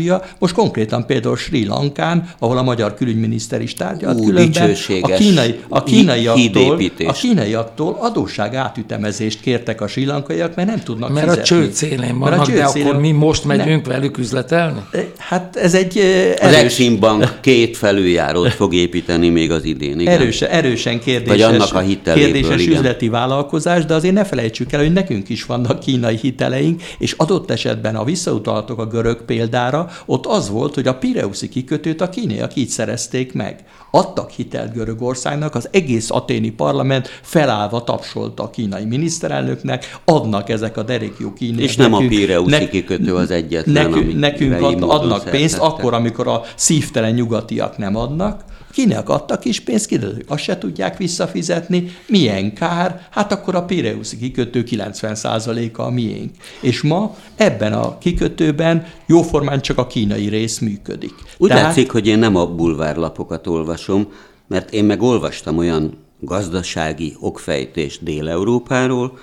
Dél-Kelet-Ázsia, 0.00 0.34
most 0.38 0.54
konkrétan 0.54 1.06
például 1.06 1.36
Sri 1.36 1.66
Lankán, 1.66 2.28
ahol 2.38 2.58
a 2.58 2.62
magyar 2.62 2.94
külügyminiszter 2.94 3.60
is 3.60 3.74
tárgyalt, 3.74 4.18
Ú, 4.20 4.24
különben 4.24 4.74
a, 5.00 5.12
kínai, 5.12 5.54
a, 5.68 5.82
kínaiaktól, 5.82 6.78
a 7.06 7.12
kínaiaktól 7.12 7.96
adósság 8.00 8.54
átütemezést 8.54 9.40
kértek 9.40 9.80
a 9.80 9.86
sri 9.86 10.04
lankaiak, 10.04 10.54
mert 10.54 10.68
nem 10.68 10.80
tudnak 10.84 11.12
Mert 11.12 11.26
a 11.26 11.30
fizetni. 11.30 11.56
csőd 11.56 11.72
szélén 11.72 11.98
Mert 11.98 12.12
a 12.14 12.18
vannak, 12.18 12.46
csőd 12.46 12.56
de 12.56 12.66
szélén- 12.66 12.88
akkor 12.88 13.00
mi 13.00 13.10
most 13.10 13.44
Nem. 13.44 13.56
megyünk 13.56 13.86
velük 13.86 14.18
üzletelni? 14.18 14.80
Hát 15.18 15.56
ez 15.56 15.74
egy 15.74 15.98
eh, 15.98 16.32
Az 16.40 16.54
erős, 16.54 16.56
Exim 16.56 16.98
Bank 16.98 17.38
két 17.40 17.76
felüljárót 17.76 18.52
fog 18.52 18.74
építeni 18.74 19.28
még 19.28 19.50
az 19.50 19.64
idén. 19.64 20.00
Igen. 20.00 20.12
erősen, 20.12 20.48
erősen 20.50 21.00
kérdéses, 21.00 21.44
Vagy 21.44 21.54
annak 21.54 21.74
a 21.74 21.78
hiteléből, 21.78 22.32
kérdéses 22.32 22.62
igen. 22.62 22.76
üzleti 22.78 23.08
vállalkozás, 23.08 23.84
de 23.84 23.94
azért 23.94 24.14
ne 24.14 24.24
felejtsük 24.24 24.72
el, 24.72 24.80
hogy 24.80 24.92
nekünk 24.92 25.28
is 25.28 25.44
vannak 25.44 25.78
kínai 25.80 26.16
hiteleink, 26.16 26.82
és 26.98 27.14
adott 27.16 27.50
esetben, 27.50 27.94
ha 27.96 28.04
visszautaltok 28.04 28.78
a 28.78 28.86
görög 28.86 29.24
példára, 29.24 29.89
ott 30.06 30.26
az 30.26 30.48
volt, 30.50 30.74
hogy 30.74 30.86
a 30.86 30.94
Pireuszi 30.94 31.48
kikötőt 31.48 32.00
a 32.00 32.08
kínaiak 32.08 32.56
így 32.56 32.68
szerezték 32.68 33.32
meg. 33.32 33.64
Adtak 33.90 34.30
hitelt 34.30 34.72
Görögországnak, 34.72 35.54
az 35.54 35.68
egész 35.72 36.10
aténi 36.10 36.50
parlament 36.50 37.08
felállva 37.22 37.84
tapsolta 37.84 38.42
a 38.42 38.50
kínai 38.50 38.84
miniszterelnöknek, 38.84 39.98
adnak 40.04 40.48
ezek 40.48 40.76
a 40.76 40.82
derékjó 40.82 41.32
kínaiak. 41.32 41.68
És 41.68 41.76
nem 41.76 41.92
a 41.94 42.00
nekünk- 42.00 42.20
Pireuszi 42.20 42.50
nek- 42.50 42.70
kikötő 42.70 43.14
az 43.14 43.30
egyetlen, 43.30 43.90
Nekünk, 43.90 44.18
nekünk 44.18 44.62
ad, 44.62 44.82
adnak 44.82 45.30
pénzt, 45.30 45.58
akkor, 45.58 45.94
amikor 45.94 46.28
a 46.28 46.42
szívtelen 46.54 47.14
nyugatiak 47.14 47.78
nem 47.78 47.96
adnak, 47.96 48.44
Kinek 48.72 49.08
adtak 49.08 49.44
is 49.44 49.60
pénzt, 49.60 49.86
kiderül, 49.86 50.22
azt 50.26 50.42
se 50.42 50.58
tudják 50.58 50.96
visszafizetni, 50.96 51.90
milyen 52.06 52.54
kár, 52.54 53.06
hát 53.10 53.32
akkor 53.32 53.54
a 53.54 53.64
Pireuszi 53.64 54.18
kikötő 54.18 54.64
90%-a 54.70 55.82
a 55.82 55.90
miénk. 55.90 56.30
És 56.60 56.82
ma 56.82 57.16
ebben 57.36 57.72
a 57.72 57.98
kikötőben 57.98 58.86
jóformán 59.06 59.60
csak 59.60 59.78
a 59.78 59.86
kínai 59.86 60.28
rész 60.28 60.58
működik. 60.58 61.14
Úgy 61.38 61.48
Tehát... 61.48 61.64
látszik, 61.64 61.90
hogy 61.90 62.06
én 62.06 62.18
nem 62.18 62.36
a 62.36 62.46
bulvárlapokat 62.46 63.46
olvasom, 63.46 64.12
mert 64.46 64.72
én 64.72 64.84
meg 64.84 65.02
olvastam 65.02 65.58
olyan 65.58 65.96
gazdasági 66.20 67.16
okfejtést 67.20 68.02
Dél-Európáról, 68.02 69.18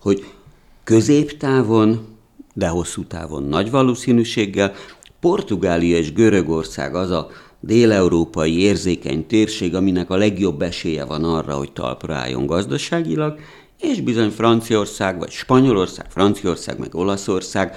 hogy 0.00 0.24
középtávon, 0.84 2.06
de 2.54 2.68
hosszú 2.68 3.04
távon 3.04 3.42
nagy 3.42 3.70
valószínűséggel 3.70 4.72
Portugália 5.20 5.96
és 5.96 6.12
Görögország 6.12 6.94
az 6.94 7.10
a 7.10 7.30
déleurópai 7.60 8.58
érzékeny 8.58 9.26
térség, 9.26 9.74
aminek 9.74 10.10
a 10.10 10.16
legjobb 10.16 10.62
esélye 10.62 11.04
van 11.04 11.24
arra, 11.24 11.54
hogy 11.54 11.72
talpra 11.72 12.14
álljon 12.14 12.46
gazdaságilag, 12.46 13.38
és 13.80 14.00
bizony 14.00 14.30
Franciaország, 14.30 15.18
vagy 15.18 15.30
Spanyolország, 15.30 16.10
Franciaország, 16.10 16.78
meg 16.78 16.94
Olaszország 16.94 17.76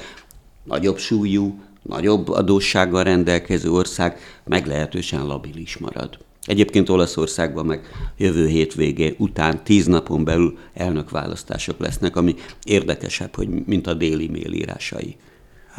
nagyobb 0.64 0.98
súlyú, 0.98 1.60
nagyobb 1.82 2.30
adóssággal 2.30 3.04
rendelkező 3.04 3.72
ország 3.72 4.20
meglehetősen 4.46 5.26
labilis 5.26 5.78
marad. 5.78 6.18
Egyébként 6.46 6.90
Olaszországban 6.90 7.66
meg 7.66 7.82
jövő 8.18 8.48
hétvégé 8.48 9.16
után 9.18 9.64
tíz 9.64 9.86
napon 9.86 10.24
belül 10.24 10.58
elnökválasztások 10.74 11.80
lesznek, 11.80 12.16
ami 12.16 12.36
érdekesebb, 12.64 13.36
hogy 13.36 13.50
mint 13.66 13.88
a 13.88 13.94
déli 13.94 14.28
mail. 14.28 14.76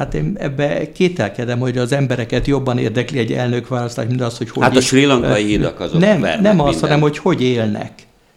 Hát 0.03 0.13
én 0.13 0.35
ebbe 0.39 0.91
kételkedem, 0.91 1.59
hogy 1.59 1.77
az 1.77 1.91
embereket 1.91 2.47
jobban 2.47 2.77
érdekli 2.77 3.19
egy 3.19 3.31
elnökválasztás, 3.31 4.05
mint 4.07 4.21
az, 4.21 4.37
hogy 4.37 4.49
hogy... 4.49 4.63
Hát 4.63 4.75
a 4.75 4.81
sri 4.81 5.05
lankai 5.05 5.43
hidak 5.43 5.79
azok 5.79 5.99
Nem, 5.99 6.41
nem 6.41 6.59
az, 6.59 6.79
hanem 6.79 6.99
hogy 6.99 7.17
hogy 7.17 7.41
élnek. 7.41 7.91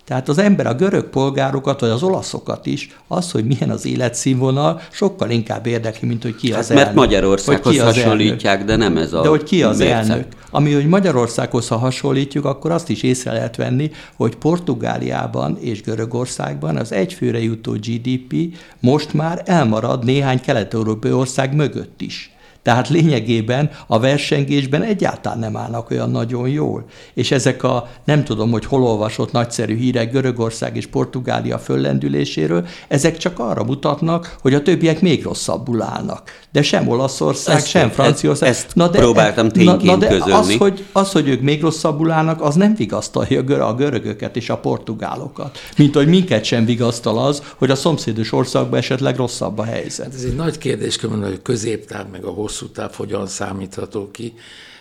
Tehát 0.07 0.29
az 0.29 0.39
ember 0.39 0.67
a 0.67 0.75
görög 0.75 1.05
polgárokat, 1.05 1.81
vagy 1.81 1.91
az 1.91 2.03
olaszokat 2.03 2.67
is, 2.67 2.97
az, 3.09 3.31
hogy 3.31 3.45
milyen 3.45 3.71
az 3.71 3.87
életszínvonal, 3.87 4.81
sokkal 4.91 5.31
inkább 5.31 5.67
érdekli, 5.67 6.09
mint 6.09 6.23
hogy 6.23 6.37
ki 6.37 6.51
hát 6.51 6.61
az 6.61 6.69
mert 6.69 6.81
elnök. 6.81 6.95
Magyarországhoz 6.95 7.73
ki 7.73 7.79
hasonlítják, 7.79 8.53
elnök. 8.53 8.67
de 8.67 8.77
nem 8.77 8.97
ez 8.97 9.13
a 9.13 9.23
De 9.23 9.29
hogy 9.29 9.43
ki 9.43 9.63
az 9.63 9.79
mérce. 9.79 9.95
elnök. 9.95 10.27
Ami, 10.51 10.73
hogy 10.73 10.87
Magyarországhoz, 10.87 11.69
ha 11.69 11.77
hasonlítjuk, 11.77 12.45
akkor 12.45 12.71
azt 12.71 12.89
is 12.89 13.03
észre 13.03 13.33
lehet 13.33 13.57
venni, 13.57 13.91
hogy 14.17 14.37
Portugáliában 14.37 15.59
és 15.61 15.83
Görögországban 15.83 16.77
az 16.77 16.93
egyfőre 16.93 17.43
jutó 17.43 17.73
GDP 17.73 18.35
most 18.81 19.13
már 19.13 19.43
elmarad 19.45 20.05
néhány 20.05 20.41
kelet-európai 20.41 21.13
ország 21.13 21.55
mögött 21.55 22.01
is. 22.01 22.36
Tehát 22.67 22.89
lényegében 22.89 23.71
a 23.87 23.99
versengésben 23.99 24.83
egyáltalán 24.83 25.39
nem 25.39 25.57
állnak 25.57 25.91
olyan 25.91 26.11
nagyon 26.11 26.49
jól. 26.49 26.85
És 27.15 27.31
ezek 27.31 27.63
a 27.63 27.89
nem 28.05 28.25
tudom, 28.25 28.51
hogy 28.51 28.65
hol 28.65 28.83
olvasott 28.83 29.33
nagyszerű 29.33 29.77
hírek 29.77 30.13
Görögország 30.13 30.77
és 30.77 30.87
Portugália 30.87 31.59
föllendüléséről, 31.59 32.67
ezek 32.89 33.17
csak 33.17 33.39
arra 33.39 33.65
mutatnak, 33.65 34.37
hogy 34.41 34.55
a 34.55 34.63
többiek 34.63 35.01
még 35.01 35.23
rosszabbul 35.23 35.83
állnak. 35.83 36.31
De 36.53 36.63
sem 36.63 36.89
Olaszország, 36.89 37.57
ezt, 37.57 37.67
sem 37.67 37.91
Franciaország. 37.91 38.49
Ezt 38.49 38.75
na 38.75 38.89
de, 38.89 38.99
próbáltam 38.99 39.49
tényként 39.49 39.83
na, 39.83 39.93
na 39.93 39.97
de 39.97 40.09
közölni. 40.09 40.33
Az 40.33 40.57
hogy, 40.57 40.85
az, 40.93 41.13
hogy 41.13 41.29
ők 41.29 41.41
még 41.41 41.61
rosszabbul 41.61 42.11
állnak, 42.11 42.43
az 42.43 42.55
nem 42.55 42.75
vigasztalja 42.75 43.67
a 43.67 43.75
görögöket 43.75 44.37
és 44.37 44.51
a 44.51 44.57
portugálokat. 44.57 45.59
Mint 45.77 45.95
hogy 45.95 46.09
minket 46.09 46.45
sem 46.45 46.65
vigasztal 46.65 47.19
az, 47.19 47.43
hogy 47.57 47.71
a 47.71 47.75
szomszédos 47.75 48.33
országban 48.33 48.79
esetleg 48.79 49.17
rosszabb 49.17 49.59
a 49.59 49.65
helyzet. 49.65 50.07
Hát 50.07 50.15
ez 50.15 50.23
egy 50.23 50.37
nagy 50.37 50.59
kérdés, 50.59 51.01
hogy 51.01 51.11
a 51.23 51.43
középtáv 51.43 52.07
meg 52.13 52.25
a 52.25 52.31
hosszú 52.31 52.56
hosszú 52.59 52.73
táv 52.73 52.95
hogyan 52.95 53.27
számítható 53.27 54.11
ki. 54.11 54.35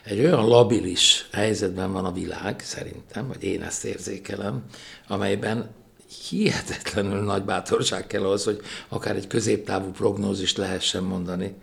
Egy 0.04 0.20
olyan 0.20 0.48
labilis 0.48 1.28
helyzetben 1.32 1.92
van 1.92 2.06
a 2.06 2.12
világ, 2.12 2.60
szerintem, 2.60 3.28
vagy 3.28 3.44
én 3.44 3.62
ezt 3.62 3.86
érzékelem, 3.86 4.64
amelyben 5.08 5.70
hihetetlenül 6.30 7.22
nagy 7.22 7.44
bátorság 7.44 8.08
kell 8.08 8.26
az, 8.26 8.44
hogy 8.44 8.62
akár 8.90 9.16
egy 9.16 9.28
középtávú 9.28 9.92
prognózist 9.92 10.58
lehessen 10.58 11.04
mondani. 11.04 11.54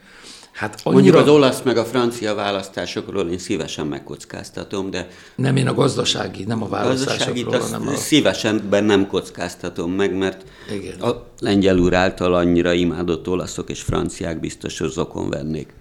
Hát 0.53 0.81
annyira... 0.83 1.03
Mondjuk 1.03 1.17
az 1.17 1.29
olasz 1.35 1.63
meg 1.63 1.77
a 1.77 1.85
francia 1.85 2.35
választásokról 2.35 3.31
én 3.31 3.39
szívesen 3.39 3.87
megkockáztatom, 3.87 4.91
de... 4.91 5.09
Nem 5.35 5.57
én 5.57 5.69
a 5.69 5.75
gazdasági, 5.75 6.45
nem 6.45 6.63
a 6.63 6.69
választásokról, 6.69 7.59
hanem 7.59 7.89
a... 7.89 7.95
Szívesen 7.95 8.67
nem 8.71 9.07
kockáztatom 9.07 9.93
meg, 9.93 10.17
mert 10.17 10.45
Igen. 10.71 11.01
a 11.01 11.27
lengyel 11.39 11.79
úr 11.79 11.95
által 11.95 12.35
annyira 12.35 12.73
imádott 12.73 13.29
olaszok 13.29 13.71
és 13.71 13.83
franciák 13.83 14.41
biztos, 14.41 14.79
hogy 14.79 14.91
zokon 14.91 15.31
vennék. 15.31 15.75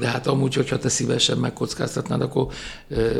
De 0.00 0.06
hát 0.06 0.26
amúgy, 0.26 0.54
hogyha 0.54 0.78
te 0.78 0.88
szívesen 0.88 1.38
megkockáztatnád, 1.38 2.22
akkor 2.22 2.46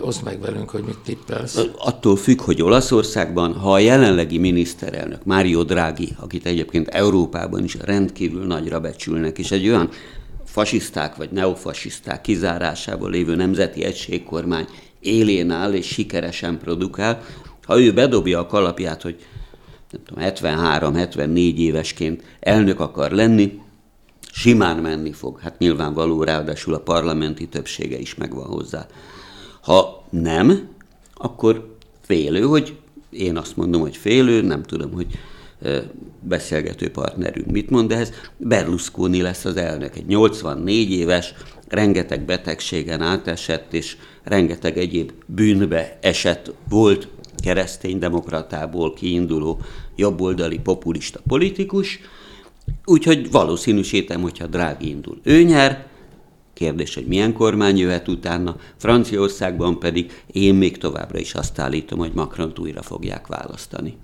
oszd 0.00 0.24
meg 0.24 0.40
velünk, 0.40 0.70
hogy 0.70 0.82
mit 0.82 0.98
tippelsz. 1.04 1.60
Attól 1.78 2.16
függ, 2.16 2.40
hogy 2.40 2.62
Olaszországban, 2.62 3.54
ha 3.54 3.72
a 3.72 3.78
jelenlegi 3.78 4.38
miniszterelnök, 4.38 5.24
Mário 5.24 5.62
Draghi, 5.62 6.08
akit 6.20 6.46
egyébként 6.46 6.88
Európában 6.88 7.64
is 7.64 7.76
rendkívül 7.80 8.46
nagyra 8.46 8.80
becsülnek, 8.80 9.38
és 9.38 9.50
egy 9.50 9.68
olyan 9.68 9.88
fasiszták 10.44 11.16
vagy 11.16 11.30
neofasiszták 11.30 12.20
kizárásából 12.20 13.10
lévő 13.10 13.34
nemzeti 13.34 13.84
egységkormány 13.84 14.66
élén 15.00 15.50
áll 15.50 15.72
és 15.72 15.86
sikeresen 15.86 16.58
produkál, 16.58 17.22
ha 17.66 17.80
ő 17.80 17.92
bedobja 17.92 18.38
a 18.38 18.46
kalapját, 18.46 19.02
hogy 19.02 19.16
nem 19.90 20.02
tudom, 20.04 20.24
73-74 20.62 21.56
évesként 21.56 22.22
elnök 22.40 22.80
akar 22.80 23.10
lenni, 23.10 23.60
simán 24.34 24.76
menni 24.76 25.12
fog. 25.12 25.38
Hát 25.40 25.58
nyilvánvaló, 25.58 26.22
ráadásul 26.22 26.74
a 26.74 26.80
parlamenti 26.80 27.48
többsége 27.48 27.98
is 27.98 28.14
megvan 28.14 28.46
hozzá. 28.46 28.86
Ha 29.60 30.04
nem, 30.10 30.68
akkor 31.14 31.76
félő, 32.00 32.42
hogy 32.42 32.76
én 33.10 33.36
azt 33.36 33.56
mondom, 33.56 33.80
hogy 33.80 33.96
félő, 33.96 34.42
nem 34.42 34.62
tudom, 34.62 34.92
hogy 34.92 35.06
beszélgető 36.20 36.90
partnerünk 36.90 37.50
mit 37.50 37.70
mond 37.70 37.92
ehhez, 37.92 38.12
Berlusconi 38.36 39.22
lesz 39.22 39.44
az 39.44 39.56
elnök. 39.56 39.96
Egy 39.96 40.06
84 40.06 40.90
éves, 40.90 41.34
rengeteg 41.68 42.24
betegségen 42.24 43.00
átesett, 43.00 43.72
és 43.72 43.96
rengeteg 44.22 44.78
egyéb 44.78 45.12
bűnbe 45.26 45.98
esett 46.00 46.52
volt 46.68 47.08
kereszténydemokratából 47.36 48.94
kiinduló 48.94 49.60
jobboldali 49.96 50.58
populista 50.58 51.20
politikus, 51.28 52.00
Úgyhogy 52.84 53.30
valószínűsítem, 53.30 54.20
hogyha 54.20 54.46
Drági 54.46 54.88
indul, 54.88 55.18
ő 55.22 55.42
nyer, 55.42 55.86
Kérdés, 56.54 56.94
hogy 56.94 57.06
milyen 57.06 57.32
kormány 57.32 57.78
jöhet 57.78 58.08
utána. 58.08 58.56
Franciaországban 58.76 59.78
pedig 59.78 60.24
én 60.32 60.54
még 60.54 60.78
továbbra 60.78 61.18
is 61.18 61.34
azt 61.34 61.58
állítom, 61.58 61.98
hogy 61.98 62.12
Macron 62.14 62.52
újra 62.58 62.82
fogják 62.82 63.26
választani. 63.26 63.96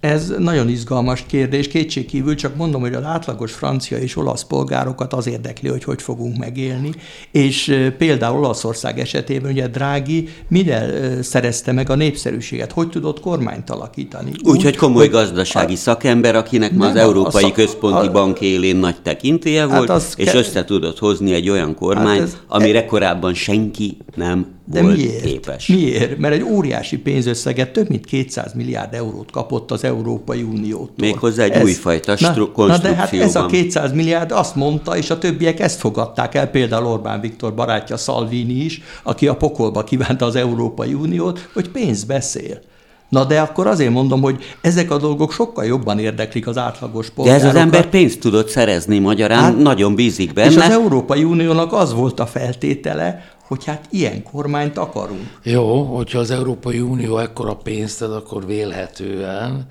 Ez 0.00 0.32
nagyon 0.38 0.68
izgalmas 0.68 1.24
kérdés, 1.26 1.68
kétségkívül 1.68 2.34
csak 2.34 2.56
mondom, 2.56 2.80
hogy 2.80 2.94
az 2.94 3.04
átlagos 3.04 3.52
francia 3.52 3.98
és 3.98 4.16
olasz 4.16 4.44
polgárokat 4.44 5.12
az 5.12 5.26
érdekli, 5.26 5.68
hogy 5.68 5.84
hogy 5.84 6.02
fogunk 6.02 6.36
megélni, 6.36 6.90
és 7.30 7.90
például 7.98 8.38
Olaszország 8.38 8.98
esetében 8.98 9.50
ugye 9.50 9.68
Drági 9.68 10.28
mire 10.48 11.22
szerezte 11.22 11.72
meg 11.72 11.90
a 11.90 11.94
népszerűséget, 11.94 12.72
hogy 12.72 12.88
tudott 12.88 13.20
kormányt 13.20 13.70
alakítani? 13.70 14.30
Úgyhogy 14.42 14.76
komoly 14.76 15.02
hogy 15.02 15.10
gazdasági 15.10 15.74
a, 15.74 15.76
szakember, 15.76 16.36
akinek 16.36 16.72
ma 16.72 16.86
az 16.86 16.96
Európai 16.96 17.44
a, 17.44 17.52
Központi 17.52 18.06
a, 18.06 18.10
Bank 18.10 18.40
élén 18.40 18.76
nagy 18.76 19.02
tekintélye 19.02 19.68
hát 19.68 19.86
volt, 19.86 20.02
és 20.16 20.24
ke- 20.24 20.34
össze 20.34 20.64
tudott 20.64 20.98
hozni 20.98 21.32
egy 21.32 21.50
olyan 21.50 21.74
kormányt, 21.74 22.18
hát 22.18 22.28
ez, 22.28 22.36
amire 22.48 22.84
korábban 22.84 23.34
senki 23.34 23.96
nem 24.14 24.57
de 24.70 24.82
volt 24.82 24.96
miért? 24.96 25.24
képes. 25.24 25.66
Miért? 25.66 26.18
Mert 26.18 26.34
egy 26.34 26.42
óriási 26.42 26.98
pénzösszeget, 26.98 27.72
több 27.72 27.88
mint 27.88 28.04
200 28.04 28.52
milliárd 28.54 28.94
eurót 28.94 29.30
kapott 29.30 29.70
az 29.70 29.84
Európai 29.84 30.42
Uniótól. 30.42 30.94
Méghozzá 30.96 31.42
egy 31.42 31.50
ez, 31.50 31.62
újfajta 31.62 32.16
stru- 32.16 32.56
na, 32.56 32.66
na 32.66 32.78
de 32.78 32.94
hát 32.94 33.12
ez 33.12 33.36
a 33.36 33.46
200 33.46 33.92
milliárd 33.92 34.32
azt 34.32 34.54
mondta, 34.54 34.96
és 34.96 35.10
a 35.10 35.18
többiek 35.18 35.60
ezt 35.60 35.80
fogadták 35.80 36.34
el, 36.34 36.46
például 36.46 36.86
Orbán 36.86 37.20
Viktor 37.20 37.54
barátja 37.54 37.96
Salvini 37.96 38.64
is, 38.64 38.82
aki 39.02 39.28
a 39.28 39.36
pokolba 39.36 39.84
kívánta 39.84 40.24
az 40.24 40.36
Európai 40.36 40.94
Uniót, 40.94 41.48
hogy 41.52 41.68
pénz 41.68 42.04
beszél. 42.04 42.60
Na 43.08 43.24
de 43.24 43.40
akkor 43.40 43.66
azért 43.66 43.92
mondom, 43.92 44.20
hogy 44.20 44.42
ezek 44.60 44.90
a 44.90 44.98
dolgok 44.98 45.32
sokkal 45.32 45.64
jobban 45.64 45.98
érdeklik 45.98 46.46
az 46.46 46.58
átlagos 46.58 47.10
polgárokat. 47.10 47.42
De 47.42 47.48
ez 47.48 47.54
az 47.54 47.60
ember 47.60 47.86
pénzt 47.86 48.20
tudott 48.20 48.48
szerezni 48.48 48.98
magyarán, 48.98 49.42
hát, 49.42 49.58
nagyon 49.58 49.94
bízik 49.94 50.32
benne. 50.32 50.50
És 50.50 50.56
az 50.56 50.70
Európai 50.70 51.24
Uniónak 51.24 51.72
az 51.72 51.94
volt 51.94 52.20
a 52.20 52.26
feltétele, 52.26 53.36
hogy 53.48 53.64
hát 53.64 53.86
ilyen 53.90 54.22
kormányt 54.22 54.78
akarunk. 54.78 55.38
Jó, 55.42 55.82
hogyha 55.82 56.18
az 56.18 56.30
Európai 56.30 56.80
Unió 56.80 57.18
ekkora 57.18 57.54
pénzt 57.54 58.02
ad, 58.02 58.12
akkor 58.12 58.46
vélhetően... 58.46 59.66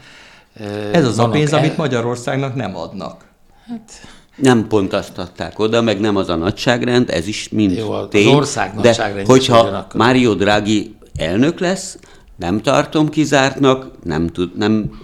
Eh, 0.54 0.90
Ez 0.92 1.06
az 1.06 1.20
a 1.20 1.30
pénz, 1.30 1.54
el... 1.54 1.60
amit 1.60 1.78
Magyarországnak 1.78 2.56
nem 2.56 2.76
adnak. 2.76 3.26
Hát... 3.68 3.92
Nem 4.36 4.68
pont 4.68 4.94
azt 4.94 5.18
adták 5.18 5.60
oda, 5.60 5.82
meg 5.82 6.00
nem 6.00 6.16
az 6.16 6.30
a 6.30 6.36
nagyságrend, 6.36 7.10
ez 7.10 7.28
is 7.28 7.50
mind 7.50 7.72
Jó, 7.78 7.92
az 7.92 8.08
tény. 8.10 8.34
ország 8.34 8.76
de 8.76 9.24
hogyha 9.26 9.88
Mário 9.94 10.34
Draghi 10.34 10.96
elnök 11.16 11.60
lesz, 11.60 11.98
nem 12.36 12.62
tartom 12.62 13.10
kizártnak, 13.10 13.92
nem, 14.04 14.28
tud, 14.28 14.58
nem 14.58 15.00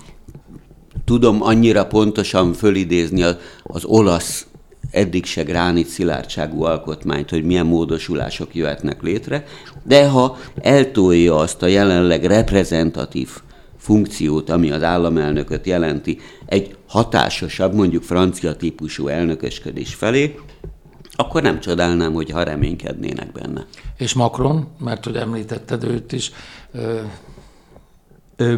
tudom 1.05 1.41
annyira 1.41 1.85
pontosan 1.85 2.53
fölidézni 2.53 3.23
az, 3.23 3.37
az 3.63 3.85
olasz 3.85 4.47
eddig 4.93 5.25
se 5.25 5.43
gránit 5.43 5.87
szilárdságú 5.87 6.63
alkotmányt, 6.63 7.29
hogy 7.29 7.43
milyen 7.43 7.65
módosulások 7.65 8.55
jöhetnek 8.55 9.01
létre, 9.01 9.45
de 9.83 10.07
ha 10.07 10.37
eltolja 10.61 11.35
azt 11.35 11.61
a 11.61 11.67
jelenleg 11.67 12.23
reprezentatív 12.23 13.29
funkciót, 13.77 14.49
ami 14.49 14.71
az 14.71 14.83
államelnököt 14.83 15.65
jelenti, 15.65 16.19
egy 16.45 16.75
hatásosabb, 16.87 17.73
mondjuk 17.73 18.03
francia 18.03 18.55
típusú 18.55 19.07
elnökösködés 19.07 19.93
felé, 19.93 20.35
akkor 21.15 21.41
nem 21.41 21.59
csodálnám, 21.59 22.13
hogy 22.13 22.31
ha 22.31 22.43
reménykednének 22.43 23.31
benne. 23.31 23.65
És 23.97 24.13
Macron, 24.13 24.67
mert 24.79 25.03
hogy 25.03 25.15
említetted 25.15 25.83
őt 25.83 26.11
is, 26.11 26.31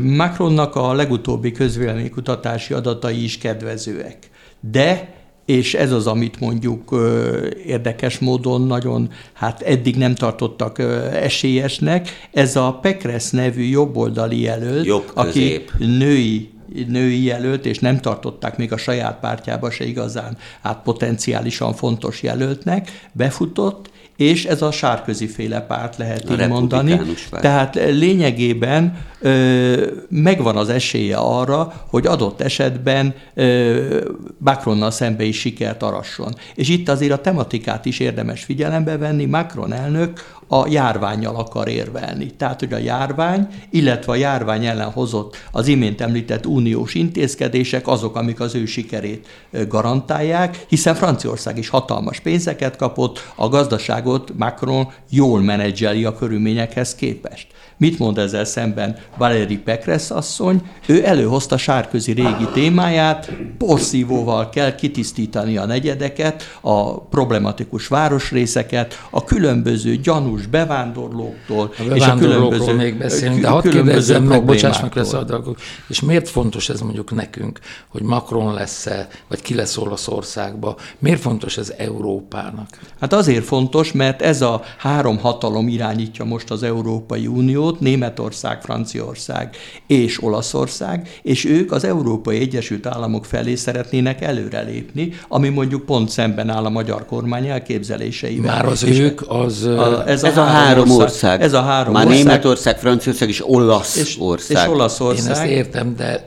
Macronnak 0.01 0.75
a 0.75 0.93
legutóbbi 0.93 1.51
közvéleménykutatási 1.51 2.73
adatai 2.73 3.23
is 3.23 3.37
kedvezőek. 3.37 4.17
De 4.59 5.13
és 5.45 5.73
ez 5.73 5.91
az, 5.91 6.07
amit 6.07 6.39
mondjuk 6.39 6.95
érdekes 7.65 8.19
módon 8.19 8.61
nagyon, 8.61 9.09
hát 9.33 9.61
eddig 9.61 9.95
nem 9.95 10.15
tartottak 10.15 10.79
esélyesnek, 11.13 12.27
ez 12.31 12.55
a 12.55 12.79
Pekres 12.81 13.29
nevű 13.29 13.63
jobboldali 13.63 14.41
jelölt, 14.41 14.85
Jobb 14.85 15.11
aki 15.13 15.63
női 15.77 16.49
női 16.87 17.23
jelölt, 17.23 17.65
és 17.65 17.79
nem 17.79 17.99
tartották 17.99 18.57
még 18.57 18.71
a 18.71 18.77
saját 18.77 19.19
pártjába 19.19 19.71
se 19.71 19.85
igazán 19.85 20.37
hát 20.61 20.81
potenciálisan 20.83 21.73
fontos 21.73 22.23
jelöltnek, 22.23 23.07
befutott, 23.11 23.89
és 24.15 24.45
ez 24.45 24.61
a 24.61 24.71
sárközi 24.71 25.27
féle 25.27 25.61
párt 25.61 25.97
lehet 25.97 26.29
a 26.29 26.33
így 26.33 26.47
mondani. 26.47 27.01
Párt. 27.29 27.41
Tehát 27.41 27.75
lényegében 27.75 28.97
ö, 29.19 29.87
megvan 30.09 30.57
az 30.57 30.69
esélye 30.69 31.17
arra, 31.17 31.73
hogy 31.87 32.05
adott 32.05 32.41
esetben 32.41 33.13
ö, 33.33 34.09
Macronnal 34.37 34.91
szembe 34.91 35.23
is 35.23 35.39
sikert 35.39 35.83
arasson. 35.83 36.35
És 36.55 36.69
itt 36.69 36.89
azért 36.89 37.11
a 37.11 37.21
tematikát 37.21 37.85
is 37.85 37.99
érdemes 37.99 38.43
figyelembe 38.43 38.97
venni. 38.97 39.25
Macron 39.25 39.73
elnök 39.73 40.33
a 40.47 40.67
járványjal 40.67 41.35
akar 41.35 41.67
érvelni. 41.67 42.31
Tehát, 42.37 42.59
hogy 42.59 42.73
a 42.73 42.77
járvány, 42.77 43.47
illetve 43.69 44.11
a 44.11 44.15
járvány 44.15 44.65
ellen 44.65 44.91
hozott 44.91 45.35
az 45.51 45.67
imént 45.67 46.01
említett 46.01 46.45
uniós 46.45 46.93
intézkedések 46.93 47.87
azok, 47.87 48.15
amik 48.15 48.39
az 48.39 48.55
ő 48.55 48.65
sikerét 48.65 49.27
garantálják, 49.67 50.65
hiszen 50.67 50.95
Franciaország 50.95 51.57
is 51.57 51.69
hatalmas 51.69 52.19
pénzeket 52.19 52.75
kapott, 52.75 53.31
a 53.35 53.47
gazdaságot 53.47 54.31
Macron 54.37 54.91
jól 55.09 55.41
menedzseli 55.41 56.05
a 56.05 56.15
körülményekhez 56.15 56.95
képest. 56.95 57.47
Mit 57.77 57.99
mond 57.99 58.17
ezzel 58.17 58.45
szemben 58.45 58.97
Valérie 59.17 59.59
Pekres 59.59 60.09
asszony? 60.09 60.61
Ő 60.87 61.05
előhozta 61.05 61.57
sárközi 61.57 62.11
régi 62.11 62.47
témáját, 62.53 63.31
porszívóval 63.57 64.49
kell 64.49 64.75
kitisztítani 64.75 65.57
a 65.57 65.65
negyedeket, 65.65 66.43
a 66.61 67.01
problematikus 67.01 67.87
városrészeket, 67.87 69.07
a 69.09 69.23
különböző 69.23 69.95
gyanús 69.95 70.45
bevándorlóktól, 70.45 71.73
a 71.77 71.93
és 71.93 72.05
a 72.07 72.15
különböző 72.15 72.73
még 72.73 72.97
beszélünk, 72.97 73.41
de 73.41 73.47
hadd 73.47 73.69
kérdezzem 73.69 74.23
meg, 74.23 74.45
bocsáss 74.45 74.81
meg 74.81 74.95
lesz 74.95 75.13
a 75.13 75.25
és 75.87 76.01
miért 76.01 76.29
fontos 76.29 76.69
ez 76.69 76.81
mondjuk 76.81 77.11
nekünk, 77.11 77.59
hogy 77.87 78.01
Macron 78.01 78.53
lesz-e, 78.53 79.07
vagy 79.27 79.41
ki 79.41 79.53
lesz 79.53 79.77
Olaszországba? 79.77 80.75
Miért 80.99 81.21
fontos 81.21 81.57
ez 81.57 81.73
Európának? 81.77 82.79
Hát 82.99 83.13
azért 83.13 83.45
fontos, 83.45 83.91
mert 83.91 84.21
ez 84.21 84.41
a 84.41 84.61
három 84.77 85.17
hatalom 85.17 85.67
irányítja 85.67 86.25
most 86.25 86.51
az 86.51 86.63
Európai 86.63 87.27
Unió, 87.27 87.64
Uniót, 87.65 87.79
Németország, 87.79 88.61
Franciaország 88.61 89.55
és 89.87 90.23
Olaszország, 90.23 91.09
és 91.21 91.45
ők 91.45 91.71
az 91.71 91.83
Európai 91.83 92.39
Egyesült 92.39 92.85
Államok 92.85 93.25
felé 93.25 93.55
szeretnének 93.55 94.21
előrelépni, 94.21 95.13
ami 95.27 95.49
mondjuk 95.49 95.85
pont 95.85 96.09
szemben 96.09 96.49
áll 96.49 96.65
a 96.65 96.69
magyar 96.69 97.05
kormány 97.05 97.47
elképzeléseivel. 97.47 98.55
Már 98.55 98.65
az 98.65 98.83
és 98.83 98.99
ők, 98.99 99.21
az... 99.27 99.63
A, 99.63 100.03
ez, 100.07 100.23
a, 100.23 100.27
ez 100.27 100.37
a 100.37 100.43
három 100.43 100.89
ország, 100.89 101.01
ország. 101.01 101.41
Ez 101.41 101.53
a 101.53 101.61
három 101.61 101.93
Már 101.93 102.05
ország. 102.05 102.23
Németország, 102.23 102.79
Franciaország 102.79 103.29
és 103.29 103.47
Olaszország. 103.47 104.57
És, 104.57 104.63
és 104.63 104.69
Olaszország. 104.69 105.25
Én 105.25 105.31
ezt 105.31 105.45
értem, 105.45 105.95
de 105.95 106.23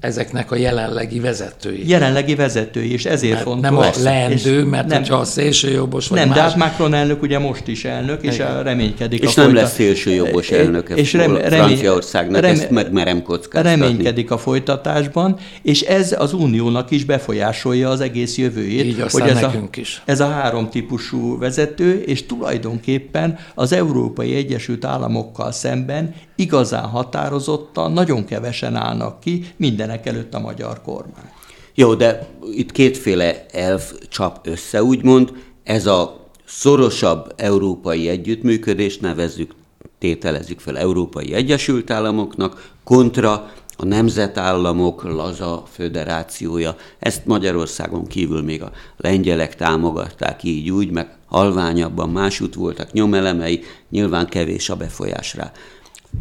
ezeknek 0.00 0.50
a 0.50 0.56
jelenlegi 0.56 1.20
vezetői. 1.20 1.88
Jelenlegi 1.88 2.34
vezetői, 2.34 2.92
és 2.92 3.04
ezért 3.04 3.32
mert 3.32 3.44
fontos. 3.44 3.70
Nem 3.70 3.76
a 3.76 3.90
leendő, 4.02 4.64
mert 4.64 4.86
nem, 4.86 4.98
hogyha 4.98 5.16
a 5.16 5.24
szélsőjobbos 5.24 6.08
vagy 6.08 6.18
Nem, 6.18 6.28
más... 6.28 6.36
de 6.36 6.42
hát 6.42 6.56
Macron 6.56 6.94
elnök 6.94 7.22
ugye 7.22 7.38
most 7.38 7.66
is 7.66 7.84
elnök, 7.84 8.22
és 8.22 8.34
Igen. 8.34 8.62
reménykedik. 8.62 9.22
És 9.22 9.36
a 9.36 9.40
nem 9.40 9.44
folyta... 9.44 9.60
lesz 9.60 9.74
szélsőjobbos 9.74 10.50
elnök 10.50 10.88
és 10.94 11.12
rem, 11.12 11.36
remény, 11.36 11.50
Franciaországnak, 11.50 12.40
rem, 12.40 12.50
ezt 12.50 12.70
meg 12.70 12.92
merem 12.92 13.22
kockáztatni. 13.22 13.80
Reménykedik 13.80 14.30
a 14.30 14.38
folytatásban, 14.38 15.36
és 15.62 15.80
ez 15.80 16.14
az 16.18 16.32
uniónak 16.32 16.90
is 16.90 17.04
befolyásolja 17.04 17.88
az 17.88 18.00
egész 18.00 18.38
jövőjét. 18.38 18.84
Így 18.84 19.04
hogy 19.10 19.28
ez 19.28 19.40
nekünk 19.40 19.74
a, 19.76 19.80
is. 19.80 20.02
Ez 20.04 20.20
a 20.20 20.28
három 20.28 20.68
típusú 20.70 21.38
vezető, 21.38 22.02
és 22.06 22.26
tulajdonképpen 22.26 23.38
az 23.54 23.72
Európai 23.72 24.34
Egyesült 24.34 24.84
Államokkal 24.84 25.52
szemben 25.52 26.14
igazán 26.40 26.84
határozottan 26.84 27.92
nagyon 27.92 28.24
kevesen 28.24 28.76
állnak 28.76 29.20
ki, 29.20 29.44
mindenek 29.90 30.06
előtt 30.06 30.34
a 30.34 30.40
magyar 30.40 30.82
kormány. 30.82 31.30
Jó, 31.74 31.94
de 31.94 32.28
itt 32.52 32.72
kétféle 32.72 33.46
elv 33.52 33.82
csap 34.08 34.46
össze, 34.46 34.82
úgymond. 34.82 35.32
Ez 35.64 35.86
a 35.86 36.28
szorosabb 36.44 37.32
európai 37.36 38.08
együttműködés, 38.08 38.98
nevezzük, 38.98 39.54
tételezzük 39.98 40.60
fel 40.60 40.78
Európai 40.78 41.34
Egyesült 41.34 41.90
Államoknak, 41.90 42.72
kontra 42.84 43.52
a 43.76 43.84
nemzetállamok 43.84 45.02
laza 45.02 45.64
föderációja. 45.72 46.76
Ezt 46.98 47.26
Magyarországon 47.26 48.06
kívül 48.06 48.42
még 48.42 48.62
a 48.62 48.70
lengyelek 48.96 49.56
támogatták 49.56 50.42
így 50.42 50.70
úgy, 50.70 50.90
meg 50.90 51.16
halványabban 51.26 52.10
másút 52.10 52.54
voltak 52.54 52.92
nyomelemei, 52.92 53.62
nyilván 53.90 54.26
kevés 54.26 54.70
a 54.70 54.76
befolyás 54.76 55.34
rá. 55.34 55.52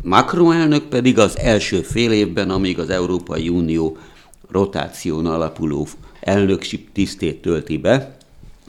Macron 0.01 0.53
elnök 0.53 0.83
pedig 0.83 1.19
az 1.19 1.37
első 1.37 1.81
fél 1.81 2.11
évben, 2.11 2.49
amíg 2.49 2.79
az 2.79 2.89
Európai 2.89 3.49
Unió 3.49 3.97
rotáción 4.51 5.25
alapuló 5.25 5.87
elnökség 6.19 6.91
tisztét 6.91 7.41
tölti 7.41 7.77
be, 7.77 8.17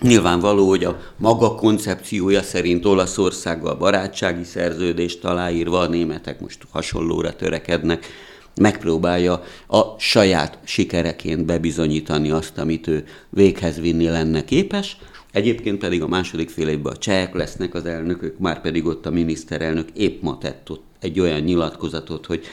Nyilvánvaló, 0.01 0.69
hogy 0.69 0.85
a 0.85 1.01
maga 1.17 1.55
koncepciója 1.55 2.43
szerint 2.43 2.85
Olaszországgal 2.85 3.75
barátsági 3.75 4.45
szerződést 4.45 5.25
aláírva, 5.25 5.79
a 5.79 5.89
németek 5.89 6.41
most 6.41 6.67
hasonlóra 6.71 7.37
törekednek, 7.37 8.07
megpróbálja 8.55 9.43
a 9.69 9.83
saját 9.99 10.59
sikereként 10.65 11.45
bebizonyítani 11.45 12.31
azt, 12.31 12.59
amit 12.59 12.87
ő 12.87 13.05
véghez 13.31 13.81
vinni 13.81 14.09
lenne 14.09 14.45
képes, 14.45 14.97
Egyébként 15.33 15.79
pedig 15.79 16.03
a 16.03 16.09
második 16.09 16.51
fél 16.51 16.69
évben 16.69 16.93
a 16.93 16.97
csehek 16.97 17.35
lesznek 17.35 17.75
az 17.75 17.87
elnökök, 17.87 18.39
már 18.39 18.61
pedig 18.61 18.87
ott 18.87 19.07
a 19.07 19.11
miniszterelnök 19.11 19.89
épp 19.95 20.23
ma 20.23 20.39
tett 20.39 20.71
ott 20.71 20.90
egy 21.01 21.21
olyan 21.21 21.41
nyilatkozatot, 21.41 22.27
hogy 22.27 22.47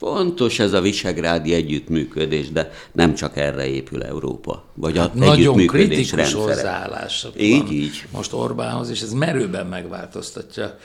Fontos 0.00 0.58
ez 0.58 0.72
a 0.72 0.80
visegrádi 0.80 1.54
együttműködés, 1.54 2.50
de 2.50 2.70
nem 2.92 3.14
csak 3.14 3.36
erre 3.36 3.66
épül 3.66 4.02
Európa, 4.02 4.64
vagy 4.74 4.98
hát 4.98 5.14
a 5.14 5.18
Nagyon 5.18 5.66
kritikus 5.66 6.32
hozzáállás 6.32 7.26
Így, 7.38 7.72
így. 7.72 8.04
Most 8.12 8.32
Orbánhoz, 8.32 8.90
és 8.90 9.00
ez 9.00 9.12
merőben 9.12 9.66
megváltoztatja 9.66 10.78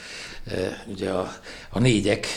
ugye 0.86 1.10
a, 1.10 1.34
a 1.70 1.80
négyek 1.80 2.28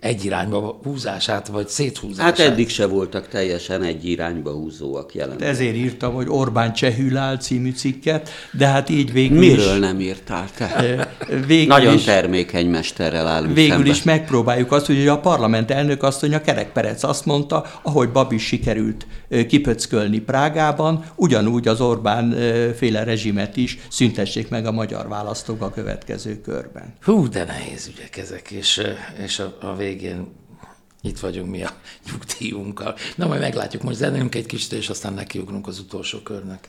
egy 0.00 0.24
irányba 0.24 0.80
húzását, 0.82 1.46
vagy 1.46 1.68
széthúzását. 1.68 2.38
Hát 2.38 2.50
eddig 2.52 2.68
se 2.68 2.86
voltak 2.86 3.28
teljesen 3.28 3.82
egy 3.82 4.08
irányba 4.08 4.50
húzóak 4.50 5.14
jelen. 5.14 5.42
Ezért 5.42 5.74
írtam, 5.74 6.14
hogy 6.14 6.26
Orbán 6.28 6.72
csehül 6.72 7.16
áll 7.16 7.36
című 7.36 7.72
cikket, 7.72 8.30
de 8.52 8.66
hát 8.66 8.88
így 8.88 9.12
végül 9.12 9.38
Miről 9.38 9.74
is, 9.74 9.80
nem 9.80 10.00
írtál 10.00 10.48
te? 10.56 11.08
Végül 11.46 11.66
Nagyon 11.66 11.94
is, 11.94 12.04
termékeny 12.04 12.68
mesterrel 12.68 13.26
állunk 13.26 13.54
Végül 13.54 13.70
szemben. 13.70 13.90
is 13.90 14.02
megpróbáljuk 14.02 14.72
azt, 14.72 14.86
hogy 14.86 15.08
a 15.08 15.20
parlament 15.20 15.70
elnök 15.70 16.02
azt 16.02 16.20
mondja, 16.20 16.40
Kerek 16.40 16.72
Perec 16.72 17.02
azt 17.02 17.24
mondta, 17.24 17.64
ahogy 17.82 18.08
Babis 18.08 18.46
sikerült 18.46 19.06
kipöckölni 19.48 20.18
Prágában, 20.18 21.04
ugyanúgy 21.14 21.68
az 21.68 21.80
Orbán 21.80 22.36
féle 22.76 23.04
rezsimet 23.04 23.56
is 23.56 23.78
szüntessék 23.90 24.48
meg 24.48 24.66
a 24.66 24.72
magyar 24.72 25.08
választók 25.08 25.62
a 25.62 25.70
következő 25.70 26.40
körben. 26.40 26.94
Hú, 27.02 27.15
de 27.24 27.44
nehéz 27.44 27.86
ügyek 27.86 28.16
ezek, 28.16 28.50
és, 28.50 28.82
és 29.18 29.38
a, 29.38 29.56
a 29.60 29.76
végén 29.76 30.34
itt 31.02 31.18
vagyunk 31.18 31.50
mi 31.50 31.62
a 31.62 31.70
nyugdíjunkkal. 32.10 32.96
Na, 33.16 33.26
majd 33.26 33.40
meglátjuk, 33.40 33.82
most 33.82 33.96
zenélünk 33.96 34.34
egy 34.34 34.46
kicsit, 34.46 34.72
és 34.72 34.88
aztán 34.88 35.12
nekiugrunk 35.12 35.66
az 35.66 35.78
utolsó 35.78 36.18
körnek. 36.18 36.68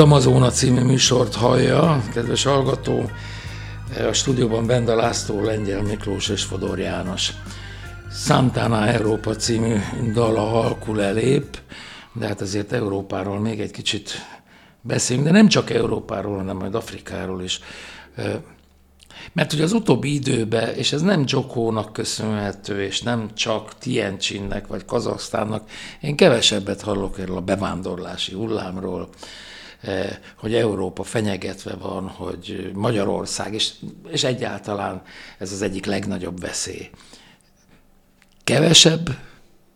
Amazona 0.00 0.50
című 0.50 0.80
műsort 0.80 1.34
hallja, 1.34 2.04
kedves 2.12 2.44
hallgató, 2.44 3.10
a 4.08 4.12
stúdióban 4.12 4.66
Benda 4.66 4.94
László, 4.94 5.42
Lengyel 5.42 5.82
Miklós 5.82 6.28
és 6.28 6.42
Fodor 6.42 6.78
János. 6.78 7.32
Santana 8.12 8.86
Európa 8.86 9.36
című 9.36 9.76
dala 10.12 10.40
halkul 10.40 11.02
elép, 11.02 11.58
de 12.12 12.26
hát 12.26 12.40
azért 12.40 12.72
Európáról 12.72 13.40
még 13.40 13.60
egy 13.60 13.70
kicsit 13.70 14.10
beszélünk, 14.80 15.26
de 15.26 15.32
nem 15.32 15.48
csak 15.48 15.70
Európáról, 15.70 16.36
hanem 16.36 16.56
majd 16.56 16.74
Afrikáról 16.74 17.42
is. 17.42 17.60
Mert 19.32 19.52
ugye 19.52 19.62
az 19.62 19.72
utóbbi 19.72 20.14
időben, 20.14 20.74
és 20.74 20.92
ez 20.92 21.02
nem 21.02 21.24
Jokónak 21.26 21.92
köszönhető, 21.92 22.82
és 22.82 23.00
nem 23.02 23.30
csak 23.34 23.78
Tientsinnek 23.78 24.66
vagy 24.66 24.84
Kazaksztánnak, 24.84 25.70
én 26.00 26.16
kevesebbet 26.16 26.80
hallok 26.80 27.18
erről 27.18 27.36
a 27.36 27.40
bevándorlási 27.40 28.34
hullámról, 28.34 29.08
hogy 30.36 30.54
Európa 30.54 31.02
fenyegetve 31.02 31.74
van, 31.74 32.08
hogy 32.08 32.70
Magyarország, 32.74 33.54
és, 33.54 33.72
és 34.08 34.24
egyáltalán 34.24 35.02
ez 35.38 35.52
az 35.52 35.62
egyik 35.62 35.86
legnagyobb 35.86 36.40
veszély. 36.40 36.90
Kevesebb 38.44 39.08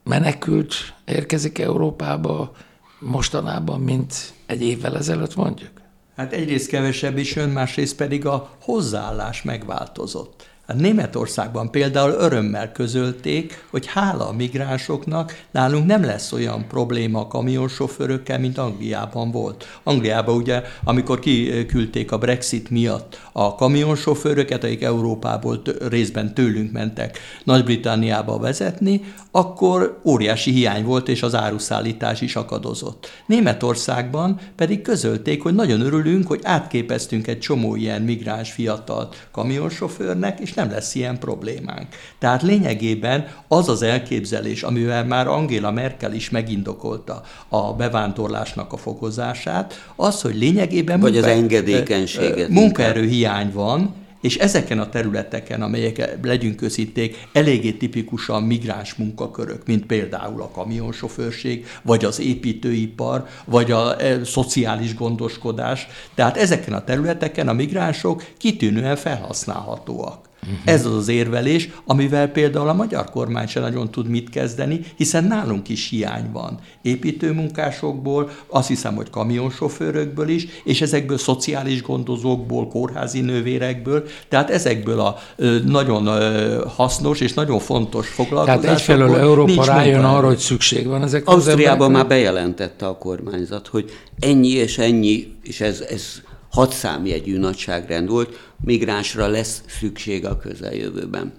menekült 0.03 0.75
érkezik 1.05 1.59
Európába 1.59 2.53
mostanában, 2.99 3.81
mint 3.81 4.15
egy 4.47 4.63
évvel 4.63 4.97
ezelőtt 4.97 5.35
mondjuk? 5.35 5.71
Hát 6.17 6.33
egyrészt 6.33 6.69
kevesebb 6.69 7.19
is 7.19 7.35
jön, 7.35 7.49
másrészt 7.49 7.97
pedig 7.97 8.27
a 8.27 8.57
hozzáállás 8.61 9.43
megváltozott. 9.43 10.49
Hát 10.67 10.77
Németországban 10.77 11.71
például 11.71 12.11
örömmel 12.11 12.73
közölték, 12.73 13.65
hogy 13.71 13.87
hála 13.87 14.29
a 14.29 14.33
migránsoknak 14.33 15.45
nálunk 15.51 15.87
nem 15.87 16.05
lesz 16.05 16.33
olyan 16.33 16.67
probléma 16.69 17.21
a 17.21 17.27
kamionsofőrökkel, 17.27 18.39
mint 18.39 18.59
Angliában 18.59 19.31
volt. 19.31 19.81
Angliában 19.83 20.37
ugye, 20.37 20.63
amikor 20.85 21.19
kiküldték 21.19 22.13
a 22.13 22.19
Brexit 22.19 22.71
miatt 22.71 23.21
a 23.33 23.55
kamionsofőröket, 23.55 24.65
akik 24.65 24.83
Európából 24.83 25.63
részben 25.89 26.35
tőlünk 26.35 26.73
mentek 26.73 27.19
Nagy-Britanniába 27.45 28.39
vezetni, 28.39 29.01
akkor 29.31 30.01
óriási 30.05 30.51
hiány 30.51 30.85
volt, 30.85 31.09
és 31.09 31.23
az 31.23 31.35
áruszállítás 31.35 32.21
is 32.21 32.37
akadozott. 32.37 33.23
Németországban 33.27 34.41
pedig 34.57 34.83
közölték, 34.83 35.43
hogy 35.43 35.55
nagyon 35.55 35.81
örülünk, 35.81 36.27
hogy 36.27 36.41
átképeztünk 36.43 37.27
egy 37.27 37.39
csomó 37.39 37.77
ilyen 37.77 38.03
migráns 38.03 38.53
fiatal 38.53 39.09
kamionsofőrnek, 39.31 40.41
és 40.41 40.54
nem 40.55 40.71
lesz 40.71 40.95
ilyen 40.95 41.19
problémánk. 41.19 41.87
Tehát 42.19 42.43
lényegében 42.43 43.29
az 43.49 43.69
az 43.69 43.83
elképzelés, 43.83 44.63
amivel 44.63 45.05
már 45.05 45.27
Angela 45.27 45.71
Merkel 45.71 46.13
is 46.13 46.31
megindokolta 46.31 47.23
a 47.49 47.73
bevándorlásnak 47.73 48.73
a 48.73 48.77
fokozását, 48.77 49.93
az, 49.97 50.21
hogy 50.21 50.37
lényegében 50.37 51.01
Vagy 51.01 51.13
munka, 51.13 51.29
az 51.29 51.37
engedékenységet. 51.37 52.49
Munkaerőhiány 52.49 53.53
van, 53.53 53.95
és 54.25 54.37
ezeken 54.37 54.79
a 54.79 54.89
területeken, 54.89 55.63
amelyek 55.63 56.19
legyünk 56.23 56.57
közíték, 56.57 57.29
eléggé 57.33 57.73
tipikusan 57.73 58.43
migráns 58.43 58.95
munkakörök, 58.95 59.67
mint 59.67 59.87
például 59.87 60.43
a 60.43 60.51
kamionsofőrség, 60.51 61.67
vagy 61.83 62.05
az 62.05 62.21
építőipar, 62.21 63.27
vagy 63.45 63.71
a 63.71 64.03
e, 64.03 64.25
szociális 64.25 64.95
gondoskodás. 64.95 65.87
Tehát 66.15 66.37
ezeken 66.37 66.73
a 66.73 66.85
területeken 66.85 67.49
a 67.49 67.53
migránsok 67.53 68.25
kitűnően 68.37 68.97
felhasználhatóak. 68.97 70.29
Uh-huh. 70.45 70.59
Ez 70.65 70.87
az 70.87 70.95
az 70.95 71.09
érvelés, 71.09 71.69
amivel 71.87 72.29
például 72.29 72.69
a 72.69 72.73
magyar 72.73 73.11
kormány 73.11 73.47
sem 73.47 73.63
nagyon 73.63 73.91
tud 73.91 74.09
mit 74.09 74.31
kezdeni, 74.31 74.81
hiszen 74.97 75.25
nálunk 75.25 75.69
is 75.69 75.89
hiány 75.89 76.31
van. 76.33 76.59
Építőmunkásokból, 76.83 78.31
azt 78.47 78.69
hiszem, 78.69 78.95
hogy 78.95 79.11
kamionsofőrökből 79.11 80.29
is, 80.29 80.47
és 80.65 80.81
ezekből 80.81 81.19
szociális 81.19 81.83
gondozókból, 81.83 82.69
kórházi 82.69 83.21
nővérekből, 83.21 84.05
tehát 84.29 84.51
ezekből 84.51 85.01
a 85.01 85.17
ö, 85.37 85.59
nagyon 85.67 86.07
ö, 86.07 86.65
hasznos 86.77 87.21
és 87.21 87.33
nagyon 87.33 87.59
fontos 87.59 88.09
foglalkozásokból 88.09 88.65
Tehát 88.65 88.81
egyfelől 88.81 89.17
Európa 89.17 89.65
rájön 89.65 89.93
munkája. 89.93 90.17
arra, 90.17 90.27
hogy 90.27 90.39
szükség 90.39 90.87
van 90.87 91.03
ezek 91.03 91.29
Ausztriában 91.29 91.91
már 91.91 92.07
bejelentette 92.07 92.87
a 92.87 92.99
kormányzat, 92.99 93.67
hogy 93.67 93.91
ennyi 94.19 94.49
és 94.49 94.79
ennyi, 94.79 95.35
és 95.43 95.61
ez, 95.61 95.81
ez 95.91 96.23
hat 96.55 96.73
számjegyű 96.73 97.39
nagyságrend 97.39 98.09
volt, 98.09 98.39
migránsra 98.65 99.27
lesz 99.27 99.63
szükség 99.67 100.27
a 100.27 100.39
közeljövőben. 100.39 101.33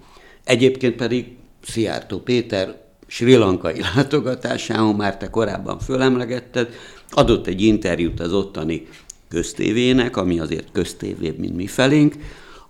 Egyébként 0.44 0.96
pedig 0.96 1.36
Szijjártó 1.64 2.20
Péter 2.20 2.82
Sri 3.08 3.36
Lankai 3.36 3.82
látogatásán, 3.96 4.84
már 4.86 5.18
te 5.18 5.30
korábban 5.30 5.80
fölemlegetted, 5.80 6.70
adott 7.10 7.48
egy 7.48 7.62
interjút 7.62 8.20
az 8.20 8.34
ottani 8.34 8.88
köztévének, 9.30 10.18
ami 10.18 10.40
azért 10.40 10.72
köztévébb, 10.72 11.38
mint 11.38 11.56
mi 11.56 11.68
felénk, 11.68 12.16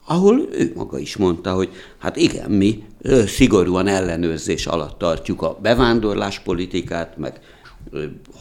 ahol 0.05 0.47
ő 0.51 0.71
maga 0.75 0.99
is 0.99 1.17
mondta, 1.17 1.53
hogy 1.53 1.69
hát 1.97 2.15
igen, 2.15 2.51
mi 2.51 2.83
szigorúan 3.25 3.87
ellenőrzés 3.87 4.65
alatt 4.65 4.97
tartjuk 4.97 5.41
a 5.41 5.57
bevándorláspolitikát, 5.61 7.17
meg 7.17 7.39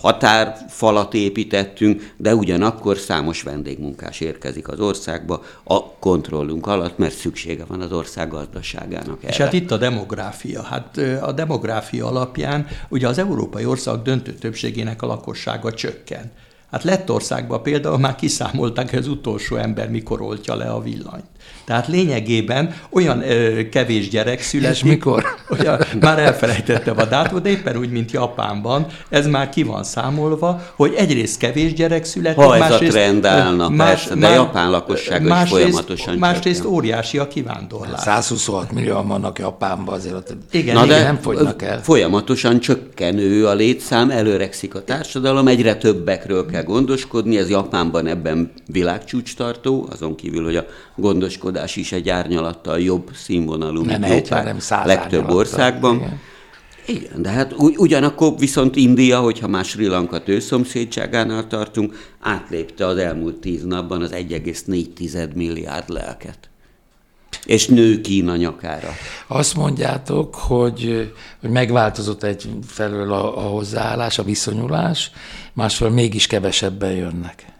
határfalat 0.01 1.15
építettünk, 1.15 2.13
de 2.17 2.35
ugyanakkor 2.35 2.99
számos 2.99 3.43
vendégmunkás 3.43 4.21
érkezik 4.21 4.69
az 4.69 4.81
országba 4.81 5.43
a 5.65 5.91
kontrollunk 5.99 6.67
alatt, 6.67 6.99
mert 6.99 7.15
szüksége 7.15 7.65
van 7.65 7.81
az 7.81 7.93
ország 7.93 8.29
gazdaságának 8.29 9.19
erre. 9.23 9.33
És 9.33 9.37
hát 9.37 9.53
itt 9.53 9.71
a 9.71 9.77
demográfia. 9.77 10.63
Hát 10.63 10.97
a 11.23 11.33
demográfia 11.33 12.07
alapján 12.07 12.67
ugye 12.89 13.09
az 13.09 13.19
európai 13.19 13.65
ország 13.65 14.03
döntő 14.03 14.33
többségének 14.33 15.03
a 15.03 15.07
lakossága 15.07 15.73
csökken. 15.73 16.31
Hát 16.71 16.83
Lettországban 16.83 17.63
például 17.63 17.99
már 17.99 18.15
kiszámolták, 18.15 18.91
hogy 18.91 18.99
az 18.99 19.09
utolsó 19.09 19.57
ember 19.57 19.91
mikor 19.91 20.21
oltja 20.21 20.55
le 20.55 20.71
a 20.71 20.81
villanyt. 20.81 21.25
Tehát 21.65 21.87
lényegében 21.87 22.75
olyan 22.91 23.31
ö, 23.31 23.69
kevés 23.69 24.09
gyerek 24.09 24.43
születik. 24.43 24.77
És 24.77 24.83
mikor? 24.85 25.25
Olyan, 25.49 25.79
már 26.01 26.19
elfelejtettem 26.19 26.99
a 26.99 27.05
dátumot, 27.05 27.43
de 27.43 27.49
éppen 27.49 27.77
úgy, 27.77 27.91
mint 27.91 28.11
Japánban, 28.11 28.87
ez 29.09 29.27
már 29.27 29.49
ki 29.49 29.63
van 29.63 29.85
számolva, 29.85 30.73
hogy 30.77 30.95
egyrészt 30.97 31.39
kevés 31.39 31.73
gyerek 31.73 32.05
születik. 32.05 32.43
Ha 32.43 32.57
ez 32.57 32.71
a 32.71 32.79
trend 32.79 33.25
állna, 33.25 33.69
más, 33.69 33.89
persze, 33.89 34.15
de 34.15 34.29
japán 34.29 34.71
lakosság 34.71 35.25
is 35.25 35.49
folyamatosan 35.49 36.15
Másrészt 36.19 36.57
csökken. 36.61 36.73
óriási 36.73 37.19
a 37.19 37.29
kivándorlás. 37.29 38.01
126 38.01 38.73
millióan 38.73 39.09
vannak 39.09 39.39
Japánban, 39.39 39.95
azért 39.95 40.37
igen, 40.51 40.75
Na 40.75 40.85
igen, 40.85 40.97
de 40.99 41.05
nem 41.05 41.19
fogynak 41.21 41.63
el. 41.63 41.83
Folyamatosan 41.83 42.61
csökkenő 42.61 43.47
a 43.47 43.55
létszám, 43.55 44.11
előrekszik 44.11 44.75
a 44.75 44.85
társadalom, 44.85 45.49
egyre 45.49 45.77
többekről 45.77 46.47
kell 46.47 46.63
gondoskodni, 46.63 47.39
ez 47.39 47.51
Japánban 47.51 48.07
ebben 48.07 48.53
világcsúcs 48.67 49.37
tartó, 49.37 49.89
azon 49.91 50.15
kívül, 50.15 50.45
hogy 50.45 50.57
a 50.57 50.65
gondoskodás 50.97 51.34
gazdálkodás 51.39 51.77
is 51.77 51.93
egy 51.93 52.09
árnyalattal 52.09 52.81
jobb 52.81 53.11
színvonalú, 53.15 53.83
nem 53.83 54.01
mint 54.01 54.13
egy, 54.13 54.29
legtöbb 54.85 55.31
országban. 55.31 55.97
Igen. 55.97 56.21
Igen, 56.87 57.23
de 57.23 57.29
hát 57.29 57.55
ugyanakkor 57.57 58.35
viszont 58.39 58.77
India, 58.77 59.21
hogyha 59.21 59.49
más 59.49 59.69
Sri 59.69 59.87
Lanka 59.87 60.23
tőszomszédságánál 60.23 61.47
tartunk, 61.47 62.15
átlépte 62.21 62.87
az 62.87 62.97
elmúlt 62.97 63.37
tíz 63.37 63.65
napban 63.65 64.03
az 64.03 64.11
1,4 64.13 65.35
milliárd 65.35 65.89
lelket. 65.89 66.39
És 67.45 67.67
nő 67.67 68.01
Kína 68.01 68.37
nyakára. 68.37 68.89
Azt 69.27 69.55
mondjátok, 69.55 70.35
hogy, 70.35 71.13
hogy 71.41 71.51
megváltozott 71.51 72.23
egy 72.23 72.49
felől 72.67 73.13
a, 73.13 73.39
a 73.39 73.49
hozzáállás, 73.49 74.19
a 74.19 74.23
viszonyulás, 74.23 75.11
másfelől 75.53 75.95
mégis 75.95 76.27
kevesebben 76.27 76.93
jönnek. 76.93 77.54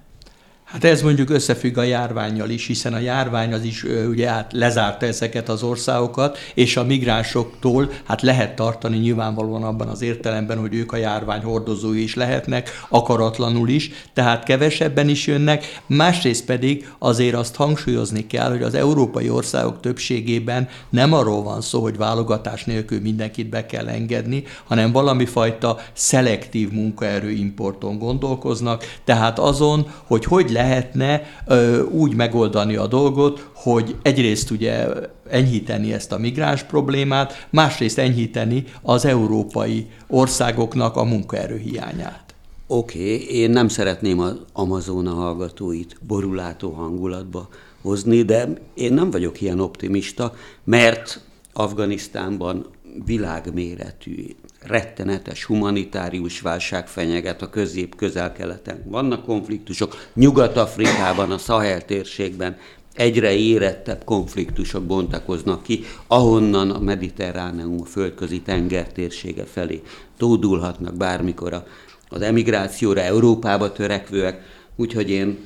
Hát 0.75 0.85
ez 0.85 1.03
mondjuk 1.03 1.31
összefügg 1.31 1.79
a 1.79 1.83
járványjal 1.83 2.51
is, 2.51 2.67
hiszen 2.67 2.95
a 2.95 2.99
járvány 2.99 3.53
az 3.53 3.65
is 3.65 3.85
ugye 4.09 4.29
hát 4.29 4.53
lezárta 4.53 5.07
ezeket 5.07 5.49
az 5.49 5.63
országokat, 5.63 6.39
és 6.55 6.77
a 6.77 6.85
migránsoktól 6.85 7.91
hát 8.05 8.23
lehet 8.23 8.57
tartani 8.57 8.97
nyilvánvalóan 8.97 9.63
abban 9.63 9.89
az 9.89 10.03
értelemben, 10.03 10.59
hogy 10.59 10.75
ők 10.75 10.93
a 10.93 10.97
járvány 10.97 11.43
hordozói 11.43 12.03
is 12.03 12.15
lehetnek, 12.15 12.71
akaratlanul 12.89 13.69
is, 13.69 13.91
tehát 14.13 14.45
kevesebben 14.45 15.09
is 15.09 15.27
jönnek, 15.27 15.81
másrészt 15.87 16.45
pedig 16.45 16.89
azért 16.99 17.35
azt 17.35 17.57
hangsúlyozni 17.57 18.27
kell, 18.27 18.51
hogy 18.51 18.63
az 18.63 18.75
európai 18.75 19.31
országok 19.31 19.81
többségében 19.81 20.69
nem 20.91 21.13
arról 21.13 21.43
van 21.43 21.61
szó, 21.61 21.83
hogy 21.83 21.97
válogatás 21.97 22.65
nélkül 22.65 23.01
mindenkit 23.01 23.49
be 23.49 23.67
kell 23.67 23.89
engedni, 23.89 24.45
hanem 24.65 24.93
valami 24.93 25.25
fajta 25.25 25.79
szelektív 25.93 26.71
munkaerőimporton 26.71 27.99
gondolkoznak, 27.99 28.85
tehát 29.05 29.39
azon, 29.39 29.87
hogy 30.07 30.25
hogy 30.25 30.51
lehet 30.51 30.63
lehetne 30.65 31.23
ö, 31.47 31.83
úgy 31.83 32.15
megoldani 32.15 32.77
a 32.77 32.87
dolgot, 32.87 33.49
hogy 33.55 33.97
egyrészt 34.03 34.51
ugye 34.51 34.87
enyhíteni 35.29 35.93
ezt 35.93 36.13
a 36.13 36.19
migráns 36.19 36.63
problémát, 36.63 37.47
másrészt 37.51 37.99
enyhíteni 37.99 38.65
az 38.83 39.05
európai 39.05 39.87
országoknak 40.07 40.97
a 40.97 41.05
munkaerőhiányát. 41.05 42.35
Oké, 42.67 43.15
okay, 43.15 43.37
én 43.37 43.51
nem 43.51 43.69
szeretném 43.69 44.19
az 44.19 44.37
Amazona 44.53 45.11
hallgatóit 45.11 45.97
borulátó 46.07 46.71
hangulatba 46.71 47.49
hozni, 47.83 48.23
de 48.23 48.49
én 48.75 48.93
nem 48.93 49.11
vagyok 49.11 49.41
ilyen 49.41 49.61
optimista, 49.61 50.35
mert 50.65 51.21
Afganisztánban 51.53 52.67
világméretű, 53.05 54.27
rettenetes 54.67 55.45
humanitárius 55.45 56.41
válság 56.41 56.89
fenyeget 56.89 57.43
a 57.43 57.51
közép-közel-keleten. 57.51 58.83
Vannak 58.85 59.25
konfliktusok, 59.25 60.09
Nyugat-Afrikában, 60.15 61.31
a 61.31 61.39
Szahel 61.39 61.85
térségben 61.85 62.57
egyre 62.95 63.33
érettebb 63.33 64.05
konfliktusok 64.05 64.85
bontakoznak 64.85 65.63
ki, 65.63 65.85
ahonnan 66.07 66.71
a 66.71 66.79
mediterráneum, 66.79 67.81
a 67.81 67.85
földközi 67.85 68.41
tenger 68.41 68.93
térsége 68.93 69.45
felé 69.45 69.83
tódulhatnak 70.19 70.97
bármikor 70.97 71.65
az 72.09 72.23
emigrációra, 72.23 73.01
Európába 73.01 73.73
törekvőek, 73.73 74.43
úgyhogy 74.77 75.11
én 75.11 75.39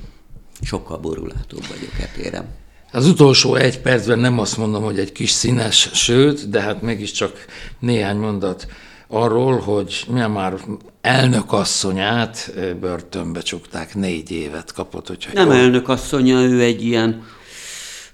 sokkal 0.62 0.98
borulátóbb 0.98 1.66
vagyok 1.68 1.98
etérem. 2.00 2.44
Az 2.92 3.06
utolsó 3.06 3.54
egy 3.54 3.80
percben 3.80 4.18
nem 4.18 4.38
azt 4.38 4.56
mondom, 4.56 4.82
hogy 4.82 4.98
egy 4.98 5.12
kis 5.12 5.30
színes, 5.30 5.90
sőt, 5.92 6.48
de 6.48 6.60
hát 6.60 6.82
mégiscsak 6.82 7.44
néhány 7.78 8.16
mondat 8.16 8.66
arról, 9.08 9.58
hogy 9.58 10.06
már 10.32 10.54
elnökasszonyát 11.00 12.52
börtönbe 12.80 13.40
csukták, 13.40 13.94
négy 13.94 14.30
évet 14.30 14.72
kapott. 14.72 15.08
Hogyha 15.08 15.32
nem 15.32 15.50
elnökasszonya, 15.50 16.42
ő 16.42 16.62
egy 16.62 16.84
ilyen 16.84 17.24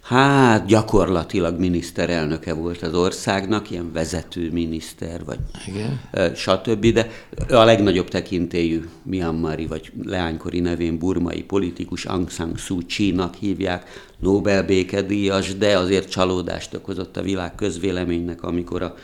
Hát 0.04 0.66
gyakorlatilag 0.66 1.58
miniszterelnöke 1.58 2.52
volt 2.52 2.82
az 2.82 2.94
országnak, 2.94 3.70
ilyen 3.70 3.92
vezető 3.92 4.50
miniszter, 4.52 5.24
vagy 5.24 5.38
Igen. 5.66 6.00
stb. 6.34 6.86
De 6.86 7.10
a 7.48 7.64
legnagyobb 7.64 8.08
tekintélyű 8.08 8.84
Myanmari, 9.02 9.66
vagy 9.66 9.92
leánykori 10.02 10.60
nevén 10.60 10.98
burmai 10.98 11.42
politikus 11.42 12.04
Aung 12.04 12.30
San 12.30 12.56
Suu 12.56 12.78
Kyi-nak 12.86 13.34
hívják, 13.34 14.10
Nobel 14.18 14.62
békedíjas, 14.62 15.56
de 15.56 15.78
azért 15.78 16.10
csalódást 16.10 16.74
okozott 16.74 17.16
a 17.16 17.22
világ 17.22 17.54
közvéleménynek, 17.54 18.42
amikor 18.42 18.82
a 18.82 18.94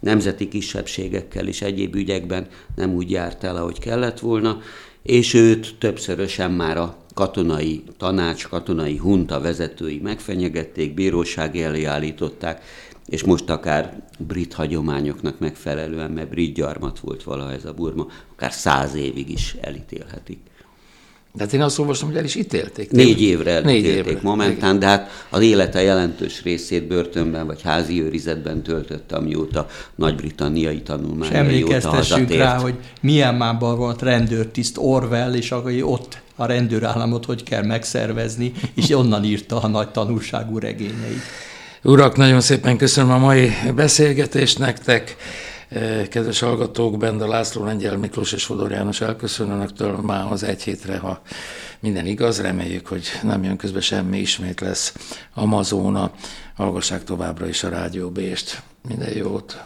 nemzeti 0.00 0.48
kisebbségekkel 0.48 1.46
és 1.46 1.62
egyéb 1.62 1.94
ügyekben 1.94 2.46
nem 2.76 2.94
úgy 2.94 3.10
járt 3.10 3.44
el, 3.44 3.56
ahogy 3.56 3.78
kellett 3.78 4.18
volna, 4.18 4.60
és 5.02 5.34
őt 5.34 5.74
többszörösen 5.78 6.50
már 6.50 6.78
a 6.78 6.96
katonai 7.14 7.82
tanács, 7.96 8.48
katonai 8.48 8.96
hunta 8.96 9.40
vezetői 9.40 10.00
megfenyegették, 10.02 10.94
bíróság 10.94 11.56
elé 11.56 11.84
állították, 11.84 12.64
és 13.06 13.24
most 13.24 13.50
akár 13.50 14.02
brit 14.18 14.52
hagyományoknak 14.52 15.38
megfelelően, 15.38 16.10
mert 16.10 16.28
brit 16.28 16.54
gyarmat 16.54 16.98
volt 16.98 17.22
valaha 17.22 17.52
ez 17.52 17.64
a 17.64 17.74
Burma, 17.74 18.06
akár 18.32 18.52
száz 18.52 18.94
évig 18.94 19.30
is 19.30 19.56
elítélhetik. 19.60 20.38
De 21.32 21.44
hát 21.44 21.52
én 21.52 21.62
azt 21.62 21.78
olvastam, 21.78 22.08
hogy 22.08 22.16
el 22.16 22.24
is 22.24 22.34
ítélték. 22.34 22.90
Négy 22.90 23.22
évre 23.22 23.50
elítélték 23.50 24.04
Négy 24.04 24.06
évre. 24.06 24.18
momentán, 24.22 24.78
de 24.78 24.86
hát 24.86 25.26
az 25.30 25.42
élete 25.42 25.82
jelentős 25.82 26.42
részét 26.42 26.86
börtönben 26.86 27.46
vagy 27.46 27.62
házi 27.62 28.02
őrizetben 28.02 28.62
töltötte, 28.62 29.16
amióta 29.16 29.66
nagy-britanniai 29.94 30.82
tanulmányai 30.82 31.62
óta 31.62 31.88
hazatért. 31.88 32.40
rá, 32.40 32.58
hogy 32.58 32.74
Myanmarban 33.00 33.76
volt 33.76 34.02
rendőrtiszt 34.02 34.76
Orwell, 34.78 35.34
és 35.34 35.50
aki 35.50 35.82
ott 35.82 36.18
a 36.36 36.46
rendőrállamot 36.46 37.24
hogy 37.24 37.42
kell 37.42 37.64
megszervezni, 37.64 38.52
és 38.74 38.90
onnan 38.90 39.24
írta 39.24 39.60
a 39.60 39.68
nagy 39.68 39.88
tanulságú 39.88 40.58
regényeit. 40.58 41.20
Urak, 41.82 42.16
nagyon 42.16 42.40
szépen 42.40 42.76
köszönöm 42.76 43.10
a 43.10 43.18
mai 43.18 43.50
beszélgetést 43.74 44.58
nektek. 44.58 45.16
Eh, 45.70 46.06
kedves 46.08 46.40
hallgatók, 46.40 46.98
Benda 46.98 47.28
László, 47.28 47.64
Lengyel 47.64 47.96
Miklós 47.96 48.32
és 48.32 48.44
Fodor 48.44 48.70
János 48.70 49.00
elköszön 49.00 49.50
önöktől 49.50 49.96
már 49.96 50.32
az 50.32 50.42
egy 50.42 50.62
hétre, 50.62 50.98
ha 50.98 51.22
minden 51.80 52.06
igaz. 52.06 52.40
Reméljük, 52.40 52.86
hogy 52.86 53.06
nem 53.22 53.44
jön 53.44 53.56
közben 53.56 53.80
semmi, 53.80 54.18
ismét 54.18 54.60
lesz 54.60 54.94
Amazona. 55.34 56.12
Hallgassák 56.54 57.04
továbbra 57.04 57.48
is 57.48 57.62
a 57.62 57.68
Rádió 57.68 58.10
Bést. 58.10 58.62
Minden 58.88 59.16
jót! 59.16 59.64